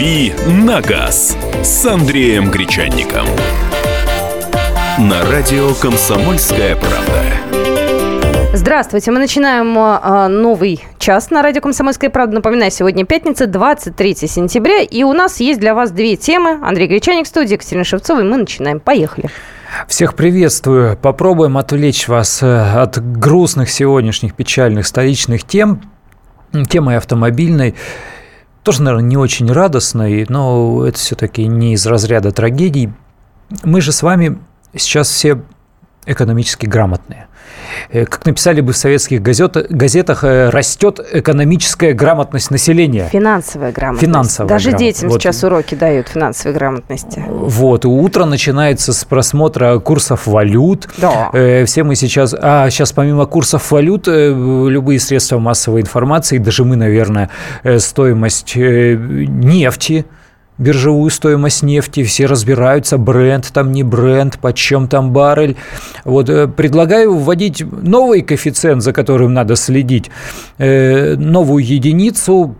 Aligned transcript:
«Дави 0.00 0.32
на 0.46 0.80
газ» 0.80 1.36
с 1.62 1.84
Андреем 1.84 2.50
Гречанником. 2.50 3.26
На 4.98 5.22
радио 5.30 5.74
«Комсомольская 5.74 6.74
правда». 6.74 8.54
Здравствуйте. 8.54 9.10
Мы 9.10 9.18
начинаем 9.18 9.78
э, 9.78 10.28
новый 10.28 10.82
час 10.98 11.30
на 11.30 11.42
радио 11.42 11.60
«Комсомольская 11.60 12.08
правда». 12.08 12.36
Напоминаю, 12.36 12.70
сегодня 12.70 13.04
пятница, 13.04 13.46
23 13.46 14.14
сентября. 14.26 14.80
И 14.80 15.02
у 15.02 15.12
нас 15.12 15.38
есть 15.38 15.60
для 15.60 15.74
вас 15.74 15.90
две 15.90 16.16
темы. 16.16 16.58
Андрей 16.62 16.86
Гречаник 16.86 17.26
в 17.26 17.28
студии, 17.28 17.52
Екатерина 17.52 17.84
Шевцова. 17.84 18.20
И 18.20 18.24
мы 18.24 18.38
начинаем. 18.38 18.80
Поехали. 18.80 19.28
Всех 19.86 20.14
приветствую. 20.14 20.96
Попробуем 20.96 21.58
отвлечь 21.58 22.08
вас 22.08 22.42
э, 22.42 22.46
от 22.46 22.98
грустных 23.18 23.68
сегодняшних 23.68 24.34
печальных 24.34 24.86
столичных 24.86 25.44
тем. 25.44 25.82
Темой 26.70 26.96
автомобильной 26.96 27.74
тоже, 28.62 28.82
наверное, 28.82 29.08
не 29.08 29.16
очень 29.16 29.50
радостной, 29.50 30.26
но 30.28 30.84
это 30.86 30.98
все-таки 30.98 31.46
не 31.46 31.74
из 31.74 31.86
разряда 31.86 32.32
трагедий. 32.32 32.92
Мы 33.64 33.80
же 33.80 33.92
с 33.92 34.02
вами 34.02 34.38
сейчас 34.76 35.08
все 35.08 35.42
экономически 36.10 36.66
грамотные. 36.66 37.26
Э, 37.90 38.04
как 38.04 38.26
написали 38.26 38.60
бы 38.60 38.72
в 38.72 38.76
советских 38.76 39.22
газетах, 39.22 40.24
э, 40.24 40.48
растет 40.50 41.00
экономическая 41.12 41.92
грамотность 41.92 42.50
населения. 42.50 43.08
Финансовая 43.10 43.72
грамотность. 43.72 44.06
Финансовая 44.06 44.48
Даже 44.48 44.70
грамотность. 44.70 44.96
детям 44.96 45.10
вот. 45.10 45.22
сейчас 45.22 45.42
уроки 45.44 45.74
дают 45.74 46.08
финансовой 46.08 46.54
грамотности. 46.54 47.24
Вот. 47.28 47.84
Утро 47.84 48.24
начинается 48.24 48.92
с 48.92 49.04
просмотра 49.04 49.78
курсов 49.78 50.26
валют. 50.26 50.88
Да. 50.98 51.30
Э, 51.32 51.64
все 51.64 51.82
мы 51.82 51.96
сейчас... 51.96 52.34
А 52.38 52.68
сейчас 52.70 52.92
помимо 52.92 53.26
курсов 53.26 53.70
валют, 53.70 54.06
любые 54.06 55.00
средства 55.00 55.38
массовой 55.38 55.82
информации, 55.82 56.38
даже 56.38 56.64
мы, 56.64 56.76
наверное, 56.76 57.30
стоимость 57.78 58.56
нефти, 58.56 60.06
биржевую 60.60 61.10
стоимость 61.10 61.62
нефти, 61.62 62.04
все 62.04 62.26
разбираются, 62.26 62.98
бренд 62.98 63.50
там 63.52 63.72
не 63.72 63.82
бренд, 63.82 64.38
почем 64.38 64.86
там 64.86 65.10
баррель. 65.12 65.56
Вот 66.04 66.28
э, 66.28 66.46
предлагаю 66.46 67.16
вводить 67.16 67.64
новый 67.64 68.22
коэффициент, 68.22 68.82
за 68.82 68.92
которым 68.92 69.34
надо 69.34 69.56
следить, 69.56 70.10
э, 70.58 71.16
новую 71.16 71.64
единицу 71.64 72.54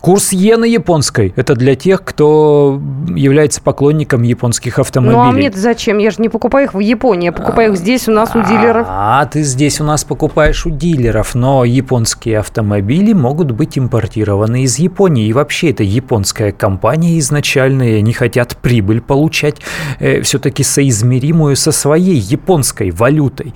Курс 0.00 0.32
иены 0.32 0.64
японской– 0.64 1.34
это 1.36 1.54
для 1.54 1.74
тех, 1.74 2.02
кто 2.02 2.80
является 3.14 3.60
поклонником 3.60 4.22
японских 4.22 4.78
автомобилей. 4.78 5.16
Ну, 5.16 5.28
а 5.28 5.32
мне 5.32 5.52
зачем? 5.52 5.98
Я 5.98 6.10
же 6.10 6.22
не 6.22 6.30
покупаю 6.30 6.68
их 6.68 6.74
в 6.74 6.78
Японии, 6.78 7.26
я 7.26 7.32
покупаю 7.32 7.72
их 7.72 7.78
здесь 7.78 8.08
у 8.08 8.12
нас 8.12 8.34
у 8.34 8.42
дилеров. 8.42 8.86
А, 8.88 9.26
ты 9.26 9.42
здесь 9.42 9.78
у 9.78 9.84
нас 9.84 10.04
покупаешь 10.04 10.64
у 10.64 10.70
дилеров, 10.70 11.34
но 11.34 11.64
японские 11.64 12.38
автомобили 12.38 13.12
могут 13.12 13.50
быть 13.50 13.78
импортированы 13.78 14.62
из 14.62 14.78
Японии. 14.78 15.26
И 15.26 15.34
вообще 15.34 15.70
это 15.70 15.82
японская 15.82 16.52
компания 16.52 17.18
изначально, 17.18 17.82
и 17.82 17.98
они 17.98 18.14
хотят 18.14 18.56
прибыль 18.56 19.02
получать 19.02 19.56
э, 19.98 20.22
все-таки 20.22 20.62
соизмеримую 20.62 21.56
со 21.56 21.72
своей 21.72 22.16
японской 22.16 22.90
валютой. 22.90 23.52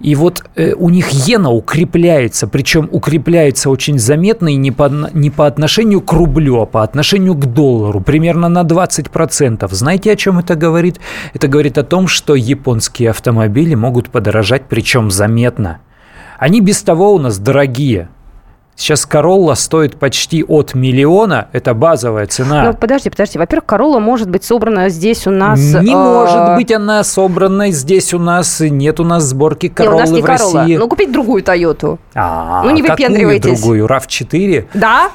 И 0.00 0.14
вот 0.14 0.44
э, 0.56 0.72
у 0.72 0.88
них 0.88 1.12
иена 1.12 1.50
укрепляется, 1.50 2.46
причем 2.46 2.88
укрепляется 2.90 3.68
очень 3.68 3.98
заметно 3.98 4.48
и 4.48 4.56
не 4.56 4.70
по, 4.70 4.90
не 5.12 5.28
по 5.28 5.46
отношению 5.46 5.73
отношению 5.74 6.02
к 6.02 6.12
рублю, 6.12 6.60
а 6.60 6.66
по 6.66 6.84
отношению 6.84 7.34
к 7.34 7.46
доллару 7.46 8.00
примерно 8.00 8.48
на 8.48 8.62
20%. 8.62 9.68
Знаете, 9.74 10.12
о 10.12 10.16
чем 10.16 10.38
это 10.38 10.54
говорит? 10.54 11.00
Это 11.32 11.48
говорит 11.48 11.78
о 11.78 11.82
том, 11.82 12.06
что 12.06 12.36
японские 12.36 13.10
автомобили 13.10 13.74
могут 13.74 14.08
подорожать, 14.08 14.66
причем 14.68 15.10
заметно. 15.10 15.80
Они 16.38 16.60
без 16.60 16.80
того 16.84 17.12
у 17.12 17.18
нас 17.18 17.38
дорогие. 17.38 18.08
Сейчас 18.76 19.06
Королла 19.06 19.54
стоит 19.54 19.96
почти 19.96 20.42
от 20.42 20.74
миллиона, 20.74 21.48
это 21.52 21.74
базовая 21.74 22.26
цена. 22.26 22.64
Ну, 22.64 22.74
подожди, 22.74 23.08
подожди. 23.08 23.38
Во-первых, 23.38 23.66
Королла 23.66 24.00
может 24.00 24.28
быть 24.28 24.42
собрана 24.42 24.88
здесь 24.88 25.26
у 25.28 25.30
нас... 25.30 25.60
Не 25.60 25.92
э... 25.92 25.96
может 25.96 26.56
быть 26.56 26.72
она 26.72 27.04
собрана 27.04 27.70
здесь 27.70 28.12
у 28.14 28.18
нас, 28.18 28.60
нет 28.60 28.98
у 28.98 29.04
нас 29.04 29.24
сборки 29.24 29.68
Короллы 29.68 29.94
не, 29.94 30.00
у 30.00 30.00
нас 30.00 30.10
не 30.10 30.22
в 30.22 30.24
Королла. 30.24 30.60
России. 30.62 30.76
Ну, 30.76 30.88
купить 30.88 31.12
другую 31.12 31.44
Тойоту. 31.44 32.00
А, 32.14 32.62
ну, 32.64 32.70
не 32.70 32.82
выпендривайтесь. 32.82 33.60
другую? 33.60 33.86
RAV4? 33.86 34.66
Да. 34.74 35.10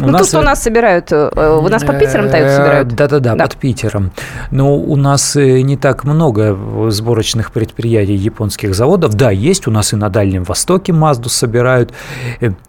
У 0.00 0.06
ну, 0.06 0.10
нас... 0.10 0.30
тут 0.30 0.40
у 0.40 0.42
нас 0.42 0.62
собирают, 0.62 1.12
э, 1.12 1.58
у 1.62 1.68
нас 1.68 1.84
под 1.84 1.98
Питером 2.00 2.30
Тойоту 2.30 2.50
э, 2.50 2.56
собирают. 2.56 2.88
Да-да-да, 2.88 3.36
под 3.36 3.56
Питером. 3.56 4.10
Но 4.50 4.76
у 4.76 4.96
нас 4.96 5.36
э, 5.36 5.60
не 5.60 5.76
так 5.76 6.04
много 6.04 6.58
сборочных 6.88 7.52
предприятий 7.52 8.14
японских 8.14 8.74
заводов. 8.74 9.14
Да, 9.14 9.30
есть 9.30 9.68
у 9.68 9.70
нас 9.70 9.92
и 9.92 9.96
на 9.96 10.08
Дальнем 10.08 10.42
Востоке 10.42 10.92
Мазду 10.92 11.28
собирают. 11.28 11.92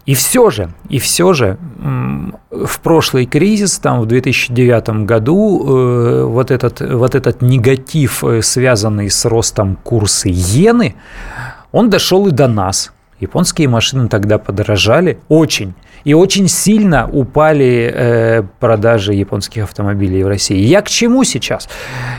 И 0.04 0.14
все 0.14 0.35
все 0.36 0.50
же, 0.50 0.68
и 0.90 0.98
все 0.98 1.32
же 1.32 1.56
в 2.50 2.80
прошлый 2.80 3.24
кризис, 3.24 3.78
там 3.78 4.02
в 4.02 4.06
2009 4.06 5.06
году, 5.06 5.64
э, 5.66 6.24
вот 6.24 6.50
этот, 6.50 6.80
вот 6.80 7.14
этот 7.14 7.40
негатив, 7.40 8.22
э, 8.22 8.42
связанный 8.42 9.08
с 9.08 9.24
ростом 9.24 9.76
курса 9.82 10.28
иены, 10.28 10.94
он 11.72 11.88
дошел 11.88 12.26
и 12.26 12.32
до 12.32 12.48
нас. 12.48 12.92
Японские 13.20 13.68
машины 13.68 14.08
тогда 14.08 14.38
подорожали 14.38 15.18
очень. 15.28 15.74
И 16.04 16.12
очень 16.12 16.48
сильно 16.48 17.08
упали 17.10 17.90
э, 17.92 18.42
продажи 18.60 19.14
японских 19.14 19.64
автомобилей 19.64 20.22
в 20.22 20.28
России. 20.28 20.58
Я 20.58 20.82
к 20.82 20.88
чему 20.88 21.24
сейчас? 21.24 21.68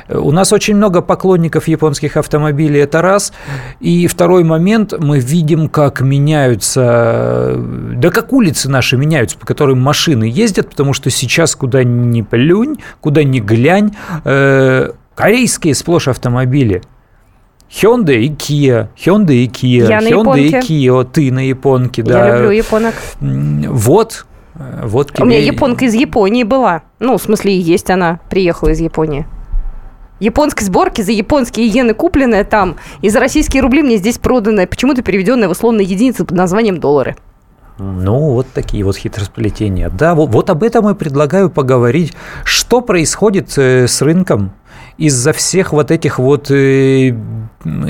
У 0.10 0.32
нас 0.32 0.52
очень 0.52 0.76
много 0.76 1.02
поклонников 1.02 1.68
японских 1.68 2.18
автомобилей, 2.18 2.82
это 2.82 3.02
раз. 3.02 3.32
И 3.80 4.08
второй 4.08 4.44
момент, 4.44 4.94
мы 5.00 5.20
видим, 5.20 5.70
как 5.70 6.02
меняются, 6.02 7.56
да 7.94 8.10
как 8.10 8.34
улицы 8.34 8.68
наши 8.70 8.98
меняются, 8.98 9.38
по 9.38 9.46
которым 9.46 9.80
машины 9.80 10.24
ездят, 10.26 10.72
потому 10.72 10.94
что 10.94 11.10
сейчас 11.12 11.56
куда 11.56 11.84
ни 11.84 12.24
плюнь, 12.24 12.78
куда 13.00 13.24
ни 13.24 13.40
глянь, 13.40 13.96
э, 14.26 14.92
корейские 15.16 15.76
сплошь 15.76 16.08
автомобили– 16.08 16.82
Hyundai 17.70 18.20
и 18.22 18.30
Kia, 18.30 18.88
Hyundai 18.96 19.36
и 19.36 19.48
Kia, 19.48 19.90
Я 19.90 20.00
Hyundai 20.00 20.42
и 20.42 20.52
Kia, 20.54 21.04
ты 21.04 21.32
на 21.32 21.48
японке, 21.48 22.04
да. 22.04 22.28
Я 22.28 22.36
люблю 22.36 22.52
японок. 22.52 22.96
Вот, 23.20 24.26
вот 24.56 25.12
тебе... 25.12 25.24
У 25.24 25.26
меня 25.28 25.40
японка 25.40 25.86
из 25.86 25.94
Японии 25.94 26.44
была. 26.44 26.84
Ну, 27.00 27.18
в 27.18 27.22
смысле, 27.22 27.54
и 27.54 27.60
есть 27.60 27.90
она, 27.90 28.20
приехала 28.30 28.70
из 28.70 28.80
Японии. 28.80 29.26
Японской 30.20 30.64
сборки 30.64 31.02
за 31.02 31.12
японские 31.12 31.68
иены 31.68 31.94
купленная 31.94 32.44
там, 32.44 32.78
и 33.02 33.10
за 33.10 33.20
российские 33.20 33.62
рубли 33.62 33.84
мне 33.84 33.98
здесь 33.98 34.18
проданная, 34.18 34.66
почему-то 34.66 35.04
переведенная 35.04 35.48
в 35.48 35.52
условные 35.52 35.86
единицы 35.86 36.26
под 36.26 36.36
названием 36.36 36.80
доллары. 36.80 37.16
Ну, 37.78 38.32
вот 38.32 38.48
такие 38.52 38.84
вот 38.84 38.98
хитросплетения. 38.98 39.90
Да, 39.90 40.16
вот, 40.16 40.30
вот 40.30 40.50
об 40.50 40.64
этом 40.64 40.90
и 40.90 40.96
предлагаю 40.96 41.52
поговорить. 41.52 42.14
Что 42.44 42.82
происходит 42.82 43.56
э, 43.58 43.88
с 43.88 44.02
рынком 44.02 44.52
из-за 44.98 45.34
всех 45.34 45.74
вот 45.74 45.92
этих 45.92 46.20
вот 46.20 46.50
э, 46.52 47.16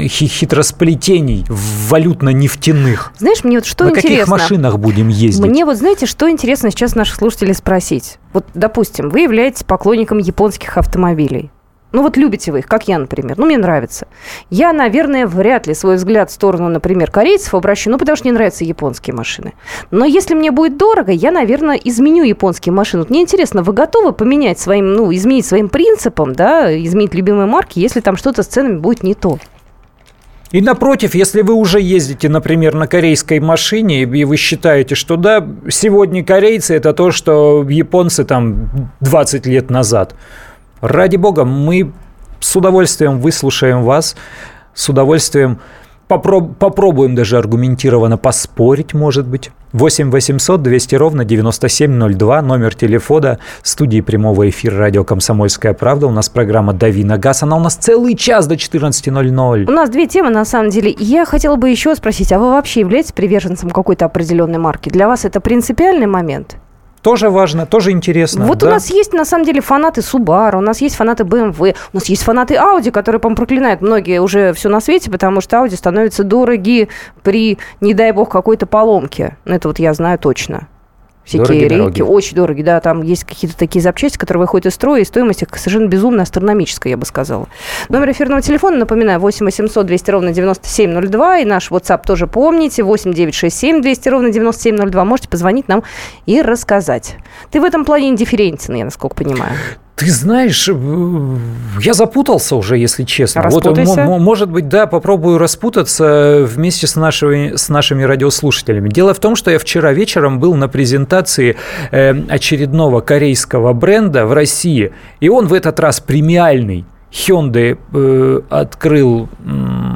хитросплетений 0.08 1.46
валютно-нефтяных. 1.48 3.14
Знаешь, 3.18 3.44
мне 3.44 3.58
вот 3.58 3.66
что 3.66 3.86
На 3.86 3.90
интересно. 3.90 4.10
На 4.10 4.16
каких 4.16 4.28
машинах 4.28 4.78
будем 4.78 5.08
ездить? 5.08 5.46
Мне 5.46 5.66
вот, 5.66 5.78
знаете, 5.78 6.06
что 6.06 6.30
интересно 6.30 6.72
сейчас 6.72 6.96
наших 6.96 7.16
слушателей 7.16 7.54
спросить? 7.54 8.20
Вот, 8.34 8.46
допустим, 8.54 9.10
вы 9.10 9.22
являетесь 9.22 9.64
поклонником 9.64 10.18
японских 10.18 10.78
автомобилей. 10.78 11.52
Ну 11.98 12.04
вот 12.04 12.16
любите 12.16 12.52
вы 12.52 12.60
их, 12.60 12.68
как 12.68 12.88
я, 12.88 13.00
например. 13.00 13.40
Ну, 13.40 13.48
мне 13.48 13.58
нравится. 13.58 14.06
Я, 14.52 14.72
наверное, 14.72 15.26
вряд 15.26 15.66
ли 15.66 15.74
свой 15.74 15.96
взгляд 15.96 16.30
в 16.30 16.34
сторону, 16.34 16.70
например, 16.70 17.10
корейцев 17.10 17.56
обращу, 17.56 17.90
ну, 17.90 17.98
потому 17.98 18.16
что 18.16 18.26
мне 18.26 18.34
нравятся 18.34 18.64
японские 18.64 19.16
машины. 19.16 19.54
Но 19.90 20.06
если 20.06 20.36
мне 20.36 20.52
будет 20.52 20.78
дорого, 20.78 21.12
я, 21.12 21.32
наверное, 21.32 21.76
изменю 21.76 22.24
японские 22.24 22.72
машины. 22.72 23.02
Вот 23.02 23.10
мне 23.10 23.22
интересно, 23.22 23.64
вы 23.64 23.74
готовы 23.74 24.14
поменять 24.14 24.60
своим, 24.60 24.94
ну, 24.94 25.12
изменить 25.12 25.48
своим 25.48 25.70
принципам, 25.70 26.34
да, 26.34 26.72
изменить 26.84 27.16
любимые 27.16 27.48
марки, 27.48 27.80
если 27.80 28.00
там 28.00 28.16
что-то 28.16 28.44
с 28.44 28.46
ценами 28.46 28.78
будет 28.78 29.02
не 29.02 29.16
то? 29.16 29.40
И 30.52 30.62
напротив, 30.62 31.16
если 31.16 31.42
вы 31.42 31.56
уже 31.56 31.82
ездите, 31.82 32.30
например, 32.30 32.76
на 32.76 32.86
корейской 32.86 33.40
машине, 33.40 34.04
и 34.04 34.24
вы 34.24 34.38
считаете, 34.38 34.94
что 34.94 35.16
да, 35.16 35.44
сегодня 35.68 36.24
корейцы 36.24 36.76
это 36.76 36.94
то, 36.94 37.10
что 37.10 37.66
японцы 37.68 38.24
там 38.24 38.70
20 39.02 39.48
лет 39.48 39.72
назад– 39.72 40.14
Ради 40.82 41.16
бога, 41.18 41.44
мы 41.44 41.92
с 42.40 42.56
удовольствием 42.56 43.20
выслушаем 43.20 43.84
вас, 43.84 44.16
с 44.74 44.90
удовольствием 44.90 45.60
попроб- 46.08 46.54
попробуем 46.54 47.16
даже 47.16 47.38
аргументированно 47.38 48.18
поспорить, 48.18 48.94
может 48.94 49.28
быть. 49.28 49.52
8 49.74 50.12
800 50.12 50.62
200 50.62 50.96
ровно 50.96 51.26
9702, 51.26 52.42
номер 52.42 52.74
телефона 52.74 53.40
студии 53.64 54.00
прямого 54.02 54.50
эфира 54.50 54.78
радио 54.78 55.04
«Комсомольская 55.04 55.74
правда». 55.74 56.08
У 56.08 56.12
нас 56.12 56.30
программа 56.30 56.74
«Дави 56.74 57.04
на 57.04 57.18
газ». 57.18 57.44
Она 57.44 57.58
у 57.58 57.60
нас 57.60 57.76
целый 57.76 58.16
час 58.16 58.48
до 58.48 58.56
14.00. 58.56 59.66
У 59.68 59.72
нас 59.72 59.90
две 59.90 60.08
темы, 60.08 60.30
на 60.30 60.46
самом 60.46 60.70
деле. 60.70 60.96
Я 60.98 61.26
хотела 61.26 61.58
бы 61.58 61.70
еще 61.70 61.96
спросить, 61.96 62.32
а 62.32 62.40
вы 62.40 62.52
вообще 62.52 62.80
являетесь 62.80 63.12
приверженцем 63.12 63.70
какой-то 63.70 64.06
определенной 64.06 64.60
марки? 64.60 64.90
Для 64.90 65.08
вас 65.08 65.26
это 65.26 65.42
принципиальный 65.42 66.08
момент? 66.08 66.58
Тоже 67.08 67.30
важно, 67.30 67.66
тоже 67.66 67.92
интересно. 67.92 68.46
Вот 68.46 68.58
да? 68.58 68.68
у 68.68 68.70
нас 68.70 68.90
есть, 68.90 69.14
на 69.14 69.24
самом 69.24 69.46
деле, 69.46 69.62
фанаты 69.62 70.02
Subaru, 70.02 70.58
у 70.58 70.62
нас 70.62 70.82
есть 70.82 70.98
фанаты 70.98 71.24
BMW, 71.24 71.74
у 71.94 71.96
нас 71.96 72.08
есть 72.08 72.22
фанаты 72.24 72.56
Audi, 72.56 72.92
которые, 72.92 73.22
по-моему, 73.22 73.38
проклинают 73.38 73.80
многие 73.80 74.20
уже 74.20 74.52
все 74.52 74.68
на 74.68 74.82
свете, 74.82 75.10
потому 75.10 75.40
что 75.40 75.56
Audi 75.56 75.78
становятся 75.78 76.26
дороги 76.26 76.90
при, 77.24 77.60
не 77.80 77.94
дай 77.94 78.12
бог, 78.12 78.30
какой-то 78.30 78.66
поломке. 78.66 79.38
Ну, 79.46 79.56
это 79.56 79.70
вот 79.70 79.80
я 79.80 79.94
знаю 79.94 80.20
точно. 80.20 80.68
Всякие 81.28 81.70
дороги, 81.70 82.00
рейки. 82.00 82.02
Очень 82.02 82.36
дорогие, 82.36 82.66
да. 82.66 82.80
Там 82.80 83.02
есть 83.02 83.24
какие-то 83.24 83.58
такие 83.58 83.82
запчасти, 83.82 84.18
которые 84.18 84.42
выходят 84.42 84.68
из 84.68 84.74
строя, 84.74 85.02
и 85.02 85.06
стоимость 85.06 85.44
их 85.44 85.50
совершенно 85.56 85.88
безумно 85.88 86.24
астрономическая, 86.24 86.92
я 86.92 86.98
бы 86.98 87.06
сказала. 87.06 87.48
Номер 87.90 88.12
эфирного 88.12 88.42
телефона, 88.42 88.78
напоминаю, 88.78 89.20
8 89.20 89.46
800 89.46 89.86
200 89.86 90.12
ровно 90.12 90.32
9702, 90.32 91.40
и 91.40 91.46
наш 91.46 91.72
WhatsApp 91.72 92.02
тоже 92.06 92.28
помните, 92.28 92.84
8 92.84 93.14
967 93.14 93.82
200 93.82 94.10
ровно 94.10 94.32
9702. 94.32 95.06
Можете 95.06 95.30
позвонить 95.30 95.68
нам 95.68 95.84
и 96.26 96.42
рассказать. 96.42 97.18
Ты 97.52 97.62
в 97.62 97.64
этом 97.64 97.86
плане 97.86 98.10
индифферентен, 98.10 98.76
я 98.76 98.86
насколько 98.86 99.16
понимаю. 99.16 99.54
Ты 99.98 100.12
знаешь, 100.12 100.70
я 101.82 101.94
запутался 101.96 102.56
уже, 102.56 102.78
если 102.78 103.04
честно. 103.04 103.42
Вот, 103.50 103.66
может 104.20 104.48
быть, 104.48 104.70
да, 104.70 104.86
попробую 104.86 105.40
распутаться 105.40 106.46
вместе 106.48 106.86
с 106.86 106.96
нашими, 106.96 107.56
с 107.56 107.68
нашими 107.68 108.04
радиослушателями. 108.04 108.90
Дело 108.90 109.16
в 109.16 109.20
том, 109.20 109.36
что 109.36 109.50
я 109.50 109.58
вчера 109.58 109.94
вечером 109.94 110.40
был 110.40 110.54
на 110.54 110.68
презентации 110.68 111.58
э, 111.90 112.14
очередного 112.30 113.02
корейского 113.02 113.74
бренда 113.74 114.28
в 114.28 114.34
России, 114.34 114.94
и 115.20 115.30
он 115.30 115.48
в 115.48 115.54
этот 115.54 115.80
раз 115.80 116.00
премиальный. 116.00 116.86
Hyundai 117.12 117.80
э, 117.94 118.42
открыл, 118.50 119.30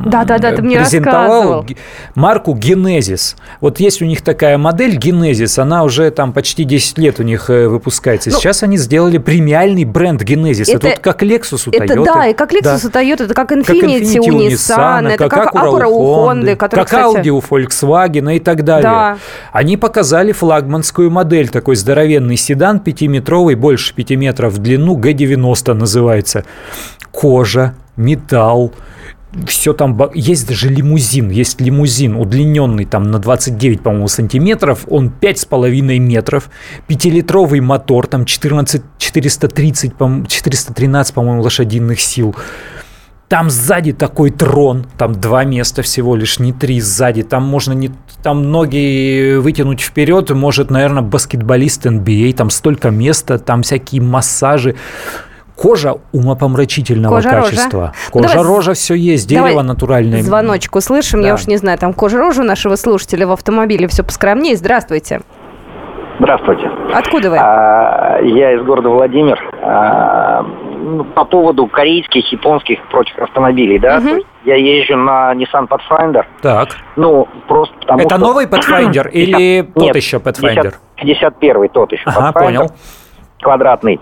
да, 0.05 0.23
да, 0.23 0.37
да, 0.37 0.51
ты 0.55 0.61
мне 0.61 0.79
презентовал 0.79 1.65
марку 2.15 2.55
Genesis. 2.55 3.35
Вот 3.59 3.79
есть 3.79 4.01
у 4.01 4.05
них 4.05 4.21
такая 4.21 4.57
модель 4.57 4.97
Genesis, 4.97 5.59
она 5.59 5.83
уже 5.83 6.11
там 6.11 6.33
почти 6.33 6.63
10 6.63 6.97
лет 6.97 7.19
у 7.19 7.23
них 7.23 7.49
э, 7.49 7.67
выпускается. 7.67 8.29
Ну, 8.29 8.37
Сейчас 8.37 8.63
они 8.63 8.77
сделали 8.77 9.17
премиальный 9.17 9.85
бренд 9.85 10.21
Genesis. 10.21 10.63
Это, 10.63 10.87
это 10.87 10.87
вот 10.89 10.99
как 10.99 11.23
Lexus 11.23 11.69
у 11.69 11.71
это, 11.71 11.93
Toyota. 11.93 12.05
Да, 12.05 12.27
и 12.27 12.33
как 12.33 12.53
Lexus 12.53 12.89
да. 12.89 12.99
у 12.99 13.03
Toyota, 13.03 13.23
это 13.25 13.33
как 13.33 13.51
Infiniti, 13.51 13.65
как 13.65 13.75
Infiniti 13.77 14.19
у 14.19 14.39
Nissan, 14.39 15.07
это 15.09 15.29
как, 15.29 15.51
как 15.51 15.55
Acura 15.55 15.85
у 15.85 16.03
Honda, 16.03 16.55
как 16.55 16.71
кстати... 16.71 17.17
Audi 17.17 17.29
у 17.29 17.39
Volkswagen 17.39 18.35
и 18.35 18.39
так 18.39 18.63
далее. 18.63 18.83
Да. 18.83 19.17
Они 19.51 19.77
показали 19.77 20.31
флагманскую 20.31 21.09
модель, 21.11 21.49
такой 21.49 21.75
здоровенный 21.75 22.37
седан, 22.37 22.79
пятиметровый, 22.79 23.55
больше 23.55 23.93
5 23.93 24.11
метров 24.11 24.53
в 24.53 24.57
длину, 24.59 24.97
G90 24.97 25.73
называется 25.73 26.45
кожа, 27.11 27.75
металл, 27.95 28.73
все 29.47 29.73
там, 29.73 29.97
есть 30.13 30.47
даже 30.47 30.67
лимузин, 30.69 31.29
есть 31.29 31.61
лимузин 31.61 32.15
удлиненный 32.15 32.85
там 32.85 33.03
на 33.03 33.19
29, 33.19 33.81
по-моему, 33.81 34.07
сантиметров, 34.07 34.85
он 34.89 35.11
5,5 35.21 35.99
метров, 35.99 36.49
пятилитровый 36.87 37.61
мотор, 37.61 38.07
там 38.07 38.25
14, 38.25 38.81
430, 38.97 39.93
413, 40.27 41.13
по-моему, 41.13 41.41
лошадиных 41.41 42.01
сил. 42.01 42.35
Там 43.29 43.49
сзади 43.49 43.93
такой 43.93 44.29
трон, 44.29 44.85
там 44.97 45.13
два 45.13 45.45
места 45.45 45.83
всего 45.83 46.17
лишь, 46.17 46.39
не 46.39 46.51
три 46.51 46.81
сзади. 46.81 47.23
Там 47.23 47.43
можно 47.43 47.71
не, 47.71 47.89
там 48.21 48.51
ноги 48.51 49.37
вытянуть 49.37 49.79
вперед, 49.79 50.29
может, 50.31 50.69
наверное, 50.69 51.01
баскетболист 51.01 51.85
NBA, 51.85 52.33
там 52.33 52.49
столько 52.49 52.89
места, 52.89 53.39
там 53.39 53.63
всякие 53.63 54.01
массажи. 54.01 54.75
Кожа 55.61 55.97
умопомрачительного 56.11 57.15
кожа 57.15 57.29
качества. 57.29 57.79
Рожа. 57.79 57.93
Кожа 58.11 58.27
давай, 58.29 58.47
рожа 58.47 58.73
все 58.73 58.95
есть, 58.95 59.29
дерево 59.29 59.49
давай 59.49 59.63
натуральное. 59.63 60.23
Звоночку 60.23 60.79
услышим, 60.79 61.21
да. 61.21 61.27
я 61.27 61.33
уж 61.35 61.45
не 61.45 61.57
знаю, 61.57 61.77
там 61.77 61.93
кожа 61.93 62.17
рожа 62.17 62.41
нашего 62.41 62.75
слушателя 62.75 63.27
в 63.27 63.31
автомобиле 63.31 63.87
все 63.87 64.03
поскромнее. 64.03 64.55
Здравствуйте. 64.55 65.21
Здравствуйте. 66.19 66.69
Откуда 66.93 67.29
вы? 67.29 67.37
А, 67.39 68.19
я 68.21 68.53
из 68.53 68.63
города 68.63 68.89
Владимир. 68.89 69.39
А, 69.61 70.43
ну, 70.43 71.03
по 71.03 71.25
поводу 71.25 71.67
корейских, 71.67 72.31
японских 72.31 72.79
прочих 72.89 73.19
автомобилей, 73.19 73.77
да, 73.77 73.97
угу. 73.97 74.23
я 74.45 74.55
езжу 74.55 74.97
на 74.97 75.33
Nissan 75.33 75.67
Pathfinder. 75.67 76.25
Так. 76.41 76.69
Ну, 76.95 77.27
просто 77.47 77.75
потому 77.79 77.99
Это 77.99 78.15
что... 78.15 78.17
новый 78.19 78.45
Pathfinder 78.47 79.09
или 79.11 79.61
тот 79.61 79.83
Нет, 79.83 79.95
еще 79.95 80.17
Pathfinder? 80.17 80.73
50, 80.95 81.39
51 81.39 81.69
тот 81.69 81.91
еще 81.91 82.03
ага, 82.05 82.29
Pathfinder. 82.29 82.43
понял. 82.43 82.71
Квадратный. 83.41 83.99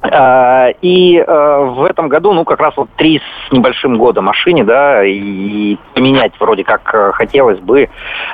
А, 0.00 0.68
и 0.80 1.16
э, 1.16 1.24
в 1.26 1.82
этом 1.84 2.08
году, 2.08 2.32
ну, 2.32 2.44
как 2.44 2.60
раз 2.60 2.76
вот 2.76 2.88
три 2.96 3.20
с 3.48 3.52
небольшим 3.52 3.98
года 3.98 4.22
машине, 4.22 4.62
да, 4.62 5.04
и 5.04 5.76
поменять 5.94 6.32
вроде 6.38 6.62
как 6.62 6.94
э, 6.94 7.12
хотелось 7.12 7.58
бы, 7.58 7.90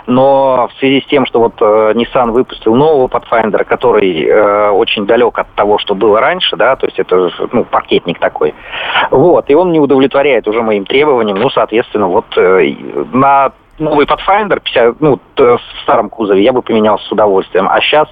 но 0.06 0.68
в 0.68 0.78
связи 0.78 1.00
с 1.00 1.06
тем, 1.06 1.24
что 1.24 1.40
вот 1.40 1.54
э, 1.60 1.92
Nissan 1.94 2.32
выпустил 2.32 2.74
нового 2.74 3.08
Pathfinder, 3.08 3.64
который 3.64 4.70
очень 4.72 5.06
далек 5.06 5.38
от 5.38 5.48
того, 5.54 5.78
что 5.78 5.94
было 5.94 6.20
раньше, 6.20 6.56
да, 6.56 6.76
то 6.76 6.86
есть 6.86 6.98
это, 6.98 7.30
ну, 7.52 7.64
паркетник 7.64 8.18
такой, 8.18 8.54
вот, 9.10 9.48
и 9.48 9.54
он 9.54 9.72
не 9.72 9.80
удовлетворяет 9.80 10.46
уже 10.46 10.62
моим 10.62 10.84
требованиям, 10.84 11.38
ну, 11.38 11.48
соответственно, 11.50 12.08
вот 12.08 12.26
на 12.36 13.52
новый 13.78 14.06
Pathfinder 14.06 14.60
50, 14.60 15.00
ну, 15.00 15.18
в 15.36 15.60
старом 15.82 16.08
кузове 16.10 16.42
я 16.42 16.52
бы 16.52 16.62
поменял 16.62 16.98
с 16.98 17.10
удовольствием, 17.10 17.68
а 17.68 17.80
сейчас 17.80 18.08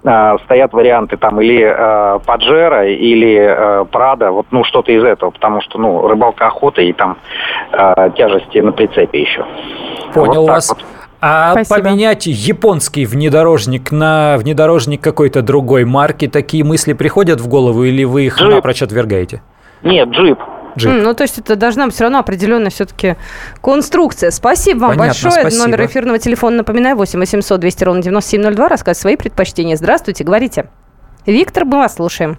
стоят 0.00 0.72
варианты 0.72 1.16
там 1.16 1.40
или 1.40 1.62
э, 1.62 2.18
Паджеро, 2.24 2.86
или 2.86 3.36
э, 3.38 3.84
Прада, 3.84 4.30
вот 4.30 4.46
ну 4.50 4.64
что-то 4.64 4.92
из 4.92 5.04
этого, 5.04 5.30
потому 5.30 5.60
что 5.60 5.78
ну 5.78 6.08
рыбалка 6.08 6.46
охота 6.46 6.80
и 6.80 6.92
там 6.92 7.18
э, 7.72 8.10
тяжести 8.16 8.58
на 8.58 8.72
прицепе 8.72 9.20
еще. 9.20 9.44
Понял 10.14 10.42
вот 10.42 10.50
вас. 10.50 10.68
Вот. 10.70 10.78
А 11.22 11.52
Спасибо. 11.52 11.80
поменять 11.80 12.26
японский 12.26 13.04
внедорожник 13.04 13.92
на 13.92 14.36
внедорожник 14.38 15.02
какой-то 15.02 15.42
другой 15.42 15.84
марки, 15.84 16.28
такие 16.28 16.64
мысли 16.64 16.94
приходят 16.94 17.40
в 17.40 17.48
голову 17.48 17.84
или 17.84 18.04
вы 18.04 18.24
их 18.26 18.38
джип. 18.38 18.48
напрочь 18.48 18.82
отвергаете? 18.82 19.42
Нет, 19.82 20.08
джип 20.08 20.38
джип. 20.76 20.90
Mm, 20.90 21.02
ну, 21.02 21.14
то 21.14 21.22
есть 21.22 21.38
это 21.38 21.56
должна 21.56 21.86
быть 21.86 21.94
все 21.94 22.04
равно 22.04 22.18
определенная 22.18 22.70
все-таки 22.70 23.16
конструкция. 23.62 24.30
Спасибо 24.30 24.80
вам 24.80 24.88
Понятно, 24.90 25.06
большое. 25.06 25.42
Спасибо. 25.42 25.64
Номер 25.64 25.86
эфирного 25.86 26.18
телефона, 26.18 26.58
напоминаю, 26.58 26.96
8 26.96 27.18
800 27.18 27.60
200 27.60 27.84
ровно 27.84 28.02
9702. 28.02 28.68
Рассказывать 28.68 28.98
свои 28.98 29.16
предпочтения. 29.16 29.76
Здравствуйте, 29.76 30.24
говорите. 30.24 30.68
Виктор, 31.26 31.64
мы 31.64 31.78
вас 31.78 31.96
слушаем. 31.96 32.38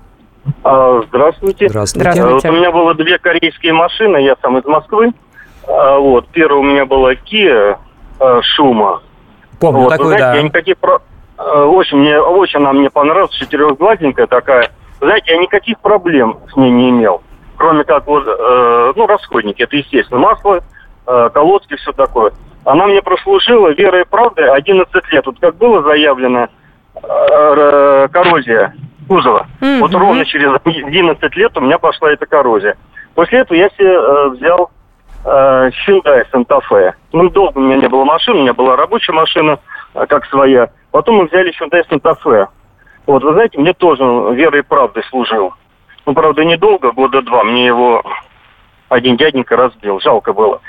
А, 0.64 1.02
здравствуйте. 1.08 1.70
Здравствуйте. 1.70 2.12
Здравствуйте. 2.12 2.50
Вот 2.50 2.56
у 2.56 2.60
меня 2.60 2.72
было 2.72 2.94
две 2.96 3.18
корейские 3.20 3.74
машины, 3.74 4.18
я 4.18 4.36
сам 4.42 4.58
из 4.58 4.66
Москвы. 4.66 5.14
А, 5.68 5.98
вот, 5.98 6.28
первая 6.30 6.60
у 6.60 6.64
меня 6.64 6.86
была 6.86 7.14
Kia 7.14 7.78
а, 8.20 8.42
Шума. 8.42 9.02
Помню, 9.60 9.84
вот, 9.84 9.90
такой, 9.90 10.08
знаете, 10.08 10.24
да. 10.24 10.36
Я 10.36 10.42
никаких 10.44 10.78
про... 10.78 11.00
Очень, 11.38 11.98
мне, 11.98 12.20
очень 12.20 12.60
она 12.60 12.72
мне 12.72 12.90
понравилась, 12.92 13.34
четырехгладенькая 13.34 14.28
такая. 14.28 14.70
Знаете, 15.00 15.32
я 15.32 15.38
никаких 15.38 15.80
проблем 15.80 16.38
с 16.52 16.56
ней 16.56 16.70
не 16.70 16.92
имел 16.92 17.22
кроме 17.62 17.84
как 17.84 18.08
вот, 18.08 18.24
э, 18.28 18.94
ну, 18.96 19.06
расходники, 19.06 19.62
это 19.62 19.76
естественно, 19.76 20.20
масло, 20.20 20.62
э, 21.06 21.30
колодки, 21.32 21.76
все 21.76 21.92
такое. 21.92 22.32
Она 22.66 22.88
мне 22.88 23.04
прослужила 23.04 23.70
верой 23.70 24.02
и 24.02 24.06
правдой 24.06 24.50
11 24.50 24.92
лет. 25.12 25.26
Вот 25.28 25.40
как 25.40 25.56
было 25.58 25.84
заявлено, 25.84 26.48
э, 26.96 28.08
коррозия 28.12 28.74
кузова. 29.08 29.46
Mm-hmm. 29.62 29.80
Вот 29.80 29.94
ровно 29.94 30.26
через 30.26 30.60
11 30.66 31.36
лет 31.36 31.56
у 31.56 31.62
меня 31.62 31.78
пошла 31.78 32.12
эта 32.12 32.26
коррозия. 32.26 32.76
После 33.14 33.40
этого 33.40 33.56
я 33.56 33.70
себе 33.70 33.94
э, 33.94 34.30
взял 34.30 34.72
э, 35.24 35.70
Hyundai 35.88 36.24
Santa 36.34 36.62
Fe. 36.68 36.94
Ну, 37.14 37.30
долго 37.30 37.60
у 37.60 37.62
меня 37.62 37.78
не 37.78 37.88
было 37.88 38.06
машины, 38.06 38.40
у 38.40 38.42
меня 38.42 38.54
была 38.56 38.76
рабочая 38.76 39.14
машина, 39.14 39.60
э, 39.94 40.08
как 40.08 40.26
своя. 40.26 40.72
Потом 40.90 41.18
мы 41.18 41.26
взяли 41.26 41.54
Hyundai 41.62 41.84
Santa 41.88 42.16
Fe. 42.24 42.48
Вот, 43.06 43.24
вы 43.24 43.34
знаете, 43.34 43.60
мне 43.60 43.74
тоже 43.74 44.04
верой 44.34 44.62
и 44.62 44.64
правдой 44.64 45.04
служил. 45.04 45.54
Ну, 46.06 46.14
правда, 46.14 46.44
недолго, 46.44 46.92
года 46.92 47.22
два. 47.22 47.44
Мне 47.44 47.66
его 47.66 48.04
один 48.90 49.18
дяденька 49.18 49.56
разбил. 49.56 50.00
Жалко 50.00 50.34
было. 50.34 50.62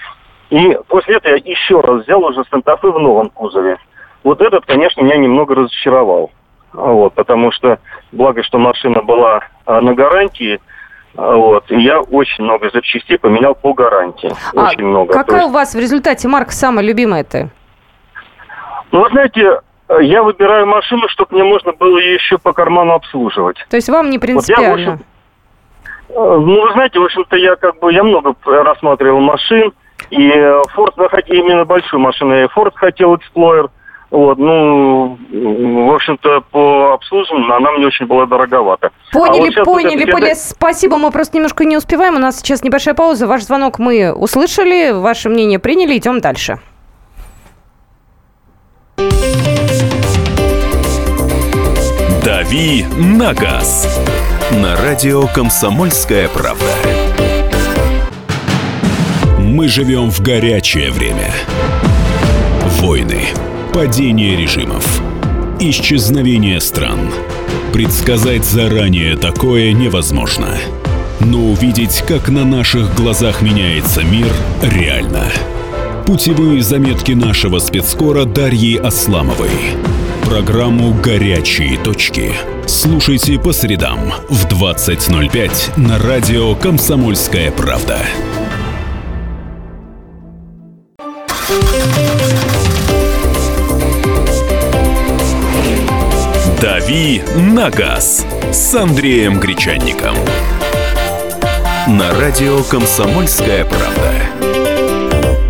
И 0.51 0.77
после 0.89 1.17
этого 1.17 1.35
я 1.37 1.43
еще 1.45 1.81
раз 1.81 2.05
взял 2.05 2.23
уже 2.23 2.45
Санта-Фе 2.51 2.89
в 2.89 2.99
новом 2.99 3.31
кузове. 3.31 3.79
Вот 4.23 4.41
этот, 4.41 4.67
конечно, 4.67 5.01
меня 5.01 5.17
немного 5.17 5.55
разочаровал. 5.55 6.31
Вот, 6.73 7.15
потому 7.15 7.53
что, 7.53 7.79
благо, 8.13 8.43
что 8.43 8.59
машина 8.59 9.03
была 9.03 9.41
а, 9.67 9.81
на 9.81 9.95
гарантии, 9.95 10.61
а, 11.17 11.35
вот, 11.37 11.71
и 11.71 11.81
я 11.81 12.01
очень 12.01 12.45
много 12.45 12.71
запчастей 12.71 13.19
поменял 13.19 13.55
по 13.55 13.75
гарантии. 13.75 14.33
А 14.55 14.69
очень 14.69 14.85
много. 14.85 15.13
Какая 15.13 15.41
есть... 15.41 15.51
у 15.51 15.53
вас 15.53 15.75
в 15.75 15.79
результате 15.79 16.29
марка 16.29 16.53
самая 16.53 16.85
любимая-то? 16.85 17.51
Ну, 18.91 19.01
вы 19.01 19.09
знаете, 19.11 19.61
я 20.01 20.23
выбираю 20.23 20.67
машину, 20.67 21.09
чтобы 21.09 21.35
мне 21.35 21.45
можно 21.45 21.73
было 21.73 21.99
ее 21.99 22.15
еще 22.15 22.39
по 22.39 22.53
карману 22.53 22.93
обслуживать. 22.93 23.57
То 23.69 23.77
есть 23.77 23.89
вам 23.89 24.11
не 24.11 24.19
принципиально? 24.19 24.91
Вот 24.93 24.99
я, 24.99 24.99
Э, 24.99 25.12
ну, 26.15 26.63
вы 26.63 26.73
знаете, 26.73 26.99
в 26.99 27.05
общем-то, 27.05 27.37
я 27.37 27.57
как 27.57 27.79
бы, 27.79 27.93
я 27.93 28.03
много 28.03 28.35
рассматривал 28.45 29.21
машин, 29.21 29.73
и 30.11 30.29
Ford, 30.77 31.23
именно 31.27 31.65
большую 31.65 32.01
машину, 32.01 32.35
я 32.35 32.47
Ford 32.47 32.73
хотел, 32.75 33.15
Explorer, 33.15 33.71
вот, 34.11 34.37
ну, 34.37 35.19
в 35.31 35.95
общем-то, 35.95 36.43
по 36.51 36.93
обслуживанию 36.93 37.55
она 37.55 37.71
мне 37.73 37.87
очень 37.87 38.05
была 38.05 38.27
дороговата. 38.27 38.91
Поняли, 39.11 39.51
а 39.55 39.59
вот 39.61 39.65
поняли, 39.65 40.05
вот 40.05 40.11
поняли. 40.11 40.35
Спасибо, 40.35 40.99
мы 40.99 41.11
просто 41.11 41.39
немножко 41.39 41.65
не 41.65 41.79
успеваем. 41.79 42.17
У 42.17 42.19
нас 42.19 42.37
сейчас 42.37 42.63
небольшая 42.63 42.95
пауза. 42.95 43.27
Ваш 43.27 43.43
звонок 43.45 43.79
мы 43.79 44.13
услышали, 44.13 44.91
ваше 44.93 45.31
мнение 45.31 45.59
приняли. 45.59 45.97
Идем 45.97 46.21
дальше. 46.21 46.59
«Дави 52.23 52.85
на 52.99 53.33
газ» 53.33 53.99
на 54.53 54.77
радио 54.77 55.27
«Комсомольская 55.27 56.29
правда». 56.29 56.65
Мы 59.39 59.69
живем 59.69 60.11
в 60.11 60.21
горячее 60.21 60.91
время. 60.91 61.33
Войны, 62.81 63.23
падение 63.73 64.37
режимов– 64.37 65.03
исчезновения 65.61 66.61
стран. 66.61 67.11
Предсказать 67.73 68.45
заранее 68.45 69.17
такое 69.17 69.73
невозможно. 69.73 70.59
Но 71.21 71.39
увидеть, 71.39 72.05
как 72.07 72.29
на 72.29 72.45
наших 72.45 72.95
глазах 72.95 73.43
меняется 73.43 74.03
мир, 74.03 74.29
реально. 74.63 75.27
Путевые 76.07 76.63
заметки 76.63 77.13
нашего 77.13 77.59
спецскора 77.59 78.25
Дарьи 78.25 78.77
Асламовой. 78.77 79.51
Программу 80.33 80.95
«Горячие 80.95 81.77
точки». 81.79 82.33
Слушайте 82.67 83.39
по 83.39 83.53
средам 83.53 84.15
в 84.31 84.47
20.05 84.47 85.79
на 85.79 85.99
радио 85.99 86.55
«Комсомольская 86.55 87.53
правда». 87.53 87.99
«Дави 96.63 97.23
на 97.37 97.69
газ» 97.69 98.25
с 98.53 98.75
Андреем 98.75 99.39
Гречанником. 99.39 100.17
На 101.87 102.11
радио 102.19 102.63
«Комсомольская 102.63 103.67
правда». 103.67 104.52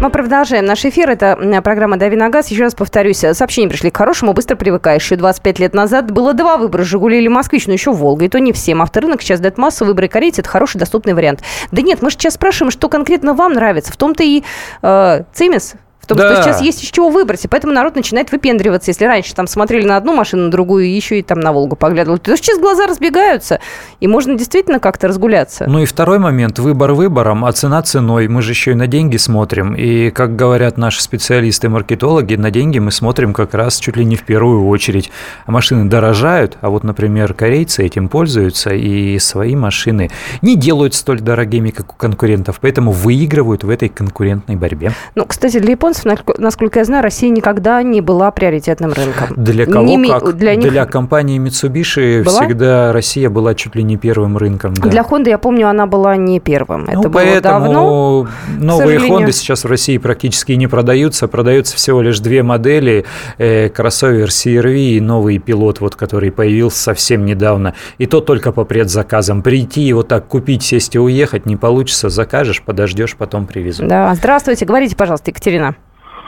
Мы 0.03 0.11
продолжаем 0.11 0.65
наш 0.65 0.85
эфир. 0.85 1.11
Это 1.11 1.39
программа 1.63 1.97
«Дави 1.97 2.17
на 2.17 2.29
газ». 2.29 2.49
Еще 2.49 2.65
раз 2.65 2.75
повторюсь, 2.75 3.19
сообщения 3.19 3.69
пришли 3.69 3.89
к 3.89 3.97
хорошему, 3.97 4.33
быстро 4.33 4.57
привыкаешь. 4.57 5.05
Еще 5.05 5.15
25 5.15 5.61
лет 5.61 5.75
назад 5.75 6.11
было 6.11 6.35
два 6.35 6.57
выбора, 6.57 6.83
«Жигули» 6.83 7.19
или 7.19 7.29
«Москвич», 7.29 7.69
но 7.69 7.73
еще 7.73 7.93
«Волга». 7.93 8.25
И 8.25 8.29
то 8.29 8.41
не 8.41 8.53
всем. 8.53 8.83
Авторынок 8.83 9.23
сейчас 9.23 9.39
дает 9.39 9.59
массу, 9.59 9.85
выборы 9.85 10.09
корейцы– 10.09 10.41
это 10.43 10.51
хороший, 10.51 10.79
доступный 10.79 11.15
вариант. 11.15 11.45
Да 11.71 11.83
нет, 11.83 12.03
мы 12.03 12.11
же 12.11 12.17
сейчас 12.17 12.35
спрашиваем, 12.35 12.73
что 12.73 12.89
конкретно 12.89 13.33
вам 13.33 13.53
нравится. 13.53 13.93
В 13.93 13.97
том-то 13.97 14.25
и 14.25 14.43
э, 14.83 15.23
цимис 15.35 15.75
в 16.03 16.07
том, 16.07 16.19
да. 16.19 16.35
что 16.35 16.43
сейчас 16.43 16.61
есть 16.61 16.83
из 16.83 16.91
чего 16.91 17.11
выбрать, 17.11 17.45
и 17.45 17.49
поэтому 17.49 17.73
народ 17.73 17.95
начинает 17.95 18.33
выпендриваться. 18.33 18.91
Если 18.91 19.05
раньше 19.05 19.35
там 19.35 19.47
смотрели 19.47 19.87
на 19.87 19.97
одну 19.97 20.15
машину, 20.15 20.45
на 20.45 20.51
другую, 20.51 20.93
еще 20.93 21.21
и 21.21 21.23
там 21.23 21.39
на 21.39 21.53
Волгу 21.53 21.77
поглядывали, 21.77 22.19
то 22.19 22.37
сейчас 22.37 22.59
глаза 22.59 22.87
разбегаются, 22.87 23.61
и 24.01 24.09
можно 24.09 24.37
действительно 24.37 24.81
как-то 24.81 25.09
разгуляться. 25.09 25.67
Ну 25.69 25.81
и 25.81 25.87
второй 25.87 26.19
момент, 26.19 26.59
выбор 26.59 26.93
выбором, 26.93 27.45
а 27.45 27.53
цена 27.53 27.83
ценой. 27.83 28.27
Мы 28.27 28.43
же 28.43 28.51
еще 28.51 28.73
и 28.73 28.75
на 28.75 28.89
деньги 28.89 29.17
смотрим, 29.17 29.75
и, 29.75 30.11
как 30.11 30.35
говорят 30.35 30.77
наши 30.77 31.01
специалисты-маркетологи, 31.01 32.35
на 32.35 32.51
деньги 32.51 32.81
мы 32.81 32.91
смотрим 32.91 33.33
как 33.33 33.55
раз 33.55 33.79
чуть 33.79 33.97
ли 33.97 34.05
не 34.05 34.17
в 34.17 34.25
первую 34.25 34.67
очередь. 34.67 35.11
Машины 35.47 35.89
дорожают, 35.89 36.59
а 36.61 36.71
вот, 36.71 36.83
например, 36.83 37.33
корейцы 37.35 37.85
этим 37.85 38.09
пользуются, 38.09 38.71
и 38.71 39.19
свои 39.21 39.55
машины 39.55 40.11
не 40.41 40.57
делают 40.57 40.95
столь 40.95 41.21
дорогими, 41.21 41.71
как 41.71 41.93
у 41.93 41.97
конкурентов, 41.97 42.59
поэтому 42.61 42.91
выигрывают 42.91 43.63
в 43.63 43.71
этой 43.71 43.89
конкурентной 43.89 44.57
борьбе. 44.57 44.93
Ну, 45.15 45.25
кстати, 45.27 45.59
для 45.61 45.73
японцев 45.73 45.92
японцев, 45.93 46.39
насколько 46.39 46.79
я 46.79 46.85
знаю, 46.85 47.03
Россия 47.03 47.31
никогда 47.31 47.83
не 47.83 48.01
была 48.01 48.31
приоритетным 48.31 48.93
рынком. 48.93 49.29
Для 49.37 49.67
кого 49.67 49.85
не, 49.85 50.09
как? 50.09 50.37
Для, 50.37 50.55
них... 50.55 50.71
для 50.71 50.87
компании 50.87 51.41
Mitsubishi 51.41 52.25
была? 52.25 52.43
всегда 52.43 52.93
Россия 52.93 53.31
была 53.31 53.55
чуть 53.55 53.75
ли 53.75 53.83
не 53.83 53.97
первым 53.97 54.37
рынком. 54.37 54.75
Да. 54.75 54.89
Для 54.89 55.03
Honda, 55.03 55.29
я 55.29 55.39
помню, 55.39 55.69
она 55.69 55.87
была 55.87 56.17
не 56.17 56.41
первым. 56.41 56.89
Ну, 56.93 57.01
Это 57.01 57.09
было 57.09 57.41
давно. 57.41 58.29
Новые 58.59 58.99
Honda 58.99 59.33
сейчас 59.33 59.65
в 59.65 59.69
России 59.69 59.99
практически 59.99 60.53
не 60.53 60.67
продаются. 60.67 61.29
Продаются 61.29 61.77
всего 61.77 62.03
лишь 62.03 62.21
две 62.21 62.43
модели. 62.43 63.05
Э, 63.39 63.69
кроссовер 63.69 64.29
CRV 64.29 64.77
и 64.77 65.01
новый 65.01 65.39
пилот, 65.39 65.81
вот, 65.81 65.97
который 65.97 66.31
появился 66.31 66.83
совсем 66.83 67.25
недавно. 67.25 67.75
И 67.99 68.07
то 68.07 68.21
только 68.21 68.53
по 68.53 68.65
предзаказам. 68.65 69.43
Прийти 69.43 69.87
и 69.89 69.93
вот 69.93 70.09
так 70.09 70.27
купить, 70.27 70.63
сесть 70.63 70.95
и 70.95 70.99
уехать 70.99 71.47
не 71.47 71.57
получится. 71.57 72.09
Закажешь, 72.09 72.63
подождешь, 72.63 73.17
потом 73.17 73.47
привезут. 73.47 73.89
Да, 73.89 74.15
здравствуйте. 74.15 74.65
Говорите, 74.65 74.97
пожалуйста, 74.97 75.31
Екатерина. 75.31 75.75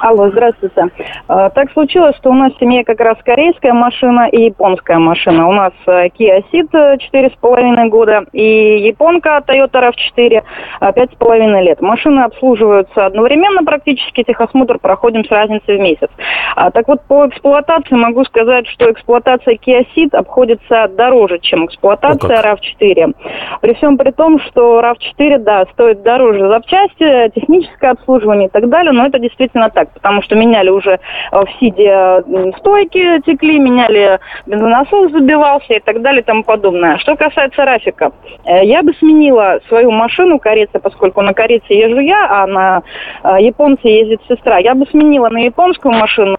Алло, 0.04 0.28
здравствуйте. 0.28 0.88
А, 1.28 1.48
так 1.48 1.72
случилось, 1.72 2.14
что 2.16 2.28
у 2.28 2.34
нас 2.34 2.52
в 2.52 2.58
семье 2.58 2.84
как 2.84 3.00
раз 3.00 3.16
корейская 3.24 3.72
машина 3.72 4.28
и 4.30 4.44
японская 4.44 4.98
машина. 4.98 5.48
У 5.48 5.52
нас 5.52 5.72
э, 5.86 6.08
Kia 6.08 6.44
Ceed 6.52 6.98
4,5 7.10 7.88
года 7.88 8.26
и 8.32 8.80
японка 8.86 9.42
Toyota 9.48 9.80
RAV4 9.80 10.42
5,5 10.82 11.62
лет. 11.62 11.80
Машины 11.80 12.20
обслуживаются 12.20 13.06
одновременно 13.06 13.64
практически, 13.64 14.24
техосмотр 14.24 14.78
проходим 14.78 15.24
с 15.24 15.30
разницей 15.30 15.78
в 15.78 15.80
месяц. 15.80 16.10
А, 16.54 16.70
так 16.70 16.86
вот, 16.86 17.00
по 17.04 17.26
эксплуатации 17.26 17.94
могу 17.94 18.24
сказать, 18.24 18.66
что 18.66 18.92
эксплуатация 18.92 19.54
Kia 19.54 19.86
Ceed 19.96 20.14
обходится 20.14 20.86
дороже, 20.88 21.38
чем 21.38 21.64
эксплуатация 21.64 22.42
RAV4. 22.42 23.14
При 23.62 23.72
всем 23.72 23.96
при 23.96 24.10
том, 24.10 24.38
что 24.40 24.80
RAV4, 24.80 25.38
да, 25.38 25.64
стоит 25.72 26.02
дороже 26.02 26.46
запчасти, 26.46 27.30
техническое 27.34 27.92
обслуживание 27.92 28.48
и 28.48 28.50
так 28.50 28.68
далее, 28.68 28.92
но 28.92 29.06
это 29.06 29.18
действительно 29.18 29.70
так 29.70 29.93
потому 29.94 30.22
что 30.22 30.34
меняли 30.34 30.70
уже 30.70 30.92
э, 30.92 30.98
в 31.32 31.46
СИДе 31.58 32.22
стойки 32.58 33.20
текли, 33.24 33.58
меняли 33.58 34.18
бензонасос 34.46 35.12
забивался 35.12 35.74
и 35.74 35.80
так 35.80 36.02
далее 36.02 36.20
и 36.20 36.24
тому 36.24 36.42
подобное. 36.44 36.98
Что 36.98 37.16
касается 37.16 37.64
Рафика, 37.64 38.12
э, 38.44 38.64
я 38.64 38.82
бы 38.82 38.92
сменила 38.94 39.60
свою 39.68 39.90
машину 39.90 40.38
корейца, 40.38 40.78
поскольку 40.78 41.22
на 41.22 41.32
корейце 41.32 41.72
езжу 41.72 42.00
я, 42.00 42.26
а 42.30 42.46
на 42.46 42.82
э, 43.22 43.36
японце 43.40 43.88
ездит 43.88 44.20
сестра. 44.28 44.58
Я 44.58 44.74
бы 44.74 44.86
сменила 44.90 45.28
на 45.28 45.38
японскую 45.38 45.94
машину, 45.94 46.36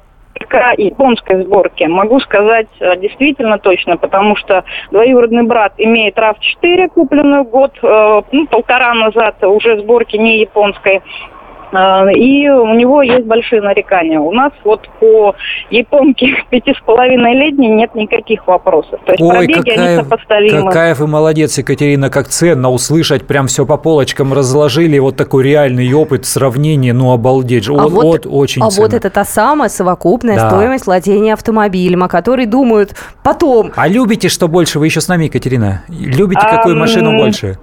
японской 0.78 1.44
сборки. 1.44 1.86
Могу 1.86 2.20
сказать 2.20 2.68
действительно 2.80 3.58
точно, 3.58 3.98
потому 3.98 4.36
что 4.36 4.64
двоюродный 4.92 5.44
брат 5.44 5.74
имеет 5.78 6.18
RAV4, 6.18 6.90
купленную 6.90 7.46
год, 7.46 7.72
ну, 7.82 8.48
полтора 8.48 8.94
назад, 8.94 9.44
уже 9.44 9.80
сборки 9.80 10.18
не 10.18 10.40
японской. 10.40 11.02
А, 11.72 12.06
и 12.12 12.48
у 12.50 12.74
него 12.74 13.02
есть 13.02 13.26
большие 13.26 13.62
нарекания. 13.62 14.20
У 14.20 14.32
нас 14.32 14.52
вот 14.64 14.88
по 15.00 15.36
японке 15.70 16.28
пяти 16.50 16.74
с 16.74 16.82
половиной 16.86 17.36
летней 17.36 17.70
нет 17.70 17.96
никаких 17.96 18.48
вопросов. 18.48 19.00
То 19.06 19.14
есть 19.14 19.22
Ой, 19.22 19.30
пробеги, 19.30 19.70
какая, 19.70 19.88
они 19.88 20.04
сопоставимы. 20.04 20.68
Какая 20.68 20.96
вы 20.96 21.08
молодец, 21.08 21.58
Екатерина, 21.58 22.10
как 22.10 22.28
ценно 22.28 22.70
услышать, 22.72 23.28
прям 23.28 23.48
все 23.48 23.66
по 23.66 23.78
полочкам 23.78 24.34
разложили, 24.34 25.00
вот 25.00 25.16
такой 25.16 25.44
реальный 25.44 25.92
опыт, 25.94 26.26
сравнение, 26.26 26.94
ну 26.94 27.12
обалдеть. 27.12 27.68
А 27.70 27.74
вот, 27.74 27.92
вот 27.92 28.28
очень 28.30 28.62
А 28.62 28.70
ценно. 28.70 28.88
вот 28.88 28.94
это 28.94 29.10
та 29.10 29.24
самая 29.24 29.70
совокупная 29.70 30.38
да. 30.38 30.50
стоимость 30.50 30.86
владения 30.86 31.34
автомобилем, 31.34 32.04
о 32.04 32.08
которой 32.08 32.46
думают 32.46 32.96
потом. 33.24 33.72
А 33.76 33.88
любите 33.88 34.30
что 34.30 34.48
больше? 34.48 34.80
Вы 34.80 34.88
еще 34.88 35.02
с 35.02 35.08
нами, 35.08 35.26
Екатерина? 35.26 35.84
Любите 35.88 36.42
а, 36.44 36.58
какую 36.58 36.78
машину 36.78 37.18
больше? 37.18 37.58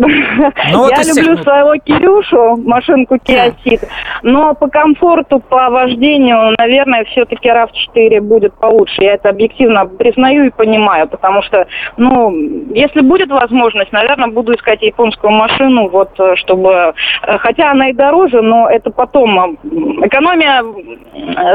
Ну, 0.00 0.88
я 0.88 1.02
люблю 1.02 1.34
всех... 1.34 1.42
своего 1.42 1.76
Кирюшу, 1.76 2.56
машинку 2.64 3.16
Kia 3.16 3.54
Ceed, 3.64 3.86
но 4.22 4.54
по 4.54 4.68
комфорту, 4.68 5.40
по 5.40 5.68
вождению, 5.68 6.54
наверное, 6.58 7.04
все-таки 7.04 7.48
RAV4 7.48 8.20
будет 8.20 8.54
получше. 8.54 9.02
Я 9.02 9.14
это 9.14 9.28
объективно 9.28 9.86
признаю 9.86 10.44
и 10.44 10.50
понимаю, 10.50 11.08
потому 11.08 11.42
что, 11.42 11.66
ну, 11.96 12.30
если 12.72 13.00
будет 13.00 13.30
возможность, 13.30 13.92
наверное, 13.92 14.28
буду 14.28 14.54
искать 14.54 14.82
японскую 14.82 15.32
машину, 15.32 15.88
вот, 15.88 16.18
э, 16.18 16.36
чтобы, 16.36 16.94
э, 17.22 17.38
хотя 17.38 17.70
она 17.70 17.90
и 17.90 17.92
дороже, 17.92 18.40
но 18.40 18.70
это 18.70 18.90
потом, 18.90 19.38
э, 19.38 20.06
экономия 20.06 20.64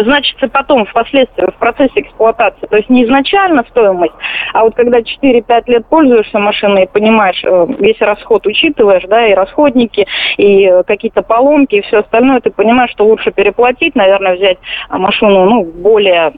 значится 0.04 0.48
потом, 0.48 0.86
впоследствии, 0.86 1.50
в 1.50 1.56
процессе 1.56 2.02
эксплуатации. 2.02 2.68
То 2.68 2.78
есть 2.78 2.90
не 2.90 3.06
изначально 3.06 3.64
стоимость, 3.70 4.14
а 4.54 4.64
вот 4.64 4.75
когда 4.75 5.02
4-5 5.02 5.68
лет 5.68 5.86
пользуешься 5.88 6.40
машиной 6.40 6.84
и 6.84 6.88
понимаешь 6.88 7.42
весь 7.80 8.00
расход 8.00 8.35
расход 8.36 8.48
учитываешь, 8.48 9.04
да, 9.08 9.27
и 9.27 9.34
расходники, 9.34 10.06
и 10.38 10.65
э, 10.65 10.84
какие-то 10.84 11.22
поломки, 11.22 11.75
и 11.75 11.82
все 11.82 12.00
остальное, 12.00 12.39
ты 12.39 12.50
понимаешь, 12.50 12.92
что 12.92 13.06
лучше 13.06 13.32
переплатить, 13.32 13.96
наверное, 13.96 14.36
взять 14.36 14.58
а, 14.89 14.98
машину, 14.98 15.46
ну, 15.46 15.63
более 15.63 16.34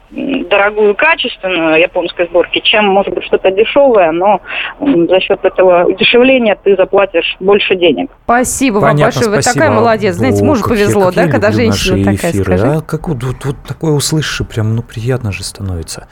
дорогую, 0.50 0.96
качественную 0.96 1.80
японской 1.80 2.27
сборки, 2.27 2.60
чем, 2.60 2.86
может 2.88 3.13
быть, 3.13 3.25
что-то 3.25 3.51
дешевое, 3.51 4.12
но 4.12 4.42
за 4.80 5.20
счет 5.20 5.39
этого 5.44 5.86
удешевления 5.86 6.58
ты 6.63 6.75
заплатишь 6.75 7.36
больше 7.39 7.75
денег. 7.75 8.10
Спасибо 8.24 8.82
Понятно, 8.82 9.22
вам 9.22 9.32
большое. 9.32 9.36
Вы 9.36 9.42
такая 9.42 9.72
молодец. 9.72 10.16
Знаете, 10.16 10.44
мужу 10.44 10.63
повезло, 10.68 11.12
да, 11.12 11.27
когда 11.27 11.51
женщина 11.51 11.98
такая, 12.00 12.32
эфиры, 12.32 12.44
скажи. 12.44 12.68
А 12.68 12.82
как 12.82 13.08
вот, 13.08 13.24
вот, 13.24 13.46
вот 13.46 13.56
такое 13.68 13.92
услышишь, 13.92 14.48
прям, 14.48 14.75
ну, 14.75 14.84
приятно 14.84 15.32
же 15.32 15.44
становится. 15.44 16.08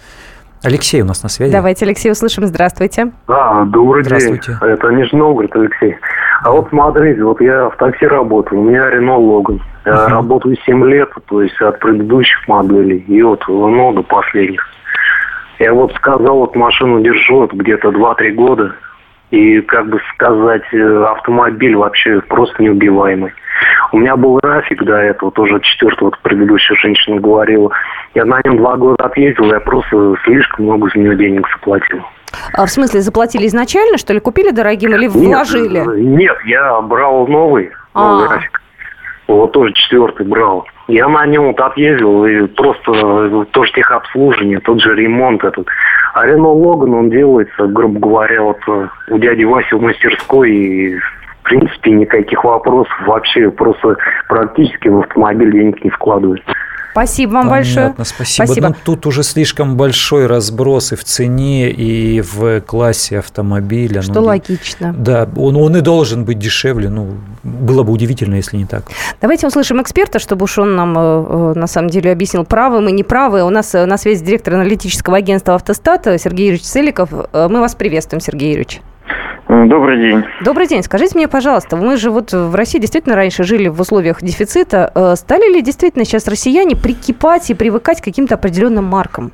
Алексей 0.65 1.01
у 1.01 1.05
нас 1.05 1.21
на 1.23 1.29
связи. 1.29 1.51
Давайте, 1.51 1.85
Алексей, 1.85 2.11
услышим. 2.11 2.45
Здравствуйте. 2.45 3.11
А, 3.27 3.65
добрый 3.65 4.03
Здравствуйте. 4.03 4.57
день. 4.59 4.69
Это 4.71 4.89
Нижний 4.89 5.19
Новгород, 5.19 5.55
Алексей. 5.55 5.95
А 6.43 6.51
вот 6.51 6.67
смотрите, 6.69 7.23
вот 7.23 7.39
я 7.41 7.69
в 7.69 7.75
такси 7.77 8.05
работаю, 8.05 8.61
у 8.61 8.63
меня 8.63 8.89
Рено 8.89 9.17
Логан. 9.17 9.61
Я 9.85 9.91
uh-huh. 9.91 10.07
работаю 10.09 10.57
7 10.65 10.85
лет, 10.85 11.09
то 11.27 11.41
есть 11.41 11.59
от 11.61 11.79
предыдущих 11.79 12.47
моделей, 12.47 13.05
и 13.07 13.21
вот 13.21 13.43
ну, 13.47 13.93
до 13.93 14.03
последних. 14.03 14.67
Я 15.59 15.73
вот 15.73 15.93
сказал, 15.93 16.39
вот 16.39 16.55
машину 16.55 17.01
держу 17.01 17.41
вот 17.41 17.53
где-то 17.53 17.89
2-3 17.89 18.31
года, 18.31 18.75
и, 19.31 19.61
как 19.61 19.89
бы 19.89 19.99
сказать, 20.13 20.63
э, 20.71 21.05
автомобиль 21.05 21.75
вообще 21.75 22.21
просто 22.21 22.61
неубиваемый. 22.61 23.31
У 23.95 23.97
меня 23.97 24.17
был 24.17 24.35
график 24.43 24.83
до 24.83 24.97
этого, 24.97 25.31
тоже 25.31 25.57
четвертый, 25.61 26.03
вот 26.03 26.19
предыдущая 26.19 26.75
женщина 26.75 27.17
говорила. 27.21 27.71
Я 28.13 28.25
на 28.25 28.41
нем 28.43 28.57
два 28.57 28.75
года 28.75 29.05
отъездил, 29.05 29.45
я 29.45 29.61
просто 29.61 30.15
слишком 30.25 30.65
много 30.65 30.89
за 30.93 30.99
него 30.99 31.13
денег 31.13 31.47
заплатил. 31.49 32.03
А 32.51 32.65
в 32.65 32.69
смысле, 32.69 32.99
заплатили 32.99 33.47
изначально, 33.47 33.97
что 33.97 34.11
ли? 34.11 34.19
Купили 34.19 34.51
дорогим 34.51 34.93
или 34.95 35.07
вложили? 35.07 35.79
Нет, 35.79 36.17
нет 36.17 36.35
я 36.43 36.81
брал 36.81 37.25
новый, 37.25 37.71
новый 37.93 38.25
а. 38.25 38.27
график. 38.27 38.61
Вот 39.29 39.53
тоже 39.53 39.71
четвертый 39.71 40.25
брал. 40.25 40.67
Я 40.89 41.07
на 41.07 41.25
нем 41.25 41.45
вот 41.45 41.59
отъездил, 41.61 42.25
и 42.25 42.47
просто 42.47 42.91
э, 42.91 43.45
тоже 43.51 43.71
техобслуживание, 43.71 44.59
тот 44.59 44.81
же 44.81 44.93
ремонт 44.93 45.41
этот. 45.41 45.67
А 46.13 46.25
Рено 46.25 46.49
Логан, 46.49 46.93
он 46.93 47.09
делается, 47.09 47.65
грубо 47.67 47.99
говоря, 47.99 48.41
вот 48.41 48.59
э, 48.67 48.87
у 49.09 49.17
дяди 49.17 49.45
Васи 49.45 49.73
в 49.73 49.81
мастерской, 49.81 50.51
и 50.51 50.95
принципе 51.45 51.91
никаких 51.91 52.43
вопросов 52.43 52.93
вообще, 53.07 53.49
просто 53.49 53.95
практически 54.27 54.89
в 54.89 54.99
автомобиль 54.99 55.51
денег 55.51 55.83
не 55.83 55.89
вкладывают. 55.89 56.43
Спасибо 56.95 57.31
вам 57.31 57.49
Понятно, 57.49 57.57
большое. 57.57 58.05
Спасибо. 58.05 58.45
Спасибо. 58.45 58.67
Ну, 58.69 58.75
тут 58.85 59.05
уже 59.05 59.23
слишком 59.23 59.75
большой 59.75 60.27
разброс 60.27 60.93
и 60.93 60.95
в 60.95 61.03
цене, 61.03 61.69
и 61.69 62.21
в 62.21 62.61
классе 62.61 63.19
автомобиля. 63.19 64.01
Что 64.01 64.13
Ну, 64.13 64.23
логично. 64.23 64.95
Да, 64.97 65.27
он, 65.35 65.57
он 65.57 65.75
и 65.75 65.81
должен 65.81 66.23
быть 66.23 66.39
дешевле. 66.39 66.87
Ну, 66.87 67.15
было 67.43 67.83
бы 67.83 67.91
удивительно, 67.91 68.35
если 68.35 68.55
не 68.55 68.65
так. 68.65 68.83
Давайте 69.19 69.45
услышим 69.45 69.81
эксперта, 69.81 70.19
чтобы 70.19 70.45
уж 70.45 70.57
он 70.57 70.77
нам 70.77 70.97
э, 70.97 71.01
э, 71.01 71.53
на 71.59 71.67
самом 71.67 71.89
деле 71.89 72.13
объяснил, 72.13 72.45
правы 72.45 72.79
мы, 72.79 72.93
не 72.93 73.03
правы. 73.03 73.43
У 73.43 73.49
нас 73.49 73.75
э, 73.75 73.85
на 73.85 73.97
связи 73.97 74.23
директор 74.23 74.53
аналитического 74.53 75.17
агентства 75.17 75.55
«Автостат» 75.55 76.05
Сергей 76.05 76.45
Юрьевич 76.45 76.65
Целиков. 76.65 77.09
Мы 77.11 77.59
вас 77.59 77.75
приветствуем, 77.75 78.21
Сергей 78.21 78.51
Юрьевич. 78.51 78.79
Добрый 79.47 79.99
день. 79.99 80.23
Добрый 80.43 80.67
день. 80.67 80.81
Скажите 80.81 81.15
мне, 81.15 81.27
пожалуйста, 81.27 81.77
мы 81.77 81.97
же 81.97 82.09
вот 82.09 82.33
в 82.33 82.55
России 82.55 82.79
действительно 82.79 83.15
раньше 83.15 83.43
жили 83.43 83.67
в 83.67 83.79
условиях 83.79 84.23
дефицита. 84.23 84.91
Э, 84.95 85.15
Стали 85.15 85.53
ли 85.53 85.61
действительно 85.61 86.03
сейчас 86.03 86.27
россияне 86.27 86.75
прикипать 86.75 87.51
и 87.51 87.53
привыкать 87.53 88.01
к 88.01 88.03
каким-то 88.03 88.35
определенным 88.35 88.85
маркам? 88.85 89.33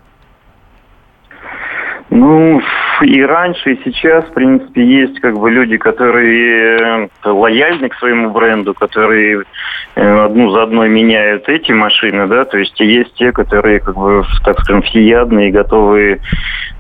Ну, 2.14 2.62
и 3.04 3.22
раньше, 3.24 3.72
и 3.72 3.84
сейчас, 3.86 4.26
в 4.26 4.34
принципе, 4.34 4.86
есть 4.86 5.22
как 5.22 5.40
бы 5.40 5.50
люди, 5.50 5.78
которые 5.78 7.08
э, 7.24 7.30
лояльны 7.30 7.88
к 7.88 7.96
своему 7.96 8.32
бренду, 8.32 8.74
которые 8.74 9.44
э, 9.96 10.26
одну 10.26 10.52
за 10.52 10.64
одной 10.64 10.90
меняют 10.90 11.48
эти 11.48 11.72
машины, 11.72 12.28
да, 12.28 12.44
то 12.44 12.58
есть 12.58 12.78
есть 12.82 13.14
те, 13.14 13.32
которые, 13.32 13.80
как 13.80 13.96
бы, 13.96 14.26
так 14.44 14.60
скажем, 14.60 14.82
всеядные 14.82 15.50
и 15.50 15.54
готовы 15.54 16.20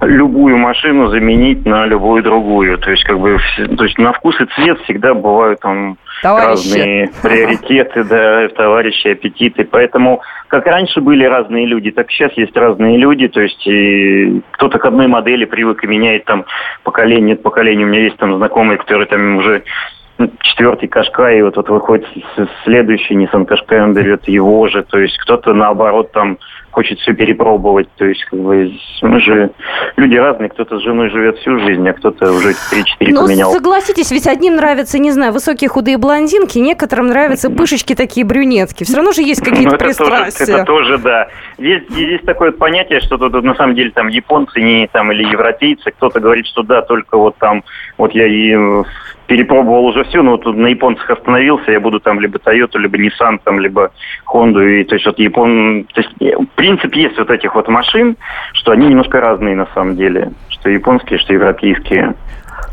любую 0.02 0.58
машину 0.58 1.08
заменить 1.08 1.66
на 1.66 1.86
любую 1.86 2.24
другую. 2.24 2.78
То 2.80 2.92
есть, 2.92 3.06
как 3.06 3.18
бы, 3.18 3.40
то 3.78 3.86
есть 3.86 3.98
на 3.98 4.12
вкус 4.12 4.36
и 4.42 4.46
цвет 4.56 4.82
всегда 4.82 5.14
бывают 5.14 5.62
там 5.62 5.98
Товарищи. 6.22 6.48
разные 6.48 7.12
приоритеты, 7.22 8.04
да, 8.04 8.48
товарищи, 8.50 9.08
аппетиты. 9.08 9.63
Поэтому, 9.63 10.22
как 10.48 10.66
раньше 10.68 11.01
были 11.01 11.25
разные 11.25 11.66
люди, 11.66 11.92
так 11.92 12.12
сейчас 12.12 12.32
есть 12.34 12.56
разные 12.56 12.98
люди. 12.98 13.28
То 13.28 13.42
есть 13.42 14.44
кто-то 14.51 14.78
к 14.78 14.86
одной 14.86 15.08
модели 15.08 15.46
привык 15.46 15.84
и 15.84 15.88
меняет 15.88 16.25
там 16.25 16.46
поколение 16.84 17.36
от 17.36 17.44
поколения. 17.44 17.86
У 17.86 17.88
меня 17.88 18.04
есть 18.04 18.18
там 18.18 18.36
знакомые, 18.38 18.78
которые 18.78 19.08
там 19.08 19.38
уже 19.38 19.63
ну, 20.18 20.32
четвертый 20.42 20.88
Кашкай, 20.88 21.40
и 21.40 21.42
вот, 21.42 21.56
вот 21.56 21.70
выходит 21.70 22.08
следующий 22.63 23.16
Nissan 23.16 23.48
Qashqai, 23.48 23.82
он 23.82 23.94
берет 23.94 24.28
его 24.28 24.68
же. 24.68 24.84
То 24.84 25.00
есть 25.00 25.18
кто-то 25.18 25.54
наоборот 25.54 26.12
там 26.12 26.38
хочет 26.72 27.00
все 27.00 27.13
перепробовать. 27.13 27.88
То 27.98 28.06
есть 28.06 28.24
как 28.25 28.40
бы 28.40 28.72
мы 29.01 29.20
же 29.20 29.51
люди 29.98 30.16
разные, 30.16 30.50
кто-то 30.50 30.80
с 30.80 30.84
женой 30.84 31.10
живет 31.10 31.38
всю 31.40 31.60
жизнь, 31.60 31.88
а 31.88 31.94
кто-то 31.94 32.32
уже 32.32 32.50
3-4 32.51 32.54
Ну, 33.12 33.25
поменял. 33.25 33.51
согласитесь, 33.51 34.12
ведь 34.12 34.28
одним 34.28 34.56
нравятся, 34.56 35.00
не 35.00 35.12
знаю, 35.12 35.34
высокие 35.34 35.70
худые 35.70 35.98
блондинки, 35.98 36.58
некоторым 36.60 37.08
нравятся 37.08 37.50
пышечки 37.50 37.94
такие 37.96 38.25
брюнетки. 38.25 38.84
Все 38.84 38.98
равно 38.98 39.12
же 39.12 39.22
есть 39.22 39.42
какие-то 39.42 39.72
Ну, 39.72 39.75
это 39.75 39.98
тоже, 39.98 40.10
пристрастия. 40.25 40.54
это 40.56 40.66
тоже, 40.66 40.98
да. 40.98 41.28
Есть, 41.58 41.90
есть 41.92 42.25
такое 42.25 42.51
понятие, 42.51 43.00
что 43.01 43.18
тут 43.18 43.44
на 43.44 43.56
самом 43.56 43.75
деле 43.75 43.92
там 43.92 44.08
японцы 44.08 44.62
не 44.62 44.88
там 44.92 45.12
или 45.12 45.24
европейцы. 45.24 45.92
Кто-то 45.92 46.20
говорит, 46.20 46.48
что 46.48 46.63
да, 46.63 46.82
только 46.82 47.18
вот 47.18 47.36
там, 47.38 47.63
вот 47.98 48.13
я 48.13 48.25
и 48.28 48.56
перепробовал 49.32 49.86
уже 49.86 50.04
все, 50.04 50.22
но 50.22 50.32
вот 50.32 50.46
на 50.58 50.68
японцах 50.68 51.10
остановился, 51.10 51.72
я 51.72 51.80
буду 51.80 52.02
там 52.02 52.20
либо 52.20 52.38
Toyota, 52.38 52.78
либо 52.78 52.98
Nissan, 52.98 53.40
там, 53.46 53.62
либо 53.62 53.90
Honda. 54.28 54.62
И, 54.62 54.84
то 54.84 54.96
есть 54.96 55.06
вот 55.06 55.18
Япон... 55.20 55.86
То 55.94 56.02
есть, 56.02 56.12
э, 56.20 56.34
принцип 56.56 56.94
есть 56.96 57.18
вот 57.18 57.30
этих 57.30 57.56
вот 57.56 57.70
машин, 57.70 58.18
что 58.52 58.74
они 58.74 58.88
немножко 58.88 59.22
разные 59.22 59.56
на 59.56 59.68
самом 59.68 59.96
деле. 59.96 60.34
Что 60.50 60.70
японские, 60.70 61.17
что 61.17 61.32
европейские. 61.32 62.13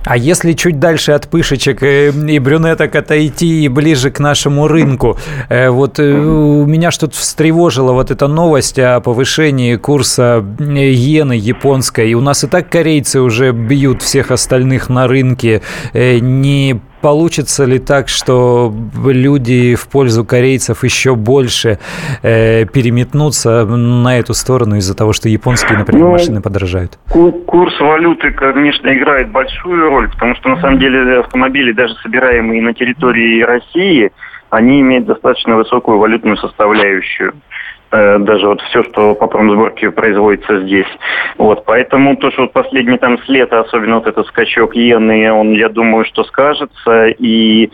А 0.05 0.16
если 0.16 0.53
чуть 0.53 0.79
дальше 0.79 1.12
от 1.12 1.29
пышечек 1.29 1.83
э, 1.83 2.11
и 2.11 2.38
брюнеток 2.38 2.96
отойти 2.96 3.64
и 3.64 3.68
ближе 3.68 4.11
к 4.11 4.20
нашему 4.20 4.66
рынку, 4.66 5.18
э, 5.48 5.68
вот 5.68 5.98
э, 5.98 6.14
у 6.14 6.64
меня 6.64 6.90
что-то 6.90 7.16
встревожило 7.16 7.92
вот 7.92 8.11
эта 8.11 8.27
новость 8.27 8.79
о 8.79 9.01
повышении 9.01 9.77
курса 9.77 10.44
иены 10.59 11.35
японской. 11.35 12.11
И 12.11 12.14
у 12.14 12.20
нас 12.20 12.42
и 12.42 12.46
так 12.46 12.70
корейцы 12.70 13.20
уже 13.20 13.53
бьют 13.53 14.03
всех 14.03 14.31
остальных 14.31 14.88
на 14.88 15.07
рынке. 15.07 15.62
Не 15.92 16.81
получится 17.00 17.64
ли 17.64 17.78
так, 17.78 18.08
что 18.08 18.72
люди 19.06 19.74
в 19.74 19.88
пользу 19.88 20.24
корейцев 20.24 20.84
еще 20.84 21.14
больше 21.14 21.78
э, 22.22 22.64
переметнутся 22.66 23.64
на 23.66 24.18
эту 24.18 24.34
сторону 24.34 24.76
из-за 24.76 24.96
того, 24.96 25.12
что 25.12 25.28
японские, 25.28 25.78
например, 25.78 26.04
Ну, 26.04 26.12
машины 26.12 26.40
подорожают? 26.42 26.98
Ку- 27.11 27.32
Курс 27.32 27.78
валюты, 27.80 28.30
конечно, 28.32 28.88
играет 28.96 29.30
большую 29.30 29.88
роль, 29.90 30.11
потому 30.11 30.34
что 30.37 30.48
на 30.48 30.61
самом 30.61 30.78
деле 30.78 31.20
автомобили, 31.20 31.72
даже 31.72 31.94
собираемые 32.02 32.62
на 32.62 32.74
территории 32.74 33.42
России, 33.42 34.11
они 34.50 34.80
имеют 34.80 35.06
достаточно 35.06 35.56
высокую 35.56 35.98
валютную 35.98 36.37
составляющую. 36.38 37.34
Э, 37.90 38.18
Даже 38.18 38.48
вот 38.48 38.61
все, 38.62 38.83
что 38.85 39.14
по 39.14 39.27
промсборке 39.27 39.90
производится 39.90 40.61
здесь. 40.61 40.87
Вот, 41.38 41.64
поэтому 41.64 42.16
то, 42.16 42.31
что 42.31 42.42
вот 42.42 42.53
последний 42.53 42.98
там 42.98 43.18
с 43.18 43.29
лета, 43.29 43.61
особенно 43.61 43.96
вот 43.96 44.07
этот 44.07 44.27
скачок 44.27 44.77
иены, 44.77 45.33
он, 45.33 45.53
я 45.53 45.68
думаю, 45.68 46.05
что 46.05 46.24
скажется, 46.24 47.07
и 47.07 47.70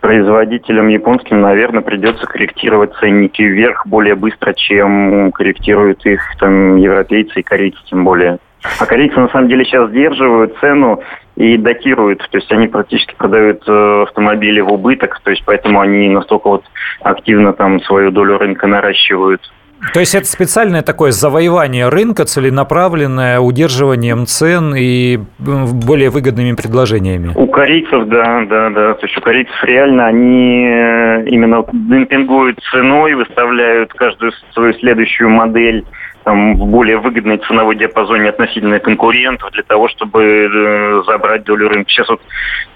производителям 0.00 0.88
японским, 0.88 1.40
наверное, 1.40 1.82
придется 1.82 2.26
корректировать 2.26 2.94
ценники 3.00 3.42
вверх 3.42 3.86
более 3.86 4.14
быстро, 4.14 4.54
чем 4.54 5.32
корректируют 5.32 6.06
их 6.06 6.20
там 6.38 6.76
европейцы 6.76 7.40
и 7.40 7.42
корейцы 7.42 7.78
тем 7.90 8.04
более. 8.04 8.38
А 8.80 8.86
корейцы 8.86 9.18
на 9.18 9.28
самом 9.28 9.48
деле 9.48 9.64
сейчас 9.64 9.90
сдерживают 9.90 10.56
цену 10.60 11.02
и 11.36 11.56
датируют, 11.56 12.26
то 12.30 12.38
есть 12.38 12.50
они 12.50 12.66
практически 12.66 13.14
продают 13.16 13.62
э, 13.68 14.02
автомобили 14.02 14.60
в 14.60 14.72
убыток, 14.72 15.20
то 15.22 15.30
есть 15.30 15.42
поэтому 15.44 15.80
они 15.80 16.08
настолько 16.08 16.48
вот 16.48 16.64
активно 17.00 17.52
там 17.52 17.80
свою 17.82 18.10
долю 18.10 18.38
рынка 18.38 18.66
наращивают. 18.66 19.40
То 19.94 20.00
есть 20.00 20.14
это 20.14 20.26
специальное 20.26 20.82
такое 20.82 21.12
завоевание 21.12 21.88
рынка, 21.88 22.24
целенаправленное 22.24 23.38
удерживанием 23.38 24.26
цен 24.26 24.74
и 24.76 25.18
более 25.38 26.10
выгодными 26.10 26.52
предложениями. 26.54 27.32
У 27.34 27.46
корейцев, 27.46 28.06
да, 28.08 28.44
да, 28.48 28.70
да. 28.70 28.94
То 28.94 29.06
есть 29.06 29.16
у 29.16 29.20
корейцев 29.20 29.56
реально 29.62 30.06
они 30.06 30.66
э, 30.66 31.24
именно 31.26 31.64
демпингуют 31.72 32.58
ценой, 32.70 33.14
выставляют 33.14 33.92
каждую 33.94 34.32
свою 34.52 34.72
следующую 34.74 35.30
модель 35.30 35.84
в 36.32 36.66
более 36.66 36.98
выгодной 36.98 37.38
ценовой 37.38 37.76
диапазоне 37.76 38.30
относительно 38.30 38.78
конкурентов 38.80 39.50
для 39.52 39.62
того, 39.62 39.88
чтобы 39.88 40.22
э, 40.22 41.02
забрать 41.06 41.44
долю 41.44 41.68
рынка. 41.68 41.90
Сейчас 41.90 42.08
вот 42.08 42.20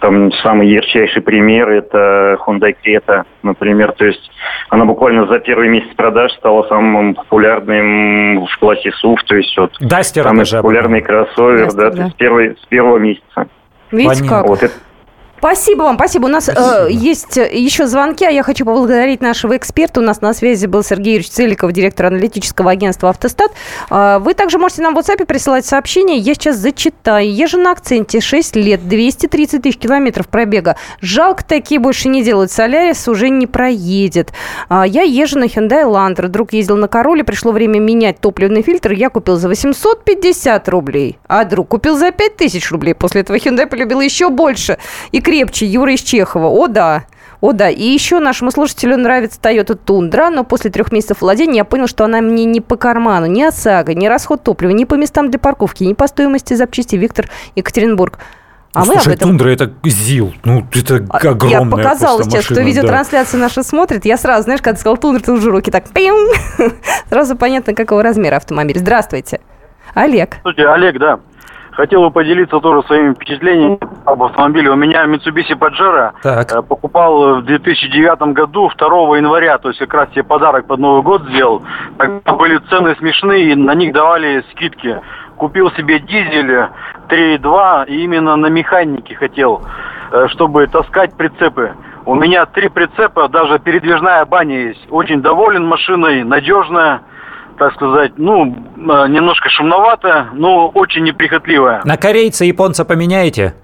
там 0.00 0.32
самый 0.42 0.68
ярчайший 0.68 1.22
пример 1.22 1.70
это 1.70 2.38
Hyundai 2.46 2.74
Creta, 2.84 3.24
например. 3.42 3.92
То 3.92 4.06
есть 4.06 4.30
она 4.68 4.84
буквально 4.84 5.26
за 5.26 5.38
первый 5.38 5.68
месяц 5.68 5.94
продаж 5.96 6.32
стала 6.32 6.66
самым 6.68 7.14
популярным 7.14 8.46
в 8.46 8.58
классе 8.58 8.90
SUV. 9.02 9.16
То 9.26 9.36
есть 9.36 9.56
вот 9.56 9.72
Дастер 9.80 10.24
самый 10.24 10.44
популярный 10.50 11.02
кроссовер, 11.02 11.66
Дастер, 11.66 11.82
да, 11.82 11.90
да. 11.90 11.96
то 11.96 12.02
есть 12.04 12.16
первый, 12.16 12.56
с 12.56 12.66
первого 12.66 12.98
месяца. 12.98 13.48
Видите 13.90 14.20
Понятно. 14.20 14.28
как? 14.28 14.48
Вот 14.48 14.62
это 14.62 14.74
Спасибо 15.42 15.83
вам, 15.83 15.96
спасибо. 15.96 16.26
У 16.26 16.28
нас 16.28 16.48
э, 16.48 16.87
есть 16.88 17.37
э, 17.37 17.50
еще 17.52 17.88
звонки, 17.88 18.24
а 18.24 18.31
я 18.31 18.44
хочу 18.44 18.64
поблагодарить 18.64 19.20
нашего 19.20 19.57
эксперта. 19.57 19.98
У 19.98 20.02
нас 20.05 20.20
на 20.20 20.35
связи 20.35 20.66
был 20.66 20.85
Сергей 20.85 21.14
Юрьевич 21.14 21.33
Целиков, 21.33 21.72
директор 21.72 22.07
аналитического 22.07 22.70
агентства 22.70 23.11
«Автостат». 23.11 23.50
А, 23.90 24.20
Вы 24.20 24.35
также 24.35 24.59
можете 24.59 24.83
нам 24.83 24.94
в 24.94 24.98
WhatsApp 24.98 25.24
присылать 25.24 25.66
сообщения. 25.66 26.16
Я 26.16 26.35
сейчас 26.35 26.59
зачитаю. 26.59 27.28
Езжу 27.28 27.59
на 27.59 27.72
акценте 27.72 28.20
6 28.20 28.55
лет, 28.55 28.87
230 28.87 29.61
тысяч 29.61 29.78
километров 29.78 30.28
пробега. 30.28 30.76
Жалко, 31.00 31.44
такие 31.44 31.81
больше 31.81 32.09
не 32.09 32.22
делают. 32.22 32.52
Солярис 32.52 33.09
уже 33.09 33.28
не 33.28 33.48
проедет. 33.48 34.33
А, 34.68 34.87
Я 34.87 35.02
езжу 35.02 35.40
на 35.40 35.46
Hyundai 35.46 35.83
Elantra. 35.83 36.28
Друг 36.28 36.52
ездил 36.52 36.76
на 36.76 36.87
Короле, 36.87 37.24
пришло 37.24 37.50
время 37.50 37.81
менять 37.81 38.20
топливный 38.20 38.62
фильтр. 38.62 38.92
Я 38.92 39.11
купил 39.11 39.38
за 39.38 39.48
850 39.48 40.68
рублей, 40.68 41.18
а 41.26 41.44
друг 41.44 41.66
купил 41.66 41.96
за 41.96 42.12
5000 42.12 42.70
рублей. 42.70 42.94
После 42.94 43.22
этого 43.22 43.37
Hyundai 43.38 43.66
полюбил 43.66 44.00
еще 44.00 44.28
больше 44.28 44.78
и 45.11 45.20
крепче. 45.33 45.64
Юра 45.64 45.95
из 45.95 46.03
Чехова. 46.03 46.49
О, 46.49 46.68
да. 46.68 47.05
О, 47.40 47.53
да. 47.53 47.71
И 47.71 47.83
еще 47.83 48.18
нашему 48.18 48.51
слушателю 48.51 48.99
нравится 48.99 49.40
Toyota 49.40 49.79
Tundra, 49.83 50.29
но 50.29 50.45
после 50.45 50.71
трех 50.71 50.92
месяцев 50.92 51.23
владения 51.23 51.59
я 51.59 51.64
понял, 51.64 51.87
что 51.87 52.05
она 52.05 52.21
мне 52.21 52.45
не 52.45 52.61
по 52.61 52.77
карману. 52.77 53.25
Ни 53.27 53.42
ОСАГО, 53.42 53.95
ни 53.95 54.07
расход 54.07 54.42
топлива, 54.42 54.73
ни 54.73 54.85
по 54.85 54.95
местам 54.95 55.31
для 55.31 55.38
парковки, 55.38 55.85
ни 55.85 55.95
по 55.95 56.07
стоимости 56.07 56.53
запчастей. 56.53 56.99
Виктор 56.99 57.31
Екатеринбург. 57.57 58.18
А 58.75 58.81
Ну, 58.81 58.87
мы 58.87 58.92
слушай, 58.95 59.09
об 59.09 59.14
этом... 59.14 59.29
тундра 59.31 59.49
это 59.49 59.73
ЗИЛ. 59.83 60.35
Ну, 60.45 60.66
это 60.71 61.05
А, 61.09 61.16
огромная 61.16 61.64
Я 61.64 61.71
показала 61.71 62.16
просто 62.18 62.31
сейчас, 62.31 62.45
кто 62.45 62.55
машина, 62.55 62.64
да. 62.64 62.68
видеотрансляцию 62.68 63.40
нашу 63.40 63.62
смотрит. 63.62 64.05
Я 64.05 64.18
сразу, 64.18 64.45
знаешь, 64.45 64.61
когда 64.61 64.79
сказал 64.79 64.99
тундра, 64.99 65.23
ты 65.23 65.33
уже 65.33 65.51
руки 65.51 65.71
так... 65.71 65.88
пим. 65.90 66.14
Сразу 67.09 67.37
понятно, 67.37 67.75
какого 67.75 68.03
размера 68.03 68.37
автомобиль. 68.37 68.79
Здравствуйте. 68.79 69.40
Олег. 69.95 70.37
Слушайте, 70.42 70.68
Олег, 70.68 70.99
да. 70.99 71.21
Хотел 71.72 72.02
бы 72.02 72.11
поделиться 72.11 72.61
тоже 72.61 72.87
своими 72.87 73.14
впечатлениями 73.14 73.78
об 74.04 74.22
автомобиле. 74.22 74.70
У 74.70 74.76
меня 74.76 75.06
Mitsubishi 75.06 75.58
Pajero 75.58 76.12
так. 76.22 76.52
Э, 76.52 76.62
покупал 76.62 77.40
в 77.40 77.44
2009 77.44 78.35
году, 78.35 78.70
2 78.76 79.16
января, 79.16 79.56
то 79.58 79.68
есть 79.68 79.80
как 79.80 79.94
раз 79.94 80.11
себе 80.11 80.22
подарок 80.22 80.66
под 80.66 80.80
Новый 80.80 81.02
год 81.02 81.22
сделал. 81.28 81.62
Тогда 81.96 82.32
были 82.35 82.58
цены 82.68 82.94
смешные, 82.96 83.52
и 83.52 83.54
на 83.54 83.74
них 83.74 83.94
давали 83.94 84.44
скидки. 84.52 85.00
Купил 85.37 85.70
себе 85.72 85.98
дизель 85.98 86.68
3.2 87.08 87.87
и 87.87 88.04
именно 88.04 88.37
на 88.37 88.48
механике 88.48 89.14
хотел, 89.14 89.62
э, 90.12 90.28
чтобы 90.28 90.66
таскать 90.66 91.16
прицепы. 91.16 91.72
У 92.04 92.14
меня 92.14 92.44
три 92.46 92.68
прицепа, 92.68 93.28
даже 93.28 93.58
передвижная 93.61 94.24
баня 94.26 94.68
есть. 94.68 94.87
Очень 94.90 95.22
доволен 95.22 95.64
машиной, 95.66 96.24
надежная, 96.24 97.00
так 97.62 97.75
сказать, 97.75 98.12
ну, 98.16 98.44
э, 98.44 99.09
немножко 99.09 99.48
шумновато, 99.48 100.31
но 100.33 100.68
очень 100.68 101.05
неприхотливая. 101.05 101.81
На 101.85 101.96
корейца 101.96 102.44
японца 102.44 102.85
поменяете? 102.85 103.55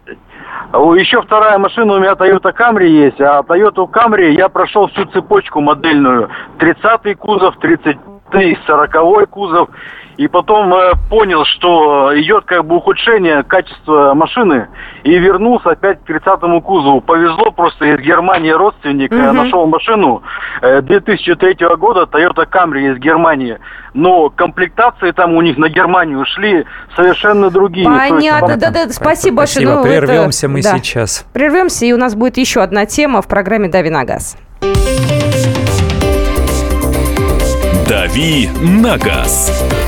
Еще 0.73 1.21
вторая 1.23 1.59
машина 1.59 1.95
у 1.95 1.99
меня 1.99 2.13
Toyota 2.13 2.53
Camry 2.57 2.87
есть, 2.87 3.21
а 3.21 3.41
Toyota 3.41 3.91
Camry 3.91 4.35
я 4.35 4.49
прошел 4.49 4.87
всю 4.89 5.07
цепочку 5.07 5.61
модельную. 5.61 6.29
30-й 6.61 7.15
кузов, 7.15 7.57
30-й, 7.57 8.59
40-й 8.69 9.27
кузов. 9.27 9.69
И 10.19 10.27
потом 10.27 10.75
э, 10.75 10.95
понял, 11.09 11.45
что 11.45 12.11
идет 12.21 12.45
как 12.45 12.65
бы 12.65 12.77
ухудшение 12.77 13.45
качества 13.45 14.15
машины. 14.15 14.67
И 15.05 15.17
вернулся 15.17 15.71
опять 15.71 16.05
к 16.05 16.11
30-му 16.11 16.61
кузову. 16.61 17.01
Повезло 17.01 17.53
просто 17.53 17.85
из 17.85 18.01
Германии 18.01 18.51
родственник 18.51 19.13
угу. 19.13 19.33
нашел 19.33 19.67
машину 19.67 20.23
э, 20.61 20.83
2003 20.83 21.57
года 21.79 22.09
Toyota 22.11 22.51
Camry 22.51 22.93
из 22.93 22.99
Германии. 22.99 23.59
Но 23.95 24.29
комплектации 24.29 25.13
там 25.13 25.35
у 25.35 25.41
них 25.41 25.57
на 25.57 25.69
Германию 25.69 26.25
шли 26.27 26.65
совершенно 26.97 27.49
другие. 27.49 27.87
Понятно, 27.87 28.57
да-да, 28.57 28.89
спасибо, 28.89 29.37
спасибо 29.37 29.37
большое. 29.37 29.67
Ну, 29.69 29.83
Прервемся 29.85 30.47
это... 30.47 30.53
мы 30.53 30.63
да. 30.63 30.79
сейчас. 30.79 31.27
Прервемся, 31.33 31.87
и 31.87 31.93
у 31.93 31.97
нас 31.97 32.17
будет 32.17 32.39
еще 32.39 32.61
одна 32.61 32.87
тема 32.87 33.23
в 33.23 33.29
программе 33.29 33.69
«Дави 33.69 33.91
на 33.91 34.05
газ». 34.05 34.37
«Дави 37.89 38.49
на 38.61 38.99
газ» 38.99 39.88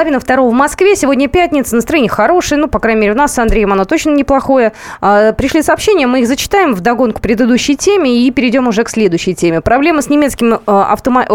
Половина 0.00 0.18
второго 0.18 0.48
в 0.48 0.54
Москве. 0.54 0.96
Сегодня 0.96 1.28
пятница, 1.28 1.76
настроение 1.76 2.08
хорошее. 2.08 2.58
Ну, 2.58 2.68
по 2.68 2.78
крайней 2.78 3.02
мере, 3.02 3.12
у 3.12 3.16
нас 3.16 3.34
с 3.34 3.38
Андреем 3.38 3.70
оно 3.70 3.84
точно 3.84 4.12
неплохое. 4.12 4.72
А, 5.02 5.34
пришли 5.34 5.60
сообщения, 5.60 6.06
мы 6.06 6.20
их 6.20 6.26
зачитаем 6.26 6.72
в 6.72 6.80
догонку 6.80 7.18
к 7.18 7.20
предыдущей 7.20 7.76
теме 7.76 8.22
и 8.22 8.30
перейдем 8.30 8.66
уже 8.66 8.82
к 8.82 8.88
следующей 8.88 9.34
теме. 9.34 9.60
Проблемы 9.60 10.00
с 10.00 10.08
немецким 10.08 10.58
а, 10.64 10.90
автомо... 10.90 11.26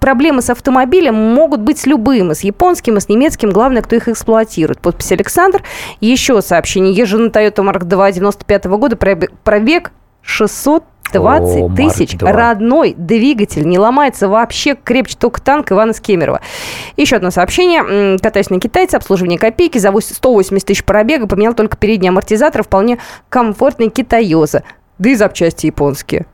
проблемы 0.00 0.42
с 0.42 0.50
автомобилем 0.50 1.14
могут 1.14 1.60
быть 1.60 1.78
с 1.78 1.86
любым, 1.86 2.32
и 2.32 2.34
с 2.34 2.40
японским, 2.40 2.96
и 2.96 3.00
с 3.00 3.08
немецким. 3.08 3.50
Главное, 3.50 3.82
кто 3.82 3.94
их 3.94 4.08
эксплуатирует. 4.08 4.80
Подпись 4.80 5.12
Александр. 5.12 5.62
Еще 6.00 6.42
сообщение. 6.42 6.92
Езжу 6.92 7.18
на 7.18 7.28
Toyota 7.28 7.62
Mark 7.62 7.84
2 7.84 8.10
95 8.10 8.64
года, 8.64 8.96
пробег 8.96 9.92
600 10.28 10.84
20 11.10 11.62
О, 11.62 11.74
тысяч. 11.74 12.16
Родной 12.20 12.94
двигатель. 12.94 13.66
Не 13.66 13.78
ломается 13.78 14.28
вообще. 14.28 14.74
Крепче 14.74 15.16
только 15.18 15.40
танк 15.40 15.72
Ивана 15.72 15.94
Скемерова. 15.94 16.42
Еще 16.98 17.16
одно 17.16 17.30
сообщение. 17.30 18.18
Катаюсь 18.18 18.50
на 18.50 18.60
китайце. 18.60 18.96
Обслуживание 18.96 19.38
копейки. 19.38 19.78
За 19.78 19.90
180 19.90 20.66
тысяч 20.66 20.84
пробега. 20.84 21.26
Поменял 21.26 21.54
только 21.54 21.78
передний 21.78 22.10
амортизатор. 22.10 22.62
Вполне 22.62 22.98
комфортный 23.30 23.88
китаёза. 23.88 24.64
Да 24.98 25.08
и 25.08 25.14
запчасти 25.14 25.66
японские. 25.66 26.26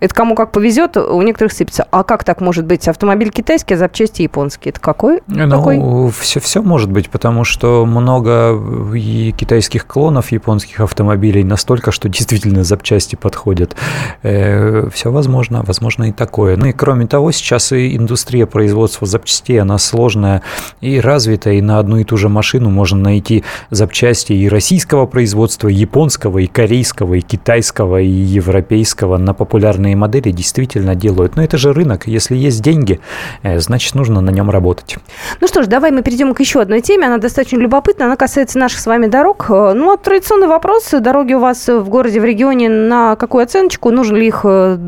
Это 0.00 0.14
кому 0.14 0.34
как 0.34 0.52
повезет, 0.52 0.96
у 0.96 1.20
некоторых 1.22 1.52
сыпется. 1.52 1.86
А 1.90 2.04
как 2.04 2.22
так 2.22 2.40
может 2.40 2.64
быть? 2.66 2.86
Автомобиль 2.86 3.30
китайский, 3.30 3.74
а 3.74 3.76
запчасти 3.76 4.22
японские. 4.22 4.70
Это 4.70 4.80
какой? 4.80 5.20
Ну, 5.26 5.50
какой? 5.50 6.12
Все, 6.20 6.40
все 6.40 6.62
может 6.62 6.90
быть, 6.90 7.10
потому 7.10 7.44
что 7.44 7.84
много 7.84 8.56
и 8.94 9.32
китайских 9.36 9.86
клонов 9.86 10.30
японских 10.30 10.80
автомобилей 10.80 11.42
настолько, 11.42 11.90
что 11.90 12.08
действительно 12.08 12.62
запчасти 12.62 13.16
подходят. 13.16 13.74
Э, 14.22 14.88
все 14.92 15.10
возможно, 15.10 15.62
возможно 15.66 16.04
и 16.04 16.12
такое. 16.12 16.56
Ну 16.56 16.66
и 16.66 16.72
кроме 16.72 17.06
того, 17.06 17.32
сейчас 17.32 17.72
и 17.72 17.96
индустрия 17.96 18.46
производства 18.46 19.06
запчастей, 19.06 19.60
она 19.60 19.78
сложная 19.78 20.42
и 20.80 21.00
развитая, 21.00 21.54
и 21.54 21.60
на 21.60 21.78
одну 21.78 21.96
и 21.98 22.04
ту 22.04 22.16
же 22.16 22.28
машину 22.28 22.70
можно 22.70 22.98
найти 22.98 23.42
запчасти 23.70 24.32
и 24.32 24.48
российского 24.48 25.06
производства, 25.06 25.68
и 25.68 25.74
японского, 25.74 26.38
и 26.38 26.46
корейского, 26.46 27.14
и 27.14 27.20
китайского, 27.20 28.00
и 28.00 28.08
европейского 28.08 29.16
на 29.18 29.34
популярные 29.34 29.87
современные 29.88 29.96
модели 29.96 30.32
действительно 30.32 30.94
делают. 30.94 31.36
Но 31.36 31.42
это 31.42 31.58
же 31.58 31.72
рынок. 31.72 32.06
Если 32.06 32.36
есть 32.36 32.62
деньги, 32.62 33.00
э, 33.42 33.60
значит, 33.60 33.94
нужно 33.94 34.20
на 34.20 34.30
нем 34.30 34.50
работать. 34.50 34.96
Ну 35.40 35.48
что 35.48 35.62
ж, 35.62 35.66
давай 35.66 35.90
мы 35.90 36.02
перейдем 36.02 36.34
к 36.34 36.40
еще 36.40 36.60
одной 36.60 36.80
теме. 36.80 37.06
Она 37.06 37.18
достаточно 37.18 37.58
любопытна. 37.58 38.06
Она 38.06 38.16
касается 38.16 38.58
наших 38.58 38.80
с 38.80 38.86
вами 38.86 39.06
дорог. 39.06 39.46
Э, 39.50 39.72
ну, 39.74 39.86
вот 39.86 40.02
традиционный 40.02 40.48
вопрос. 40.48 40.90
Дороги 41.00 41.34
у 41.34 41.40
вас 41.40 41.68
в 41.68 41.88
городе, 41.88 42.20
в 42.20 42.24
регионе 42.24 42.68
на 42.68 43.16
какую 43.16 43.44
оценочку? 43.44 43.90
Нужно 43.90 44.16
ли 44.16 44.26
их 44.26 44.40
э, 44.44 44.78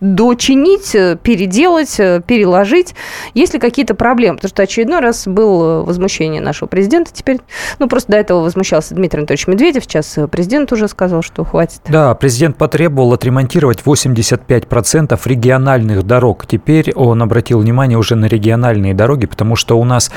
дочинить, 0.00 0.94
э, 0.94 1.16
переделать, 1.22 1.98
э, 1.98 2.20
переложить. 2.26 2.94
Есть 3.32 3.54
ли 3.54 3.60
какие-то 3.60 3.94
проблемы? 3.94 4.36
Потому 4.36 4.50
что 4.50 4.62
очередной 4.62 5.00
раз 5.00 5.26
было 5.26 5.82
возмущение 5.82 6.40
нашего 6.40 6.68
президента 6.68 7.10
теперь. 7.12 7.38
Ну, 7.78 7.88
просто 7.88 8.12
до 8.12 8.18
этого 8.18 8.40
возмущался 8.40 8.94
Дмитрий 8.94 9.20
Анатольевич 9.20 9.46
Медведев. 9.46 9.84
Сейчас 9.84 10.18
президент 10.30 10.72
уже 10.72 10.88
сказал, 10.88 11.22
что 11.22 11.44
хватит. 11.44 11.80
Да, 11.88 12.14
президент 12.14 12.56
потребовал 12.56 13.14
отремонтировать 13.14 13.80
85% 13.84 15.26
региональных 15.26 16.02
дорог. 16.04 16.46
Теперь 16.46 16.92
он 16.94 17.22
обратил 17.22 17.60
внимание 17.60 17.96
уже 17.96 18.14
на 18.14 18.26
региональные 18.26 18.94
дороги, 18.94 19.26
потому 19.26 19.56
что 19.56 19.78
у 19.78 19.84
нас 19.84 20.10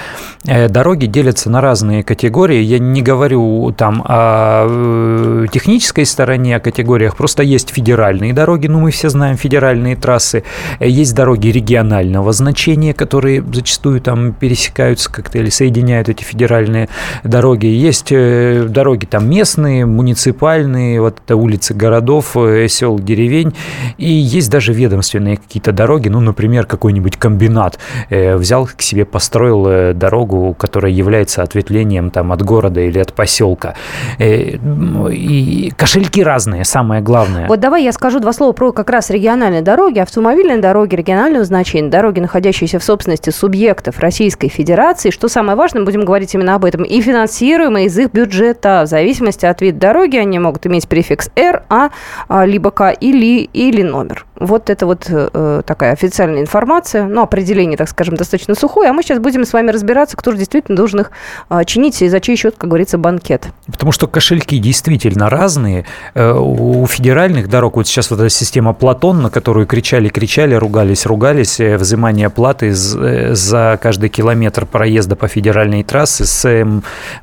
э, 0.45 0.67
дороги 0.67 1.05
делятся 1.05 1.49
на 1.49 1.61
разные 1.61 2.03
категории. 2.03 2.61
Я 2.61 2.79
не 2.79 3.01
говорю 3.01 3.73
там 3.77 4.03
о 4.05 5.45
технической 5.51 6.05
стороне, 6.05 6.57
о 6.57 6.59
категориях. 6.59 7.15
Просто 7.15 7.43
есть 7.43 7.69
федеральные 7.69 8.33
дороги, 8.33 8.67
ну, 8.67 8.79
мы 8.79 8.91
все 8.91 9.09
знаем 9.09 9.37
федеральные 9.37 9.76
федеральные 9.77 9.95
трассы, 9.95 10.43
есть 10.79 11.15
дороги 11.15 11.49
регионального 11.49 12.31
значения, 12.33 12.93
которые 12.93 13.43
зачастую 13.53 14.01
там 14.01 14.33
пересекаются 14.33 15.11
как-то 15.11 15.37
или 15.37 15.49
соединяют 15.49 16.09
эти 16.09 16.23
федеральные 16.23 16.89
дороги. 17.23 17.67
Есть 17.67 18.11
э, 18.11 18.65
дороги 18.67 19.05
там 19.05 19.29
местные, 19.29 19.85
муниципальные, 19.85 21.01
вот 21.01 21.19
это 21.23 21.35
улицы 21.35 21.73
городов, 21.73 22.35
э, 22.35 22.67
сел, 22.67 22.99
деревень, 22.99 23.53
и 23.97 24.09
есть 24.09 24.49
даже 24.49 24.73
ведомственные 24.73 25.37
какие-то 25.37 25.71
дороги, 25.71 26.09
ну, 26.09 26.19
например, 26.21 26.65
какой-нибудь 26.65 27.17
комбинат 27.17 27.79
э, 28.09 28.35
взял 28.35 28.65
к 28.65 28.81
себе, 28.81 29.05
построил 29.05 29.93
дорогу, 29.93 30.55
которая 30.57 30.91
является 30.91 31.43
ответвлением 31.43 32.09
там 32.09 32.31
от 32.31 32.41
города 32.41 32.81
или 32.81 32.99
от 32.99 33.13
поселка. 33.13 33.75
И 34.19 35.71
кошельки 35.77 36.23
разные, 36.23 36.65
самое 36.65 37.01
главное. 37.01 37.47
Вот 37.47 37.59
давай 37.59 37.83
я 37.83 37.91
скажу 37.91 38.19
два 38.19 38.33
слова 38.33 38.53
про 38.53 38.71
как 38.71 38.89
раз 38.89 39.09
региональные 39.09 39.56
дороги, 39.61 39.99
автомобильные 39.99 40.59
дороги 40.59 40.95
регионального 40.95 41.43
значения, 41.43 41.89
дороги, 41.89 42.19
находящиеся 42.19 42.77
в 42.77 42.83
собственности 42.83 43.31
субъектов 43.31 43.99
Российской 43.99 44.49
Федерации, 44.49 45.09
что 45.09 45.27
самое 45.27 45.57
важное, 45.57 45.83
будем 45.83 46.05
говорить 46.05 46.35
именно 46.35 46.53
об 46.53 46.65
этом, 46.65 46.83
и 46.83 47.01
финансируемые 47.01 47.87
из 47.87 47.97
их 47.97 48.11
бюджета. 48.11 48.83
В 48.85 48.87
зависимости 48.87 49.45
от 49.45 49.61
вида 49.61 49.79
дороги 49.79 50.17
они 50.17 50.37
могут 50.37 50.67
иметь 50.67 50.87
префикс 50.87 51.31
«Р», 51.35 51.63
«А», 51.69 51.89
а 52.27 52.45
либо 52.45 52.69
«К» 52.69 52.91
или, 52.91 53.49
или 53.51 53.81
номер. 53.81 54.26
Вот 54.39 54.69
это 54.69 54.85
вот 54.85 55.07
э, 55.09 55.61
такая 55.65 55.93
официальная 55.93 56.41
информация, 56.41 57.05
ну, 57.05 57.21
определение, 57.23 57.75
так 57.75 57.89
скажем, 57.89 58.15
достаточно 58.15 58.53
сухое. 58.53 58.89
А 58.89 58.93
мы 58.93 59.01
сейчас 59.01 59.19
будем 59.19 59.45
с 59.45 59.53
вами 59.53 59.71
разбираться, 59.71 60.15
кто 60.15 60.31
же 60.31 60.37
действительно 60.37 60.77
должен 60.77 61.01
их 61.01 61.11
э, 61.49 61.63
чинить 61.65 62.01
и 62.01 62.07
за 62.07 62.19
чей 62.19 62.35
счет, 62.35 62.55
как 62.57 62.69
говорится, 62.69 62.97
банкет. 62.97 63.47
Потому 63.65 63.91
что 63.91 64.07
кошельки 64.07 64.59
действительно 64.59 65.29
разные. 65.29 65.85
Э, 66.13 66.33
у 66.33 66.85
федеральных 66.85 67.49
дорог, 67.49 67.77
вот 67.77 67.87
сейчас 67.87 68.11
вот 68.11 68.19
эта 68.19 68.29
система 68.29 68.73
Платон, 68.73 69.23
на 69.23 69.29
которую 69.31 69.65
кричали, 69.65 70.09
кричали, 70.09 70.53
ругались, 70.53 71.07
ругались, 71.07 71.59
э, 71.59 71.77
взимание 71.77 72.29
платы 72.29 72.67
э, 72.67 73.33
за 73.33 73.79
каждый 73.81 74.09
километр 74.09 74.67
проезда 74.67 75.15
по 75.15 75.27
федеральной 75.27 75.83
трассе 75.83 76.25
с 76.25 76.45
э, 76.45 76.65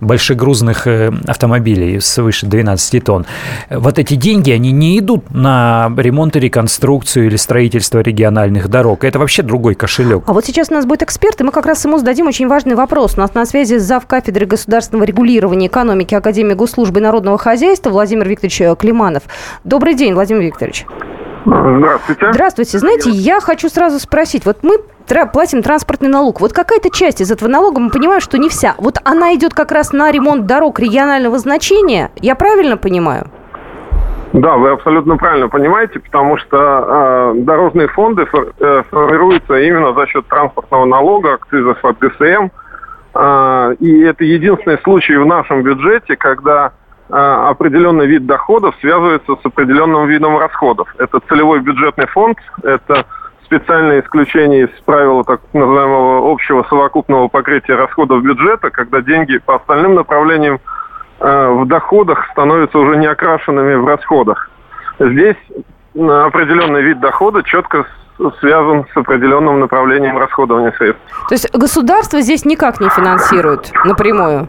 большегрузных 0.00 0.88
э, 0.88 1.12
автомобилей 1.27 2.00
свыше 2.00 2.46
12 2.46 3.05
тонн. 3.05 3.27
Вот 3.70 4.00
эти 4.00 4.14
деньги, 4.14 4.50
они 4.50 4.72
не 4.72 4.98
идут 4.98 5.31
на 5.31 5.92
ремонт 5.96 6.35
и 6.37 6.40
реконструкцию 6.40 7.03
реконструкцию 7.04 7.26
или 7.26 7.36
строительство 7.36 8.00
региональных 8.00 8.68
дорог. 8.68 9.04
Это 9.04 9.18
вообще 9.18 9.42
другой 9.42 9.74
кошелек. 9.74 10.24
А 10.26 10.32
вот 10.32 10.44
сейчас 10.44 10.70
у 10.70 10.74
нас 10.74 10.86
будет 10.86 11.02
эксперт, 11.02 11.40
и 11.40 11.44
мы 11.44 11.52
как 11.52 11.66
раз 11.66 11.84
ему 11.84 11.98
зададим 11.98 12.26
очень 12.26 12.48
важный 12.48 12.74
вопрос. 12.74 13.14
У 13.16 13.20
нас 13.20 13.34
на 13.34 13.46
связи 13.46 13.76
зав. 13.78 14.06
кафедры 14.06 14.46
государственного 14.46 15.04
регулирования 15.04 15.66
экономики 15.66 16.14
Академии 16.14 16.54
госслужбы 16.54 17.00
и 17.00 17.02
народного 17.02 17.38
хозяйства 17.38 17.90
Владимир 17.90 18.28
Викторович 18.28 18.78
Климанов. 18.78 19.22
Добрый 19.64 19.94
день, 19.94 20.14
Владимир 20.14 20.42
Викторович. 20.42 20.86
Здравствуйте. 21.44 22.32
Здравствуйте. 22.32 22.78
Знаете, 22.78 23.10
я 23.10 23.40
хочу 23.40 23.68
сразу 23.68 23.98
спросить. 23.98 24.46
Вот 24.46 24.58
мы 24.62 24.78
платим 25.32 25.62
транспортный 25.62 26.08
налог. 26.08 26.40
Вот 26.40 26.52
какая-то 26.54 26.88
часть 26.90 27.20
из 27.20 27.30
этого 27.30 27.48
налога, 27.48 27.80
мы 27.80 27.90
понимаем, 27.90 28.22
что 28.22 28.38
не 28.38 28.48
вся. 28.48 28.74
Вот 28.78 28.98
она 29.04 29.34
идет 29.34 29.52
как 29.52 29.70
раз 29.70 29.92
на 29.92 30.10
ремонт 30.10 30.46
дорог 30.46 30.78
регионального 30.80 31.38
значения. 31.38 32.10
Я 32.20 32.34
правильно 32.34 32.78
понимаю? 32.78 33.30
Да, 34.34 34.56
вы 34.56 34.70
абсолютно 34.70 35.16
правильно 35.16 35.48
понимаете, 35.48 36.00
потому 36.00 36.36
что 36.38 37.34
э, 37.36 37.40
дорожные 37.42 37.86
фонды 37.86 38.26
фор, 38.26 38.48
э, 38.58 38.82
формируются 38.90 39.60
именно 39.60 39.94
за 39.94 40.08
счет 40.08 40.26
транспортного 40.26 40.86
налога, 40.86 41.34
акцизов 41.34 41.78
от 41.84 41.98
ГСМ. 42.00 42.48
Э, 43.14 43.76
и 43.78 44.00
это 44.00 44.24
единственный 44.24 44.78
случай 44.78 45.16
в 45.16 45.24
нашем 45.24 45.62
бюджете, 45.62 46.16
когда 46.16 46.72
э, 47.08 47.14
определенный 47.14 48.06
вид 48.06 48.26
доходов 48.26 48.74
связывается 48.80 49.36
с 49.36 49.46
определенным 49.46 50.08
видом 50.08 50.36
расходов. 50.36 50.92
Это 50.98 51.20
целевой 51.28 51.60
бюджетный 51.60 52.06
фонд, 52.08 52.36
это 52.64 53.06
специальное 53.44 54.00
исключение 54.00 54.64
из 54.64 54.80
правила 54.84 55.22
так 55.22 55.42
называемого 55.52 56.32
общего 56.32 56.66
совокупного 56.68 57.28
покрытия 57.28 57.76
расходов 57.76 58.24
бюджета, 58.24 58.70
когда 58.70 59.00
деньги 59.00 59.38
по 59.38 59.54
остальным 59.54 59.94
направлениям 59.94 60.58
в 61.20 61.64
доходах 61.66 62.27
становятся 62.33 62.79
уже 62.79 62.96
не 62.96 63.07
окрашенными 63.07 63.74
в 63.74 63.87
расходах. 63.87 64.50
Здесь 64.98 65.37
определенный 65.94 66.83
вид 66.83 67.00
дохода 67.00 67.42
четко 67.42 67.87
связан 68.40 68.87
с 68.92 68.96
определенным 68.96 69.61
направлением 69.61 70.18
расходования 70.18 70.72
средств. 70.72 71.03
То 71.29 71.35
есть 71.35 71.53
государство 71.53 72.20
здесь 72.20 72.44
никак 72.44 72.81
не 72.81 72.88
финансирует 72.88 73.72
напрямую? 73.85 74.48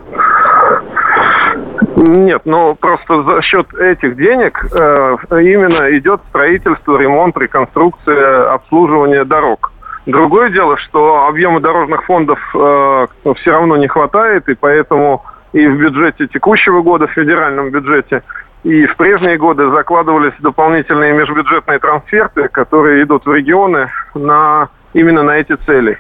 Нет, 1.96 2.42
но 2.46 2.76
просто 2.76 3.24
за 3.24 3.42
счет 3.42 3.74
этих 3.74 4.18
денег 4.18 4.64
э, 4.74 5.18
именно 5.32 5.98
идет 5.98 6.22
строительство, 6.30 6.98
ремонт, 6.98 7.38
реконструкция, 7.38 8.54
обслуживание 8.54 9.24
дорог. 9.24 9.72
Другое 10.06 10.50
дело, 10.50 10.78
что 10.78 11.26
объема 11.26 11.62
дорожных 11.62 12.04
фондов 12.04 12.40
э, 12.54 13.08
все 13.38 13.52
равно 13.52 13.78
не 13.78 13.88
хватает, 13.88 14.48
и 14.50 14.56
поэтому 14.56 15.24
и 15.56 15.68
в 15.68 15.78
бюджете 15.78 16.28
текущего 16.28 16.82
года, 16.82 17.08
в 17.08 17.14
федеральном 17.14 17.70
бюджете, 17.70 18.24
и 18.66 18.86
в 18.88 18.98
прежние 18.98 19.38
годы 19.38 19.70
закладывались 19.70 20.34
дополнительные 20.40 21.14
межбюджетные 21.14 21.80
трансферты, 21.80 22.50
которые 22.50 23.04
идут 23.04 23.26
в 23.26 23.34
регионы 23.34 23.90
на, 24.16 24.68
именно 24.94 25.24
на 25.24 25.38
эти 25.38 25.56
цели. 25.66 25.98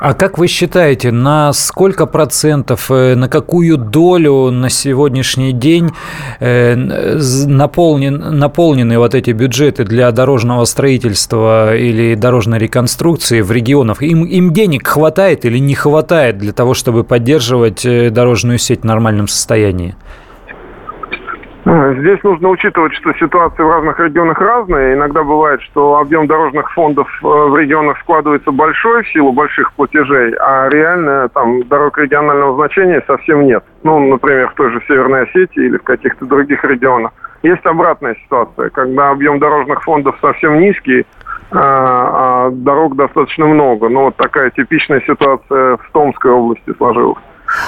А 0.00 0.14
как 0.14 0.38
вы 0.38 0.46
считаете, 0.46 1.10
на 1.10 1.52
сколько 1.52 2.06
процентов, 2.06 2.90
э, 2.90 3.14
на 3.14 3.28
какую 3.28 3.76
долю 3.76 4.50
на 4.50 4.70
сегодняшний 4.70 5.52
день 5.52 5.90
э, 6.40 6.74
наполнен, 7.46 8.38
наполнены 8.38 8.98
вот 8.98 9.14
эти 9.14 9.30
бюджеты 9.30 9.84
для 9.84 10.10
дорожного 10.12 10.64
строительства 10.66 11.76
или 11.76 12.14
дорожной 12.14 12.58
реконструкции 12.58 13.40
в 13.40 13.50
регионах? 13.50 14.02
Им, 14.02 14.24
им 14.24 14.52
денег 14.52 14.86
хватает 14.86 15.44
или 15.44 15.58
не 15.58 15.74
хватает 15.74 16.38
для 16.38 16.52
того, 16.52 16.74
чтобы 16.74 17.04
поддерживать 17.04 17.84
э, 17.84 18.10
дорожную 18.10 18.58
сеть 18.58 18.82
в 18.82 18.84
нормальном 18.84 19.28
состоянии? 19.28 19.96
Здесь 21.68 22.22
нужно 22.22 22.48
учитывать, 22.48 22.94
что 22.94 23.12
ситуации 23.12 23.62
в 23.62 23.68
разных 23.68 24.00
регионах 24.00 24.40
разные. 24.40 24.94
Иногда 24.94 25.22
бывает, 25.22 25.60
что 25.60 25.98
объем 25.98 26.26
дорожных 26.26 26.72
фондов 26.72 27.06
э, 27.22 27.26
в 27.26 27.54
регионах 27.58 27.98
складывается 27.98 28.50
большой 28.52 29.02
в 29.02 29.08
силу 29.08 29.32
больших 29.32 29.74
платежей, 29.74 30.34
а 30.40 30.70
реально 30.70 31.28
там 31.28 31.62
дорог 31.68 31.98
регионального 31.98 32.54
значения 32.54 33.04
совсем 33.06 33.46
нет. 33.46 33.62
Ну, 33.82 33.98
например, 33.98 34.48
в 34.48 34.54
той 34.54 34.72
же 34.72 34.82
Северной 34.88 35.24
Осетии 35.24 35.66
или 35.66 35.76
в 35.76 35.82
каких-то 35.82 36.24
других 36.24 36.64
регионах. 36.64 37.10
Есть 37.42 37.66
обратная 37.66 38.16
ситуация, 38.24 38.70
когда 38.70 39.10
объем 39.10 39.38
дорожных 39.38 39.82
фондов 39.82 40.16
совсем 40.22 40.60
низкий, 40.60 41.04
а, 41.50 42.46
а 42.46 42.50
дорог 42.50 42.96
достаточно 42.96 43.44
много. 43.44 43.90
Ну, 43.90 44.04
вот 44.04 44.16
такая 44.16 44.48
типичная 44.50 45.02
ситуация 45.02 45.76
в 45.76 45.90
Томской 45.92 46.30
области 46.30 46.72
сложилась. 46.78 47.18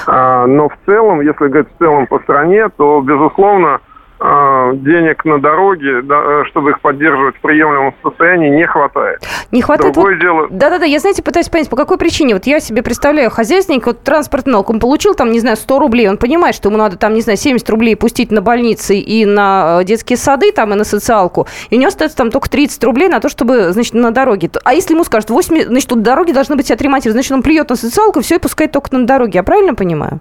А, 0.07 0.47
но 0.47 0.69
в 0.69 0.77
целом, 0.87 1.21
если 1.21 1.47
говорить 1.47 1.69
в 1.75 1.77
целом 1.77 2.07
по 2.07 2.17
стране, 2.19 2.67
то, 2.69 2.99
безусловно, 3.01 3.79
денег 4.21 5.25
на 5.25 5.39
дороге, 5.39 6.01
да, 6.03 6.15
э, 6.15 6.43
чтобы 6.49 6.71
их 6.71 6.81
поддерживать 6.81 7.35
в 7.37 7.41
приемлемом 7.41 7.95
состоянии, 8.03 8.49
не 8.49 8.67
хватает. 8.67 9.19
Не 9.51 9.61
хватает? 9.61 9.93
Другое 9.93 10.13
вот... 10.13 10.21
дело... 10.21 10.47
Да-да-да, 10.51 10.85
я, 10.85 10.99
знаете, 10.99 11.23
пытаюсь 11.23 11.49
понять, 11.49 11.69
по 11.69 11.75
какой 11.75 11.97
причине. 11.97 12.35
Вот 12.35 12.45
я 12.45 12.59
себе 12.59 12.83
представляю, 12.83 13.31
хозяйственник, 13.31 13.85
вот 13.85 14.03
транспортный 14.03 14.53
налог, 14.53 14.69
он 14.69 14.79
получил 14.79 15.15
там, 15.15 15.31
не 15.31 15.39
знаю, 15.39 15.57
100 15.57 15.79
рублей, 15.79 16.07
он 16.07 16.17
понимает, 16.17 16.55
что 16.55 16.69
ему 16.69 16.77
надо 16.77 16.97
там, 16.97 17.13
не 17.13 17.21
знаю, 17.21 17.37
70 17.37 17.67
рублей 17.69 17.95
пустить 17.95 18.31
на 18.31 18.41
больницы 18.41 18.95
и 18.95 19.25
на 19.25 19.79
э, 19.81 19.85
детские 19.85 20.17
сады, 20.17 20.51
там, 20.51 20.71
и 20.73 20.75
на 20.75 20.83
социалку, 20.83 21.47
и 21.69 21.75
у 21.75 21.79
него 21.79 21.87
остается 21.87 22.17
там 22.17 22.29
только 22.29 22.49
30 22.49 22.83
рублей 22.83 23.09
на 23.09 23.21
то, 23.21 23.29
чтобы, 23.29 23.71
значит, 23.71 23.93
на 23.93 24.11
дороге. 24.11 24.51
А 24.63 24.73
если 24.73 24.93
ему 24.93 25.03
скажут, 25.03 25.31
8, 25.31 25.63
значит, 25.63 25.89
тут 25.89 26.03
дороги 26.03 26.31
должны 26.31 26.55
быть 26.55 26.69
отремонтированы, 26.69 27.13
значит, 27.13 27.31
он 27.31 27.41
плюет 27.41 27.69
на 27.69 27.75
социалку, 27.75 28.21
все, 28.21 28.35
и 28.35 28.39
пускает 28.39 28.71
только 28.71 28.95
на 28.95 29.05
дороге. 29.05 29.31
Я 29.35 29.43
правильно 29.43 29.73
понимаю? 29.73 30.19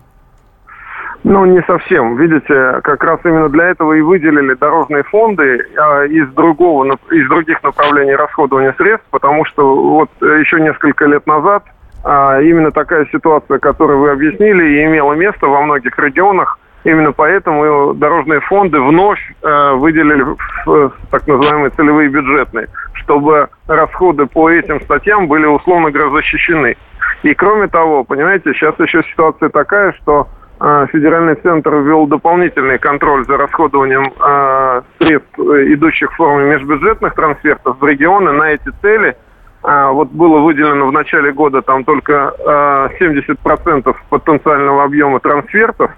Ну, 1.23 1.45
не 1.45 1.63
совсем. 1.63 2.17
Видите, 2.17 2.81
как 2.83 3.05
раз 3.05 3.21
именно 3.25 3.49
для 3.51 3.69
этого 3.69 3.93
и 3.93 4.01
выделили 4.01 4.55
дорожные 4.55 5.03
фонды 5.05 5.67
а, 5.77 6.05
из, 6.05 6.29
другого, 6.31 6.97
из 7.11 7.29
других 7.29 7.63
направлений 7.63 8.15
расходования 8.15 8.75
средств, 8.79 9.07
потому 9.11 9.45
что 9.45 9.75
вот 9.75 10.11
еще 10.21 10.61
несколько 10.61 11.05
лет 11.05 11.27
назад 11.27 11.65
а, 12.05 12.41
именно 12.41 12.71
такая 12.71 13.07
ситуация, 13.13 13.59
которую 13.59 14.01
вы 14.01 14.11
объяснили, 14.11 14.65
и 14.65 14.85
имела 14.85 15.13
место 15.13 15.47
во 15.47 15.61
многих 15.61 15.99
регионах. 15.99 16.59
Именно 16.85 17.13
поэтому 17.13 17.93
дорожные 17.93 18.41
фонды 18.41 18.81
вновь 18.81 19.21
э, 19.43 19.73
выделили 19.75 20.25
в 20.65 20.93
так 21.11 21.27
называемые 21.27 21.69
целевые 21.77 22.09
бюджетные, 22.09 22.69
чтобы 22.95 23.51
расходы 23.69 24.25
по 24.25 24.49
этим 24.49 24.81
статьям 24.81 25.29
были, 25.29 25.45
условно 25.45 25.91
говоря, 25.91 26.11
защищены. 26.11 26.79
И 27.23 27.35
кроме 27.35 27.69
того, 27.69 28.05
понимаете, 28.05 28.55
сейчас 28.55 28.75
еще 28.79 29.03
ситуация 29.13 29.51
такая, 29.51 29.93
что 30.01 30.29
федеральный 30.61 31.37
центр 31.37 31.75
ввел 31.77 32.07
дополнительный 32.07 32.79
контроль 32.79 33.25
за 33.25 33.39
расходованием 33.39 34.13
э, 34.13 34.83
средств, 34.99 35.39
идущих 35.39 36.13
в 36.13 36.17
форме 36.17 36.51
межбюджетных 36.51 37.15
трансфертов 37.15 37.81
в 37.81 37.85
регионы 37.87 38.33
на 38.33 38.51
эти 38.51 38.71
цели. 38.83 39.17
А, 39.63 39.91
вот 39.91 40.11
было 40.11 40.41
выделено 40.41 40.87
в 40.87 40.93
начале 40.93 41.33
года 41.33 41.61
там 41.63 41.85
только 41.85 42.35
э, 42.39 42.89
70% 43.01 43.97
потенциального 44.09 44.85
объема 44.85 45.21
трансфертов. 45.21 45.91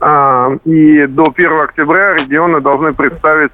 Э, 0.00 0.58
и 0.64 1.06
до 1.06 1.32
1 1.34 1.60
октября 1.60 2.14
регионы 2.14 2.60
должны 2.60 2.92
представить 2.92 3.52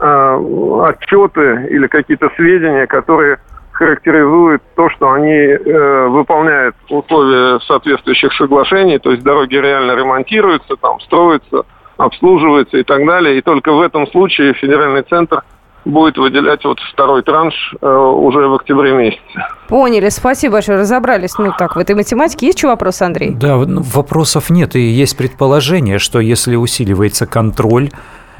э, 0.00 0.84
отчеты 0.84 1.68
или 1.70 1.86
какие-то 1.86 2.30
сведения, 2.36 2.86
которые 2.86 3.38
характеризует 3.78 4.60
то, 4.74 4.90
что 4.90 5.12
они 5.12 5.30
э, 5.30 6.06
выполняют 6.08 6.74
условия 6.88 7.60
соответствующих 7.60 8.32
соглашений, 8.34 8.98
то 8.98 9.12
есть 9.12 9.22
дороги 9.22 9.54
реально 9.54 9.92
ремонтируются, 9.92 10.74
там 10.76 10.98
строятся, 11.00 11.62
обслуживаются 11.96 12.76
и 12.76 12.82
так 12.82 13.06
далее. 13.06 13.38
И 13.38 13.40
только 13.40 13.72
в 13.72 13.80
этом 13.80 14.08
случае 14.08 14.54
федеральный 14.54 15.02
центр 15.02 15.42
будет 15.84 16.18
выделять 16.18 16.64
вот 16.64 16.80
второй 16.92 17.22
транш 17.22 17.54
э, 17.80 17.86
уже 17.88 18.48
в 18.48 18.54
октябре 18.54 18.92
месяце. 18.92 19.46
Поняли, 19.68 20.08
спасибо 20.08 20.54
большое, 20.54 20.80
разобрались. 20.80 21.38
Ну 21.38 21.52
так, 21.56 21.76
в 21.76 21.78
этой 21.78 21.94
математике 21.94 22.46
есть 22.46 22.58
еще 22.58 22.66
вопрос, 22.66 23.00
Андрей? 23.00 23.30
Да, 23.30 23.58
вопросов 23.58 24.50
нет, 24.50 24.74
и 24.74 24.80
есть 24.80 25.16
предположение, 25.16 26.00
что 26.00 26.18
если 26.18 26.56
усиливается 26.56 27.26
контроль, 27.26 27.90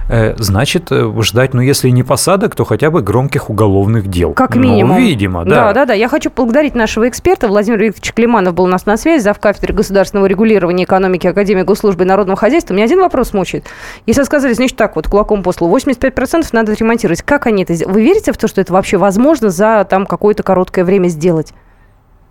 значит, 0.08 0.90
э, 0.90 1.12
ждать, 1.20 1.54
ну, 1.54 1.60
если 1.60 1.90
не 1.90 2.02
посадок, 2.02 2.54
то 2.54 2.64
хотя 2.64 2.90
бы 2.90 3.02
громких 3.02 3.50
уголовных 3.50 4.08
дел. 4.08 4.32
Как 4.32 4.56
минимум. 4.56 4.96
Ну, 4.96 5.00
видимо, 5.02 5.44
да. 5.44 5.66
Да, 5.66 5.72
да, 5.72 5.86
да. 5.86 5.94
Я 5.94 6.08
хочу 6.08 6.30
поблагодарить 6.30 6.74
нашего 6.74 7.08
эксперта. 7.08 7.48
Владимир 7.48 7.78
Викторович 7.78 8.14
Климанов 8.14 8.54
был 8.54 8.64
у 8.64 8.68
нас 8.68 8.86
на 8.86 8.96
связи, 8.96 9.22
зав. 9.22 9.38
кафедры 9.38 9.74
государственного 9.74 10.26
регулирования 10.26 10.84
экономики 10.84 11.26
Академии 11.26 11.62
госслужбы 11.62 12.04
и 12.04 12.06
народного 12.06 12.38
хозяйства. 12.38 12.72
Меня 12.74 12.84
один 12.84 13.00
вопрос 13.00 13.34
мучает. 13.34 13.66
Если 14.06 14.22
сказали, 14.22 14.54
значит, 14.54 14.76
так 14.76 14.96
вот, 14.96 15.08
кулаком 15.08 15.42
по 15.42 15.52
столу, 15.52 15.76
85% 15.76 16.48
надо 16.52 16.72
ремонтировать. 16.72 17.22
Как 17.22 17.46
они 17.46 17.64
это 17.64 17.74
сделают? 17.74 17.96
Вы 17.96 18.04
верите 18.04 18.32
в 18.32 18.38
то, 18.38 18.48
что 18.48 18.60
это 18.60 18.72
вообще 18.72 18.96
возможно 18.96 19.50
за 19.50 19.86
там 19.88 20.06
какое-то 20.06 20.42
короткое 20.42 20.84
время 20.84 21.08
сделать? 21.08 21.52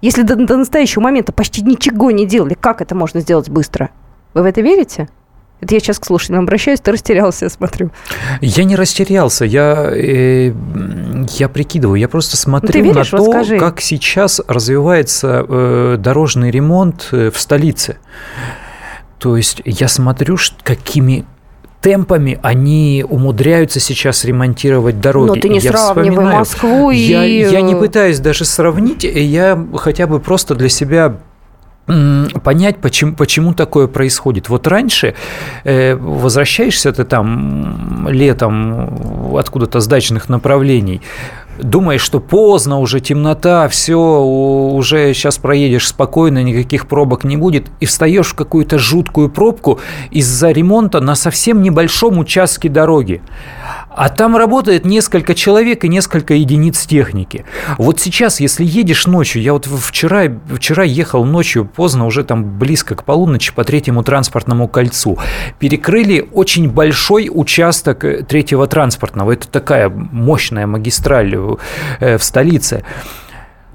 Если 0.01 0.21
до, 0.21 0.35
до 0.35 0.57
настоящего 0.57 1.01
момента 1.03 1.31
почти 1.31 1.61
ничего 1.63 2.11
не 2.11 2.25
делали, 2.25 2.55
как 2.59 2.81
это 2.81 2.95
можно 2.95 3.19
сделать 3.19 3.49
быстро? 3.49 3.89
Вы 4.33 4.43
в 4.43 4.45
это 4.45 4.61
верите? 4.61 5.09
Это 5.59 5.73
я 5.73 5.79
сейчас 5.79 5.97
к 5.97 6.05
слушателям 6.05 6.43
обращаюсь, 6.43 6.79
ты 6.79 6.91
растерялся, 6.91 7.45
я 7.45 7.49
смотрю. 7.49 7.89
Я 8.41 8.63
не 8.63 8.75
растерялся, 8.75 9.43
я, 9.43 9.89
э, 9.91 10.53
я 11.31 11.49
прикидываю, 11.49 11.99
я 11.99 12.07
просто 12.07 12.37
смотрю 12.37 12.83
веришь? 12.83 13.11
на 13.11 13.17
то, 13.17 13.23
вот 13.23 13.47
как 13.59 13.81
сейчас 13.81 14.39
развивается 14.47 15.43
э, 15.47 15.95
дорожный 15.97 16.51
ремонт 16.51 17.09
э, 17.11 17.31
в 17.31 17.39
столице. 17.39 17.97
То 19.17 19.35
есть 19.35 19.63
я 19.65 19.87
смотрю, 19.87 20.37
какими 20.61 21.25
темпами 21.81 22.39
они 22.43 23.03
умудряются 23.07 23.79
сейчас 23.79 24.25
ремонтировать 24.25 24.99
дороги. 24.99 25.27
Но 25.29 25.35
ты 25.35 25.49
не 25.49 25.59
я 25.59 25.71
сравнивай 25.71 26.25
Москву 26.25 26.91
и... 26.91 26.97
Я, 26.97 27.23
я 27.23 27.61
не 27.61 27.75
пытаюсь 27.75 28.19
даже 28.19 28.45
сравнить, 28.45 29.03
я 29.03 29.59
хотя 29.75 30.05
бы 30.05 30.19
просто 30.19 30.53
для 30.53 30.69
себя 30.69 31.17
понять, 32.43 32.77
почему, 32.77 33.15
почему 33.15 33.53
такое 33.53 33.87
происходит. 33.87 34.49
Вот 34.49 34.67
раньше 34.67 35.15
э, 35.63 35.95
возвращаешься 35.95 36.91
ты 36.91 37.05
там 37.05 38.07
летом 38.09 39.37
откуда-то 39.37 39.79
с 39.79 39.87
дачных 39.87 40.29
направлений, 40.29 41.01
думаешь, 41.59 42.01
что 42.01 42.19
поздно, 42.19 42.79
уже 42.79 42.99
темнота, 42.99 43.67
все, 43.67 43.97
уже 43.97 45.13
сейчас 45.13 45.37
проедешь 45.37 45.87
спокойно, 45.87 46.43
никаких 46.43 46.87
пробок 46.87 47.23
не 47.23 47.37
будет, 47.37 47.67
и 47.79 47.85
встаешь 47.85 48.27
в 48.27 48.35
какую-то 48.35 48.77
жуткую 48.77 49.29
пробку 49.29 49.79
из-за 50.11 50.51
ремонта 50.51 50.99
на 50.99 51.15
совсем 51.15 51.61
небольшом 51.61 52.19
участке 52.19 52.69
дороги. 52.69 53.21
А 53.97 54.09
там 54.09 54.37
работает 54.37 54.85
несколько 54.85 55.33
человек 55.33 55.83
и 55.83 55.89
несколько 55.89 56.35
единиц 56.35 56.85
техники. 56.85 57.45
Вот 57.79 57.99
сейчас, 57.99 58.39
если 58.39 58.63
едешь 58.63 59.07
ночью, 59.07 59.41
я 59.41 59.53
вот 59.53 59.65
вчера, 59.65 60.25
вчера 60.53 60.83
ехал 60.83 61.25
ночью 61.25 61.65
поздно, 61.65 62.05
уже 62.05 62.23
там 62.23 62.59
близко 62.59 62.93
к 62.93 63.03
полуночи 63.03 63.51
по 63.51 63.63
третьему 63.63 64.03
транспортному 64.03 64.67
кольцу, 64.67 65.17
перекрыли 65.57 66.29
очень 66.31 66.69
большой 66.69 67.31
участок 67.33 68.05
э, 68.05 68.21
третьего 68.21 68.67
транспортного. 68.67 69.31
Это 69.31 69.47
такая 69.47 69.89
мощная 69.89 70.67
магистраль 70.67 71.35
э, 71.99 72.17
в 72.19 72.23
столице. 72.23 72.83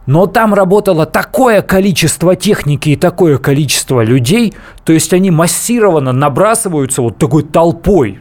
Но 0.07 0.27
там 0.27 0.55
работало 0.55 1.07
такое 1.07 1.63
количество 1.63 2.35
техники 2.35 2.91
и 2.91 2.97
такое 2.97 3.39
количество 3.39 4.03
людей, 4.03 4.55
то 4.85 4.93
есть 4.93 5.13
они 5.13 5.31
массированно 5.31 6.13
набрасываются 6.13 7.03
вот 7.03 7.19
такой 7.19 7.45
толпой. 7.45 8.21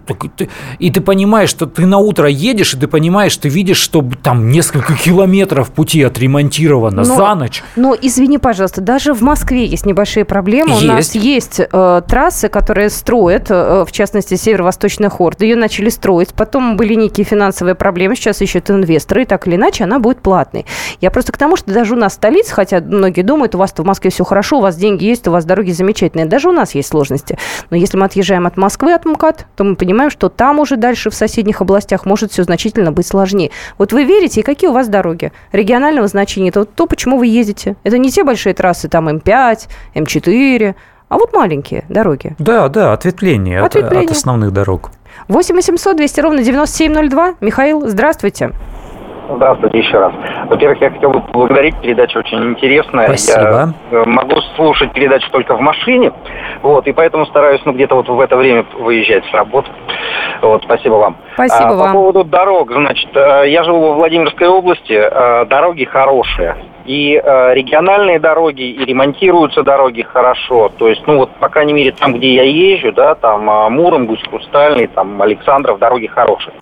И 0.79 0.91
ты 0.91 1.01
понимаешь, 1.01 1.49
что 1.49 1.65
ты 1.65 1.85
на 1.85 1.97
утро 1.97 2.27
едешь, 2.27 2.73
и 2.73 2.77
ты 2.77 2.87
понимаешь, 2.87 3.35
ты 3.37 3.49
видишь, 3.49 3.77
что 3.77 4.07
там 4.21 4.49
несколько 4.49 4.93
километров 4.95 5.71
пути 5.71 6.03
отремонтировано 6.03 7.03
но, 7.03 7.03
за 7.03 7.35
ночь. 7.35 7.63
Но 7.75 7.95
извини, 7.99 8.37
пожалуйста, 8.37 8.81
даже 8.81 9.13
в 9.13 9.21
Москве 9.21 9.65
есть 9.65 9.85
небольшие 9.85 10.25
проблемы. 10.25 10.71
Есть. 10.71 10.83
У 10.83 10.87
нас 10.87 11.15
есть 11.15 11.59
э, 11.59 12.01
трассы, 12.07 12.47
которые 12.47 12.89
строят, 12.89 13.47
э, 13.49 13.85
в 13.87 13.91
частности, 13.91 14.35
северо-восточный 14.35 15.09
хорд. 15.09 15.41
Ее 15.41 15.55
начали 15.55 15.89
строить, 15.89 16.33
потом 16.33 16.77
были 16.77 16.93
некие 16.93 17.25
финансовые 17.25 17.75
проблемы, 17.75 18.15
сейчас 18.15 18.41
ищут 18.41 18.69
инвесторы, 18.69 19.23
и 19.23 19.25
так 19.25 19.47
или 19.47 19.55
иначе 19.55 19.83
она 19.85 19.99
будет 19.99 20.21
платной. 20.21 20.65
Я 20.99 21.09
просто 21.09 21.31
к 21.31 21.37
тому, 21.37 21.55
что 21.55 21.70
даже 21.71 21.95
у 21.95 21.97
нас 21.97 22.13
столица, 22.13 22.53
хотя 22.53 22.79
многие 22.79 23.21
думают, 23.21 23.55
у 23.55 23.57
вас 23.57 23.73
в 23.75 23.83
Москве 23.83 24.11
все 24.11 24.23
хорошо, 24.23 24.59
у 24.59 24.61
вас 24.61 24.75
деньги 24.75 25.05
есть, 25.05 25.27
у 25.27 25.31
вас 25.31 25.45
дороги 25.45 25.71
замечательные. 25.71 26.25
Даже 26.25 26.49
у 26.49 26.51
нас 26.51 26.75
есть 26.75 26.89
сложности. 26.89 27.37
Но 27.69 27.77
если 27.77 27.97
мы 27.97 28.05
отъезжаем 28.05 28.47
от 28.47 28.57
Москвы, 28.57 28.93
от 28.93 29.05
МКАД, 29.05 29.45
то 29.55 29.63
мы 29.63 29.75
понимаем, 29.75 30.09
что 30.09 30.29
там 30.29 30.59
уже 30.59 30.75
дальше 30.75 31.09
в 31.09 31.15
соседних 31.15 31.61
областях 31.61 32.05
может 32.05 32.31
все 32.31 32.43
значительно 32.43 32.91
быть 32.91 33.07
сложнее. 33.07 33.51
Вот 33.77 33.93
вы 33.93 34.03
верите, 34.03 34.41
и 34.41 34.43
какие 34.43 34.69
у 34.69 34.73
вас 34.73 34.87
дороги 34.87 35.31
регионального 35.51 36.07
значения? 36.07 36.49
Это 36.49 36.59
вот 36.59 36.73
то, 36.75 36.87
почему 36.87 37.17
вы 37.17 37.27
ездите. 37.27 37.75
Это 37.83 37.97
не 37.97 38.11
те 38.11 38.23
большие 38.23 38.53
трассы, 38.53 38.89
там 38.89 39.09
М5, 39.09 39.67
М4, 39.95 40.75
а 41.09 41.17
вот 41.17 41.33
маленькие 41.33 41.83
дороги. 41.89 42.35
Да, 42.39 42.69
да, 42.69 42.93
ответвление, 42.93 43.61
ответвление. 43.61 44.05
От, 44.05 44.11
от 44.11 44.17
основных 44.17 44.53
дорог. 44.53 44.91
8 45.27 45.55
800 45.55 45.97
200 45.97 46.19
ровно 46.21 46.43
9702. 46.43 47.35
Михаил, 47.41 47.87
здравствуйте. 47.87 48.51
Здравствуйте 49.35 49.79
еще 49.79 49.99
раз. 49.99 50.13
Во-первых, 50.47 50.81
я 50.81 50.91
хотел 50.91 51.11
бы 51.11 51.21
поблагодарить, 51.21 51.75
передача 51.81 52.17
очень 52.17 52.43
интересная. 52.51 53.07
Спасибо. 53.07 53.73
Я 53.91 54.03
могу 54.05 54.35
слушать 54.55 54.93
передачу 54.93 55.29
только 55.31 55.55
в 55.55 55.61
машине, 55.61 56.11
вот, 56.61 56.87
и 56.87 56.91
поэтому 56.91 57.25
стараюсь, 57.25 57.61
ну, 57.65 57.73
где-то 57.73 57.95
вот 57.95 58.07
в 58.07 58.19
это 58.19 58.35
время 58.35 58.65
выезжать 58.79 59.25
с 59.25 59.33
работы. 59.33 59.69
Вот, 60.41 60.63
спасибо 60.63 60.95
вам. 60.95 61.17
Спасибо 61.33 61.69
а, 61.69 61.75
вам. 61.75 61.87
По 61.87 61.93
поводу 61.93 62.23
дорог, 62.23 62.71
значит, 62.71 63.09
э, 63.15 63.49
я 63.49 63.63
живу 63.63 63.79
во 63.79 63.93
Владимирской 63.93 64.47
области, 64.47 64.93
э, 64.93 65.45
дороги 65.45 65.85
хорошие. 65.85 66.55
И 66.85 67.13
э, 67.13 67.53
региональные 67.53 68.19
дороги, 68.19 68.63
и 68.63 68.85
ремонтируются 68.85 69.61
дороги 69.61 70.01
хорошо. 70.01 70.71
То 70.77 70.87
есть, 70.87 71.05
ну 71.05 71.17
вот, 71.17 71.29
по 71.35 71.47
крайней 71.47 71.73
мере, 71.73 71.91
там, 71.91 72.13
где 72.13 72.33
я 72.33 72.43
езжу, 72.43 72.91
да, 72.91 73.13
там 73.15 73.49
э, 73.49 73.69
Муром, 73.69 74.07
Гусь-Хрустальный, 74.07 74.87
там 74.87 75.21
Александров, 75.21 75.77
дороги 75.77 76.07
хорошие. 76.07 76.53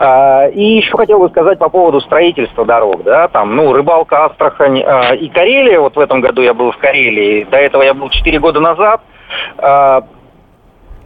Э, 0.00 0.50
и 0.52 0.78
еще 0.78 0.96
хотел 0.96 1.18
бы 1.18 1.28
сказать 1.28 1.58
по 1.58 1.68
поводу 1.68 2.00
строительства 2.00 2.64
дорог, 2.64 3.02
да, 3.02 3.28
там, 3.28 3.54
ну, 3.54 3.70
Рыбалка, 3.72 4.24
Астрахань 4.24 4.80
э, 4.80 5.16
и 5.16 5.28
Карелия, 5.28 5.78
вот 5.78 5.94
в 5.94 6.00
этом 6.00 6.22
году 6.22 6.40
я 6.40 6.54
был 6.54 6.72
в 6.72 6.78
Карелии, 6.78 7.44
до 7.44 7.58
этого 7.58 7.82
я 7.82 7.92
был 7.92 8.08
4 8.08 8.38
года 8.38 8.60
назад, 8.60 9.02
э, 9.58 10.00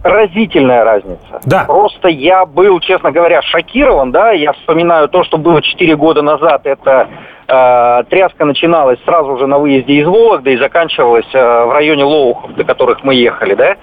разительная 0.04 0.84
разница. 0.84 1.40
Да. 1.44 1.64
Просто 1.64 2.08
я 2.08 2.46
был, 2.46 2.78
честно 2.78 3.10
говоря, 3.10 3.42
шокирован, 3.42 4.12
да, 4.12 4.30
я 4.30 4.52
вспоминаю 4.52 5.08
то, 5.08 5.24
что 5.24 5.38
было 5.38 5.60
4 5.60 5.96
года 5.96 6.22
назад, 6.22 6.60
это 6.64 7.08
э, 7.48 8.04
тряска 8.10 8.44
начиналась 8.44 9.02
сразу 9.04 9.36
же 9.38 9.48
на 9.48 9.58
выезде 9.58 9.94
из 9.94 10.06
Вологды 10.06 10.52
и 10.52 10.56
заканчивалась 10.56 11.28
э, 11.32 11.64
в 11.64 11.72
районе 11.72 12.04
Лоухов, 12.04 12.54
до 12.54 12.62
которых 12.62 13.02
мы 13.02 13.14
ехали, 13.16 13.54
да. 13.54 13.76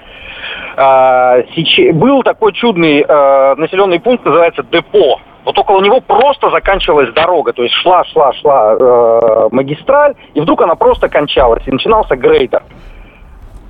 Сейчас, 0.75 1.95
был 1.95 2.23
такой 2.23 2.53
чудный 2.53 3.01
э, 3.07 3.55
населенный 3.55 3.99
пункт, 3.99 4.25
называется 4.25 4.63
Депо. 4.63 5.19
Вот 5.43 5.57
около 5.57 5.81
него 5.81 6.01
просто 6.01 6.49
заканчивалась 6.51 7.11
дорога, 7.13 7.51
то 7.51 7.63
есть 7.63 7.73
шла, 7.75 8.03
шла, 8.05 8.31
шла 8.33 8.75
э, 8.79 9.47
магистраль, 9.51 10.13
и 10.35 10.39
вдруг 10.41 10.61
она 10.61 10.75
просто 10.75 11.09
кончалась, 11.09 11.63
и 11.65 11.71
начинался 11.71 12.15
грейдер. 12.15 12.61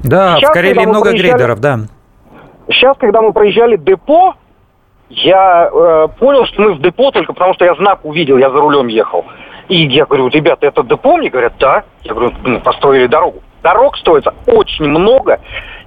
Да, 0.03 0.35
Сейчас, 0.35 0.49
в 0.49 0.53
Карелии 0.53 0.85
много 0.85 1.09
проезжали... 1.09 1.29
грейдеров, 1.29 1.59
да. 1.59 1.79
Сейчас, 2.67 2.97
когда 2.97 3.21
мы 3.21 3.31
проезжали 3.31 3.77
депо, 3.77 4.35
я 5.09 5.69
э, 5.71 6.07
понял, 6.19 6.45
что 6.45 6.61
мы 6.61 6.73
в 6.73 6.81
депо 6.81 7.11
только 7.11 7.33
потому, 7.33 7.53
что 7.53 7.65
я 7.65 7.75
знак 7.75 7.99
увидел, 8.03 8.37
я 8.37 8.49
за 8.49 8.57
рулем 8.57 8.87
ехал. 8.87 9.25
И 9.69 9.85
я 9.87 10.05
говорю, 10.05 10.27
ребята, 10.27 10.67
это 10.67 10.83
депо? 10.83 11.17
Мне 11.17 11.29
говорят, 11.29 11.53
да. 11.59 11.83
Я 12.03 12.13
говорю, 12.13 12.33
ну, 12.43 12.59
построили 12.59 13.07
дорогу. 13.07 13.41
Дорог 13.63 13.95
строится 13.97 14.33
очень 14.47 14.85
много, 14.85 15.39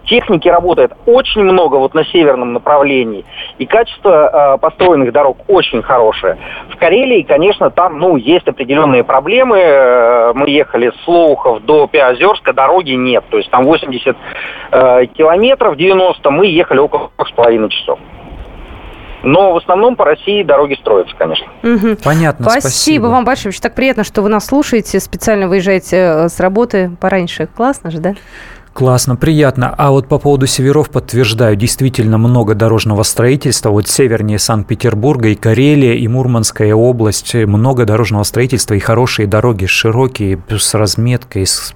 техники 0.07 0.49
работает 0.49 0.93
очень 1.07 1.43
много 1.43 1.77
вот 1.77 1.95
на 1.95 2.05
северном 2.05 2.53
направлении, 2.53 3.25
и 3.59 3.67
качество 3.67 4.55
э, 4.55 4.59
построенных 4.59 5.13
дорог 5.13 5.39
очень 5.49 5.83
хорошее. 5.83 6.39
В 6.71 6.77
Карелии, 6.77 7.23
конечно, 7.23 7.71
там, 7.71 7.99
ну, 7.99 8.17
есть 8.17 8.47
определенные 8.49 9.05
проблемы. 9.05 9.59
Э, 9.59 10.33
мы 10.35 10.49
ехали 10.51 10.93
с 11.03 11.09
Лоухов 11.09 11.65
до 11.65 11.87
Пиозерска, 11.87 12.53
дороги 12.53 12.93
нет, 12.93 13.25
то 13.31 13.39
есть 13.39 13.51
там 13.51 13.65
80 13.65 14.17
э, 14.71 15.07
километров, 15.07 15.77
90, 15.77 16.31
мы 16.31 16.47
ехали 16.47 16.79
около 16.79 17.11
2,5 17.19 17.69
часов. 17.69 17.99
Но 19.25 19.55
в 19.55 19.57
основном 19.57 19.97
по 19.97 20.05
России 20.05 20.43
дороги 20.43 20.75
строятся, 20.75 21.17
конечно. 21.17 21.47
Угу. 21.63 21.97
Понятно, 22.05 22.45
спасибо. 22.45 22.61
Спасибо 22.61 23.07
вам 23.07 23.25
большое. 23.25 23.49
Вообще 23.49 23.63
так 23.63 23.75
приятно, 23.75 24.05
что 24.05 24.21
вы 24.21 24.29
нас 24.29 24.47
слушаете, 24.47 25.01
специально 25.01 25.49
выезжаете 25.49 25.97
э, 25.97 26.29
с 26.29 26.39
работы 26.41 26.91
пораньше. 27.01 27.47
Классно 27.47 27.91
же, 27.91 28.01
да? 28.01 28.15
Классно, 28.75 29.15
приятно. 29.15 29.73
А 29.79 29.93
вот 29.93 30.09
по 30.09 30.19
поводу 30.19 30.49
северов 30.49 30.91
подтверждаю, 30.91 31.55
действительно 31.55 32.19
много 32.19 32.57
дорожного 32.57 33.05
строительства. 33.05 33.71
Вот 33.71 33.87
севернее 33.87 34.41
Санкт-Петербурга 34.41 35.29
и 35.29 35.37
Карелия, 35.37 35.95
и 35.95 36.09
Мурманская 36.09 36.75
область. 36.75 37.37
Много 37.37 37.85
дорожного 37.85 38.25
строительства 38.25 38.75
и 38.75 38.81
хорошие 38.81 39.29
дороги, 39.29 39.67
широкие, 39.67 40.43
с 40.51 40.75
разметкой, 40.75 41.47
с, 41.47 41.73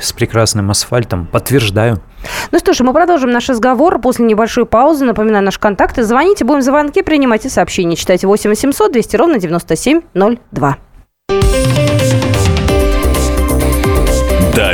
с 0.00 0.12
прекрасным 0.12 0.72
асфальтом. 0.72 1.26
Подтверждаю. 1.26 2.02
Ну 2.50 2.58
что 2.58 2.72
ж, 2.72 2.80
мы 2.80 2.92
продолжим 2.92 3.30
наш 3.30 3.48
разговор 3.48 4.00
после 4.00 4.26
небольшой 4.26 4.66
паузы. 4.66 5.04
Напоминаю, 5.04 5.44
наши 5.44 5.60
контакты. 5.60 6.02
Звоните, 6.02 6.44
будем 6.44 6.62
звонки 6.62 7.02
принимать 7.02 7.46
и 7.46 7.48
сообщения. 7.48 7.94
Читайте 7.94 8.26
8 8.26 8.50
800 8.50 8.90
200 8.90 9.16
ровно 9.16 9.38
9702. 9.38 10.78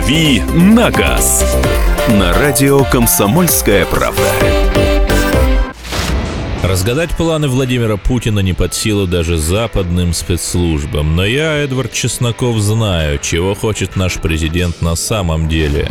«Дави 0.07 0.41
на 0.55 0.93
газ» 0.93 1.45
на 2.09 2.33
радио 2.33 2.85
«Комсомольская 2.85 3.85
правда». 3.87 4.23
Разгадать 6.63 7.11
планы 7.17 7.49
Владимира 7.49 7.97
Путина 7.97 8.39
не 8.39 8.53
под 8.53 8.73
силу 8.73 9.09
даже 9.09 9.37
западным 9.37 10.13
спецслужбам. 10.13 11.17
Но 11.17 11.25
я, 11.25 11.57
Эдвард 11.57 11.93
Чесноков, 11.93 12.57
знаю, 12.59 13.19
чего 13.19 13.57
хочет 13.57 13.97
наш 13.97 14.15
президент 14.21 14.81
на 14.81 14.95
самом 14.95 15.49
деле. 15.49 15.91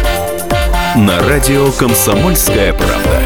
На 0.95 1.21
радио 1.21 1.71
«Комсомольская 1.79 2.73
правда». 2.73 3.21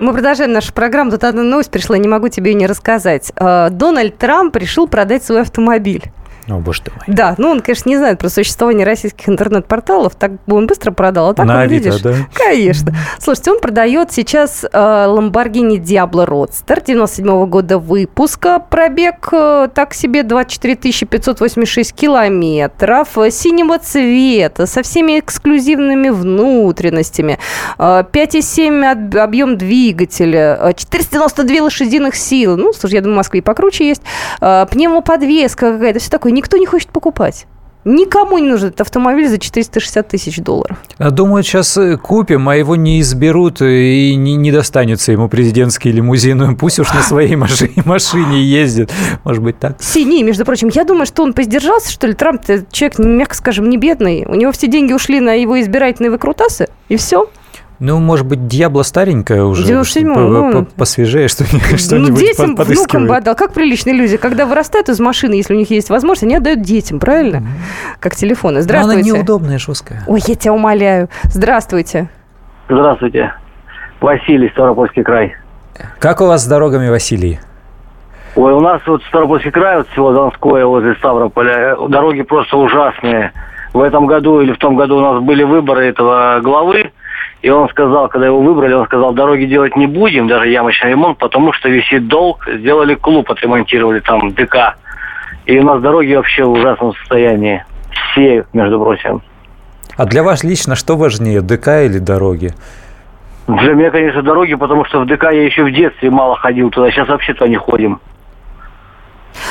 Мы 0.00 0.14
продолжаем 0.14 0.50
нашу 0.50 0.72
программу. 0.72 1.10
Тут 1.10 1.24
одна 1.24 1.42
новость 1.42 1.70
пришла, 1.70 1.98
не 1.98 2.08
могу 2.08 2.28
тебе 2.28 2.52
ее 2.52 2.56
не 2.56 2.66
рассказать. 2.66 3.32
Э, 3.36 3.68
Дональд 3.70 4.16
Трамп 4.16 4.56
решил 4.56 4.88
продать 4.88 5.24
свой 5.24 5.42
автомобиль. 5.42 6.04
О, 6.48 6.58
боже 6.60 6.82
ты 6.82 6.92
мой. 6.92 7.02
Да, 7.08 7.34
ну 7.38 7.50
он, 7.50 7.60
конечно, 7.60 7.88
не 7.88 7.96
знает 7.96 8.18
про 8.20 8.28
существование 8.28 8.86
российских 8.86 9.28
интернет-порталов, 9.28 10.14
так 10.14 10.32
бы 10.46 10.56
он 10.56 10.66
быстро 10.68 10.92
продал, 10.92 11.30
а 11.30 11.34
так 11.34 11.44
На 11.46 11.54
он, 11.54 11.60
Авито, 11.60 11.86
видишь, 11.88 12.00
да? 12.02 12.14
конечно. 12.34 12.94
Слушайте, 13.18 13.50
он 13.50 13.60
продает 13.60 14.12
сейчас 14.12 14.64
э, 14.64 14.68
Lamborghini 14.72 15.78
Diablo 15.78 16.24
Roadster 16.26 16.82
97 16.84 17.46
года 17.46 17.78
выпуска, 17.78 18.60
пробег 18.60 19.28
э, 19.32 19.68
так 19.74 19.92
себе 19.92 20.22
24 20.22 20.76
586 20.76 21.92
километров, 21.94 23.18
э, 23.18 23.30
синего 23.30 23.78
цвета, 23.78 24.66
со 24.66 24.82
всеми 24.82 25.18
эксклюзивными 25.18 26.10
внутренностями, 26.10 27.38
э, 27.78 28.04
5,7 28.12 28.84
об- 28.84 29.16
объем 29.16 29.56
двигателя, 29.58 30.58
э, 30.60 30.72
492 30.76 31.62
лошадиных 31.62 32.14
силы, 32.14 32.56
ну, 32.56 32.72
слушай, 32.72 32.94
я 32.94 33.00
думаю, 33.00 33.14
в 33.16 33.18
Москве 33.18 33.42
покруче 33.42 33.88
есть, 33.88 34.02
э, 34.40 34.66
пневмоподвеска 34.70 35.72
какая-то, 35.72 35.98
все 35.98 36.10
такое, 36.10 36.32
никто 36.36 36.56
не 36.56 36.66
хочет 36.66 36.90
покупать. 36.90 37.46
Никому 37.88 38.38
не 38.38 38.48
нужен 38.48 38.70
этот 38.70 38.80
автомобиль 38.80 39.28
за 39.28 39.38
460 39.38 40.08
тысяч 40.08 40.38
долларов. 40.38 40.76
А 40.98 41.10
Думают, 41.12 41.46
сейчас 41.46 41.78
купим, 42.02 42.48
а 42.48 42.56
его 42.56 42.74
не 42.74 43.00
изберут 43.00 43.62
и 43.62 44.16
не, 44.16 44.34
не 44.34 44.50
достанется 44.50 45.12
ему 45.12 45.28
президентский 45.28 45.92
лимузин. 45.92 46.56
Пусть 46.60 46.80
уж 46.80 46.92
на 46.92 47.02
своей 47.02 47.36
машине, 47.36 47.84
машине 47.84 48.42
ездит. 48.42 48.92
Может 49.22 49.40
быть, 49.40 49.60
так? 49.60 49.80
Синий, 49.80 50.24
между 50.24 50.44
прочим. 50.44 50.68
Я 50.74 50.82
думаю, 50.82 51.06
что 51.06 51.22
он 51.22 51.32
поиздержался, 51.32 51.92
что 51.92 52.08
ли. 52.08 52.14
Трамп 52.14 52.42
человек, 52.72 52.98
мягко 52.98 53.36
скажем, 53.36 53.68
не 53.68 53.76
бедный. 53.76 54.24
У 54.26 54.34
него 54.34 54.50
все 54.50 54.66
деньги 54.66 54.92
ушли 54.92 55.20
на 55.20 55.34
его 55.34 55.60
избирательные 55.60 56.10
выкрутасы, 56.10 56.68
и 56.88 56.96
все. 56.96 57.30
Ну, 57.78 57.98
может 57.98 58.26
быть, 58.26 58.46
Диабло 58.48 58.82
старенькая 58.82 59.42
уже. 59.44 59.62
97-й, 59.70 60.14
по- 60.14 60.20
ну. 60.20 60.64
по- 60.64 60.70
Посвежее 60.78 61.28
что-нибудь, 61.28 61.72
Ну, 61.72 61.76
что-нибудь 61.78 62.18
детям, 62.20 62.56
под- 62.56 62.68
внукам 62.68 63.06
бы 63.06 63.16
отдал. 63.16 63.34
Как 63.34 63.52
приличные 63.52 63.94
люди, 63.94 64.16
когда 64.16 64.46
вырастают 64.46 64.88
из 64.88 64.98
машины, 64.98 65.34
если 65.34 65.54
у 65.54 65.58
них 65.58 65.70
есть 65.70 65.90
возможность, 65.90 66.22
они 66.24 66.36
отдают 66.36 66.62
детям, 66.62 66.98
правильно? 66.98 67.42
Как 68.00 68.14
телефоны. 68.16 68.52
Но 68.54 68.58
она 68.58 68.62
Здравствуйте. 68.62 69.10
неудобная, 69.10 69.58
жесткая. 69.58 70.02
Ой, 70.06 70.20
я 70.26 70.34
тебя 70.34 70.52
умоляю. 70.54 71.08
Здравствуйте. 71.24 72.08
Здравствуйте. 72.68 73.34
Василий, 74.00 74.48
Ставропольский 74.50 75.02
край. 75.02 75.34
Как 75.98 76.20
у 76.22 76.26
вас 76.26 76.44
с 76.44 76.46
дорогами, 76.46 76.88
Василий? 76.88 77.38
Ой, 78.34 78.52
у 78.52 78.60
нас 78.60 78.80
вот 78.86 79.02
Ставропольский 79.04 79.50
край, 79.50 79.78
вот 79.78 79.86
село 79.94 80.12
Донское 80.12 80.64
возле 80.66 80.94
Ставрополя, 80.96 81.74
э, 81.78 81.88
дороги 81.88 82.22
просто 82.22 82.56
ужасные. 82.56 83.32
В 83.72 83.80
этом 83.80 84.06
году 84.06 84.40
или 84.40 84.52
в 84.52 84.58
том 84.58 84.76
году 84.76 84.96
у 84.98 85.00
нас 85.00 85.22
были 85.22 85.42
выборы 85.42 85.86
этого 85.86 86.40
главы, 86.42 86.85
и 87.42 87.50
он 87.50 87.68
сказал, 87.68 88.08
когда 88.08 88.26
его 88.26 88.40
выбрали, 88.40 88.72
он 88.72 88.86
сказал, 88.86 89.12
дороги 89.12 89.44
делать 89.44 89.76
не 89.76 89.86
будем, 89.86 90.26
даже 90.26 90.48
ямочный 90.48 90.90
ремонт, 90.90 91.18
потому 91.18 91.52
что 91.52 91.68
висит 91.68 92.08
долг, 92.08 92.48
сделали 92.48 92.94
клуб, 92.94 93.30
отремонтировали 93.30 94.00
там 94.00 94.30
ДК. 94.32 94.76
И 95.44 95.58
у 95.58 95.62
нас 95.62 95.80
дороги 95.80 96.14
вообще 96.14 96.44
в 96.44 96.52
ужасном 96.52 96.94
состоянии. 96.94 97.64
Все, 98.10 98.44
между 98.52 98.80
прочим. 98.80 99.22
А 99.96 100.04
для 100.06 100.22
вас 100.22 100.44
лично 100.44 100.74
что 100.74 100.96
важнее, 100.96 101.40
ДК 101.40 101.68
или 101.84 101.98
дороги? 101.98 102.52
Для 103.46 103.74
меня, 103.74 103.90
конечно, 103.90 104.22
дороги, 104.22 104.54
потому 104.54 104.84
что 104.84 105.00
в 105.00 105.06
ДК 105.06 105.24
я 105.24 105.44
еще 105.44 105.64
в 105.64 105.72
детстве 105.72 106.10
мало 106.10 106.36
ходил 106.36 106.70
туда, 106.70 106.90
сейчас 106.90 107.08
вообще 107.08 107.32
туда 107.32 107.48
не 107.48 107.56
ходим. 107.56 108.00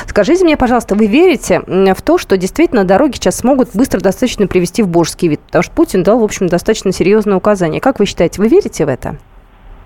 Скажите 0.08 0.44
мне, 0.44 0.58
пожалуйста, 0.58 0.96
вы 0.96 1.08
верите 1.08 1.62
в 1.68 2.02
то, 2.02 2.18
что 2.18 2.38
действительно 2.38 2.84
дороги 2.84 3.16
сейчас 3.16 3.38
смогут 3.38 3.70
быстро 3.74 4.00
достаточно 4.00 4.48
привести 4.48 4.84
в 4.84 4.88
божеский 4.88 5.28
вид? 5.28 5.40
Потому 5.42 5.64
что 5.64 5.74
Путин 5.74 6.04
дал, 6.04 6.20
в 6.20 6.24
общем, 6.24 6.48
достаточно 6.48 6.92
серьезное 6.92 7.36
указание. 7.36 7.82
Как 7.82 8.00
вы 8.00 8.06
считаете, 8.06 8.42
вы 8.42 8.48
верите 8.48 8.86
в 8.86 8.90
это? 8.90 9.18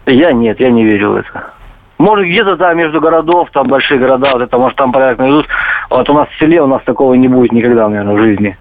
Я 0.06 0.32
нет, 0.32 0.60
я 0.60 0.72
не 0.72 0.84
верю 0.84 1.12
в 1.12 1.16
это. 1.18 1.54
Может, 1.98 2.28
где-то 2.28 2.56
там 2.56 2.78
между 2.78 3.02
городов, 3.02 3.50
там 3.52 3.68
большие 3.68 4.00
города, 4.00 4.32
вот 4.32 4.42
это, 4.42 4.58
может, 4.58 4.78
там 4.78 4.92
порядок 4.94 5.20
найдут. 5.20 5.46
Вот 5.90 6.10
у 6.10 6.14
нас 6.14 6.30
в 6.30 6.40
селе 6.40 6.62
у 6.62 6.68
нас 6.68 6.82
такого 6.86 7.14
не 7.14 7.28
будет 7.28 7.52
никогда, 7.52 7.90
наверное, 7.90 8.16
в 8.16 8.20
жизни. 8.20 8.58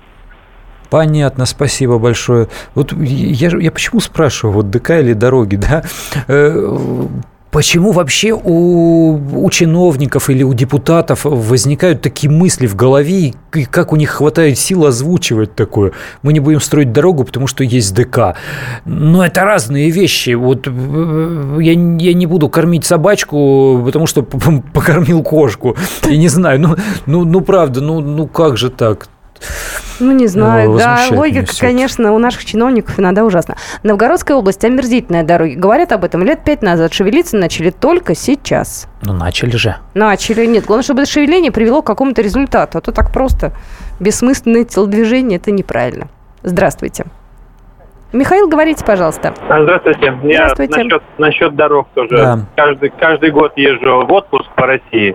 Понятно, 0.91 1.47
спасибо 1.47 1.99
большое. 1.99 2.49
Вот 2.75 2.93
я, 2.93 3.51
я 3.57 3.71
почему 3.71 4.01
спрашиваю, 4.01 4.55
вот 4.55 4.71
ДК 4.71 4.91
или 4.91 5.13
дороги, 5.13 5.57
да? 5.57 5.83
Почему 7.51 7.93
вообще 7.93 8.33
у, 8.33 9.45
у 9.45 9.51
чиновников 9.51 10.29
или 10.29 10.43
у 10.43 10.53
депутатов 10.53 11.25
возникают 11.25 12.03
такие 12.03 12.31
мысли 12.31 12.67
в 12.67 12.77
голове, 12.77 13.33
и 13.55 13.65
как 13.65 13.93
у 13.93 13.97
них 13.97 14.11
хватает 14.11 14.59
сил 14.59 14.85
озвучивать 14.85 15.55
такое? 15.55 15.93
Мы 16.23 16.35
не 16.35 16.41
будем 16.41 16.61
строить 16.61 16.93
дорогу, 16.93 17.25
потому 17.25 17.47
что 17.47 17.65
есть 17.65 17.95
ДК. 17.95 18.37
Но 18.85 19.25
это 19.25 19.45
разные 19.45 19.91
вещи. 19.91 20.35
Вот 20.35 20.67
э, 20.67 21.59
я, 21.61 21.73
я 21.73 22.15
не 22.15 22.27
буду 22.27 22.51
кормить 22.51 22.85
собачку, 22.85 23.83
потому 23.85 24.07
что 24.07 24.23
покормил 24.75 25.23
кошку. 25.23 25.75
Я 26.05 26.19
не 26.19 26.29
знаю, 26.29 26.61
ну, 26.61 26.77
ну, 27.07 27.25
ну 27.25 27.41
правда, 27.41 27.81
ну, 27.81 28.01
ну 28.01 28.27
как 28.27 28.59
же 28.59 28.69
так? 28.69 29.09
Ну, 30.01 30.13
не 30.13 30.27
знаю. 30.27 30.75
Э, 30.77 30.79
да, 30.79 30.99
логика, 31.11 31.53
конечно, 31.59 32.13
у 32.13 32.19
наших 32.19 32.45
чиновников 32.45 32.99
иногда 32.99 33.25
ужасна. 33.25 33.57
Новгородская 33.83 34.37
область, 34.37 34.65
омерзительная 34.65 35.25
дороги. 35.25 35.55
Говорят 35.55 35.93
об 35.93 36.05
этом 36.05 36.23
лет 36.23 36.45
пять 36.45 36.63
назад. 36.63 36.93
Шевелиться 36.93 37.37
начали 37.37 37.71
только 37.71 38.15
сейчас. 38.15 38.89
Ну, 39.03 39.13
начали 39.13 39.57
же. 39.57 39.77
Начали. 39.95 40.47
Нет, 40.47 40.65
главное, 40.67 40.85
чтобы 40.85 41.03
это 41.03 41.11
шевеление 41.11 41.51
привело 41.51 41.83
к 41.83 41.87
какому-то 41.87 42.23
результату. 42.23 42.79
А 42.79 42.81
то 42.81 42.93
так 42.93 43.13
просто 43.13 43.53
бессмысленное 44.01 44.65
телодвижение– 44.65 45.39
это 45.39 45.51
неправильно. 45.51 46.09
Здравствуйте. 46.43 47.07
Михаил, 48.13 48.49
говорите, 48.49 48.85
пожалуйста. 48.85 49.35
А, 49.49 49.63
Здравствуйте. 49.63 50.19
Я 50.23 50.49
Здравствуйте. 50.49 50.83
насчет, 50.85 51.03
насчет 51.19 51.57
дорог 51.57 51.89
тоже. 51.95 52.17
Да. 52.17 52.39
Каждый, 52.57 52.91
каждый 52.91 53.31
год 53.31 53.53
езжу 53.57 54.07
в 54.07 54.13
отпуск 54.13 54.49
по 54.55 54.67
России. 54.67 55.15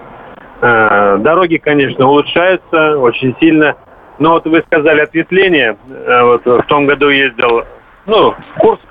Э, 0.62 1.18
Дороги, 1.20 1.58
конечно, 1.58 2.08
улучшаются 2.08 3.00
очень 3.00 3.36
сильно. 3.40 3.76
Но 4.20 4.32
вот 4.32 4.46
вы 4.46 4.64
сказали 4.68 5.02
ответвление. 5.02 5.78
Э, 5.90 6.24
Вот 6.24 6.46
в 6.46 6.64
том 6.64 6.86
году 6.86 7.10
ездил, 7.10 7.64
ну, 8.06 8.32
в 8.32 8.60
Курск. 8.60 8.84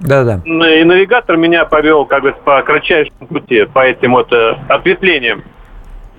Да-да. 0.00 0.40
И 0.44 0.84
навигатор 0.84 1.36
меня 1.36 1.64
повел 1.64 2.04
как 2.04 2.22
бы 2.22 2.32
по 2.44 2.60
кратчайшему 2.62 3.26
пути, 3.26 3.64
по 3.64 3.80
этим 3.80 4.12
вот 4.12 4.32
э, 4.32 4.56
ответвлениям. 4.68 5.44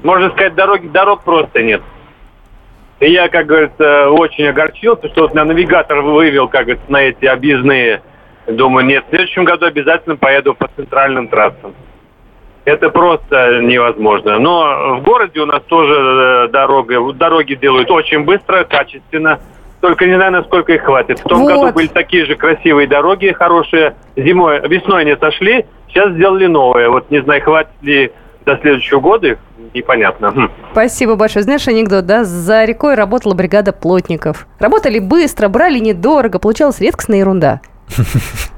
Можно 0.04 0.30
сказать, 0.32 0.56
дороги, 0.56 0.88
дорог 0.88 1.24
просто 1.24 1.62
нет. 1.62 1.82
И 3.00 3.12
я, 3.12 3.28
как 3.28 3.46
говорится, 3.48 4.10
очень 4.10 4.48
огорчился, 4.48 5.10
что 5.10 5.24
вот 5.24 5.34
на 5.34 5.44
навигатор 5.44 6.02
вывел, 6.02 6.48
как 6.48 6.66
говорится, 6.66 6.92
на 6.92 7.02
эти 7.02 7.26
объездные. 7.26 8.02
Думаю, 8.48 8.86
нет, 8.86 9.04
в 9.06 9.10
следующем 9.10 9.44
году 9.44 9.66
обязательно 9.66 10.16
поеду 10.16 10.54
по 10.54 10.70
центральным 10.76 11.28
трассам. 11.28 11.74
Это 12.66 12.89
просто 12.89 13.59
невозможно. 13.61 14.39
Но 14.39 14.97
в 14.97 15.03
городе 15.03 15.39
у 15.39 15.45
нас 15.45 15.61
тоже 15.68 15.93
э, 15.93 16.47
дорога, 16.51 17.13
дороги 17.13 17.53
делают 17.53 17.91
очень 17.91 18.24
быстро, 18.24 18.63
качественно. 18.63 19.39
Только 19.82 20.07
не 20.07 20.16
знаю, 20.16 20.32
насколько 20.32 20.74
их 20.74 20.82
хватит. 20.84 21.20
В 21.20 21.24
том 21.24 21.41
Вот. 21.41 21.47
году 21.53 21.72
были 21.74 21.88
такие 21.88 22.26
же 22.26 22.36
красивые 22.36 22.88
дороги, 22.88 23.32
хорошие. 23.34 23.95
Зимой, 24.16 24.68
весной 24.68 25.01
они 25.01 25.16
сошли, 25.16 25.66
сейчас 25.89 26.11
сделали 26.13 26.47
новые. 26.47 26.89
Вот 26.89 27.11
не 27.11 27.22
знаю, 27.22 27.41
хватит 27.43 27.72
ли 27.84 28.11
до 28.47 28.57
следующего 28.57 28.99
года 28.99 29.28
их, 29.28 29.38
непонятно. 29.76 30.32
Хм. 30.32 30.49
Спасибо 30.72 31.16
большое. 31.16 31.43
Знаешь 31.43 31.68
анекдот, 31.68 32.05
да? 32.07 32.24
За 32.24 32.63
рекой 32.66 32.95
работала 32.95 33.36
бригада 33.36 33.74
плотников. 33.74 34.47
Работали 34.59 34.97
быстро, 34.97 35.49
брали 35.49 35.78
недорого, 35.78 36.39
получалась 36.39 36.80
редкостная 36.80 37.20
ерунда. 37.20 37.61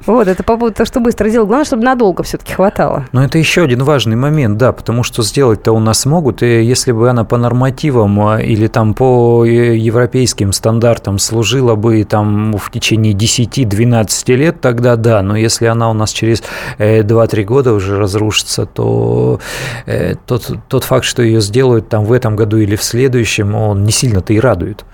Вот, 0.05 0.29
это 0.29 0.41
по 0.41 0.55
поводу 0.55 0.73
того, 0.73 0.85
что 0.85 1.01
быстро 1.01 1.29
делать. 1.29 1.47
Главное, 1.47 1.65
чтобы 1.65 1.83
надолго 1.83 2.23
все-таки 2.23 2.53
хватало. 2.53 3.05
Но 3.11 3.25
это 3.25 3.37
еще 3.37 3.63
один 3.63 3.83
важный 3.83 4.15
момент, 4.15 4.57
да, 4.57 4.71
потому 4.71 5.03
что 5.03 5.21
сделать-то 5.21 5.73
у 5.73 5.79
нас 5.79 6.05
могут, 6.05 6.43
и 6.43 6.63
если 6.63 6.93
бы 6.93 7.09
она 7.09 7.25
по 7.25 7.35
нормативам 7.35 8.19
а, 8.25 8.41
или 8.41 8.67
там 8.67 8.93
по 8.93 9.45
э, 9.45 9.75
европейским 9.75 10.53
стандартам 10.53 11.19
служила 11.19 11.75
бы 11.75 12.05
там 12.05 12.57
в 12.57 12.71
течение 12.71 13.13
10-12 13.13 14.35
лет, 14.35 14.61
тогда 14.61 14.95
да, 14.95 15.21
но 15.21 15.35
если 15.35 15.65
она 15.65 15.89
у 15.89 15.93
нас 15.93 16.11
через 16.11 16.41
2-3 16.79 17.41
э, 17.41 17.43
года 17.43 17.73
уже 17.73 17.97
разрушится, 17.97 18.65
то 18.65 19.41
э, 19.85 20.15
тот, 20.25 20.49
тот 20.69 20.85
факт, 20.85 21.03
что 21.03 21.21
ее 21.21 21.41
сделают 21.41 21.89
там 21.89 22.05
в 22.05 22.13
этом 22.13 22.37
году 22.37 22.57
или 22.57 22.77
в 22.77 22.83
следующем, 22.83 23.55
он 23.55 23.83
не 23.83 23.91
сильно-то 23.91 24.31
и 24.31 24.39
радует. 24.39 24.85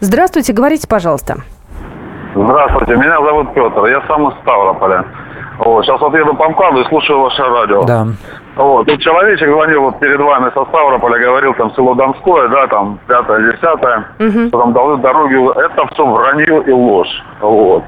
Здравствуйте, 0.00 0.54
говорите, 0.54 0.88
пожалуйста. 0.88 1.42
Здравствуйте, 2.34 2.96
меня 2.96 3.20
зовут 3.20 3.52
Петр, 3.52 3.84
я 3.86 4.00
сам 4.08 4.28
из 4.28 4.34
Ставрополя. 4.40 5.04
Вот, 5.58 5.84
сейчас 5.84 6.00
вот 6.00 6.14
еду 6.14 6.34
по 6.34 6.48
МКАДу 6.48 6.80
и 6.80 6.84
слушаю 6.88 7.20
ваше 7.20 7.42
радио. 7.42 7.84
Да. 7.84 8.06
Вот, 8.56 8.86
тут 8.86 9.00
человечек 9.00 9.48
звонил 9.48 9.82
вот 9.82 9.98
перед 10.00 10.18
вами 10.18 10.50
со 10.54 10.64
Ставрополя, 10.64 11.22
говорил 11.22 11.52
там 11.54 11.70
село 11.74 11.94
Донское, 11.94 12.48
да, 12.48 12.66
там 12.68 12.98
пятое, 13.06 13.52
десятое, 13.52 14.06
угу. 14.18 14.50
там 14.50 14.72
дороги, 14.72 15.60
это 15.60 15.86
все 15.92 16.06
вранье 16.06 16.62
и 16.62 16.72
ложь. 16.72 17.22
Вот. 17.40 17.84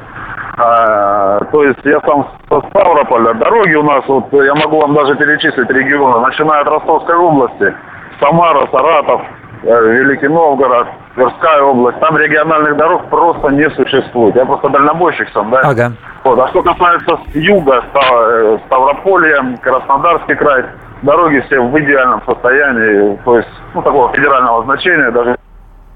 А, 0.58 1.40
то 1.50 1.64
есть 1.64 1.80
я 1.84 2.00
сам 2.02 2.28
со 2.50 2.60
Ставрополя, 2.68 3.32
дороги 3.34 3.74
у 3.74 3.82
нас, 3.82 4.04
вот 4.06 4.30
я 4.32 4.54
могу 4.54 4.80
вам 4.80 4.94
даже 4.94 5.16
перечислить 5.16 5.70
регионы, 5.70 6.20
начиная 6.20 6.60
от 6.60 6.68
Ростовской 6.68 7.16
области, 7.16 7.74
Самара, 8.20 8.68
Саратов, 8.70 9.22
Э, 9.66 9.80
Великий 9.80 10.28
Новгород, 10.28 10.88
Тверская 11.14 11.62
область, 11.62 12.00
там 12.00 12.16
региональных 12.16 12.76
дорог 12.76 13.04
просто 13.08 13.50
не 13.50 13.70
существует. 13.70 14.34
Я 14.34 14.44
просто 14.44 14.68
дальнобойщик 14.68 15.28
сам, 15.32 15.50
да? 15.50 15.60
Ага. 15.60 15.92
Вот. 16.24 16.38
А 16.40 16.48
что 16.48 16.62
касается 16.62 17.18
юга, 17.34 17.84
э, 17.94 18.58
Ставрополья, 18.66 19.56
Краснодарский 19.62 20.34
край, 20.34 20.64
дороги 21.02 21.38
все 21.46 21.60
в 21.60 21.78
идеальном 21.78 22.20
состоянии, 22.26 23.16
то 23.24 23.36
есть, 23.36 23.48
ну, 23.74 23.82
такого 23.82 24.12
федерального 24.12 24.64
значения, 24.64 25.10
даже 25.12 25.36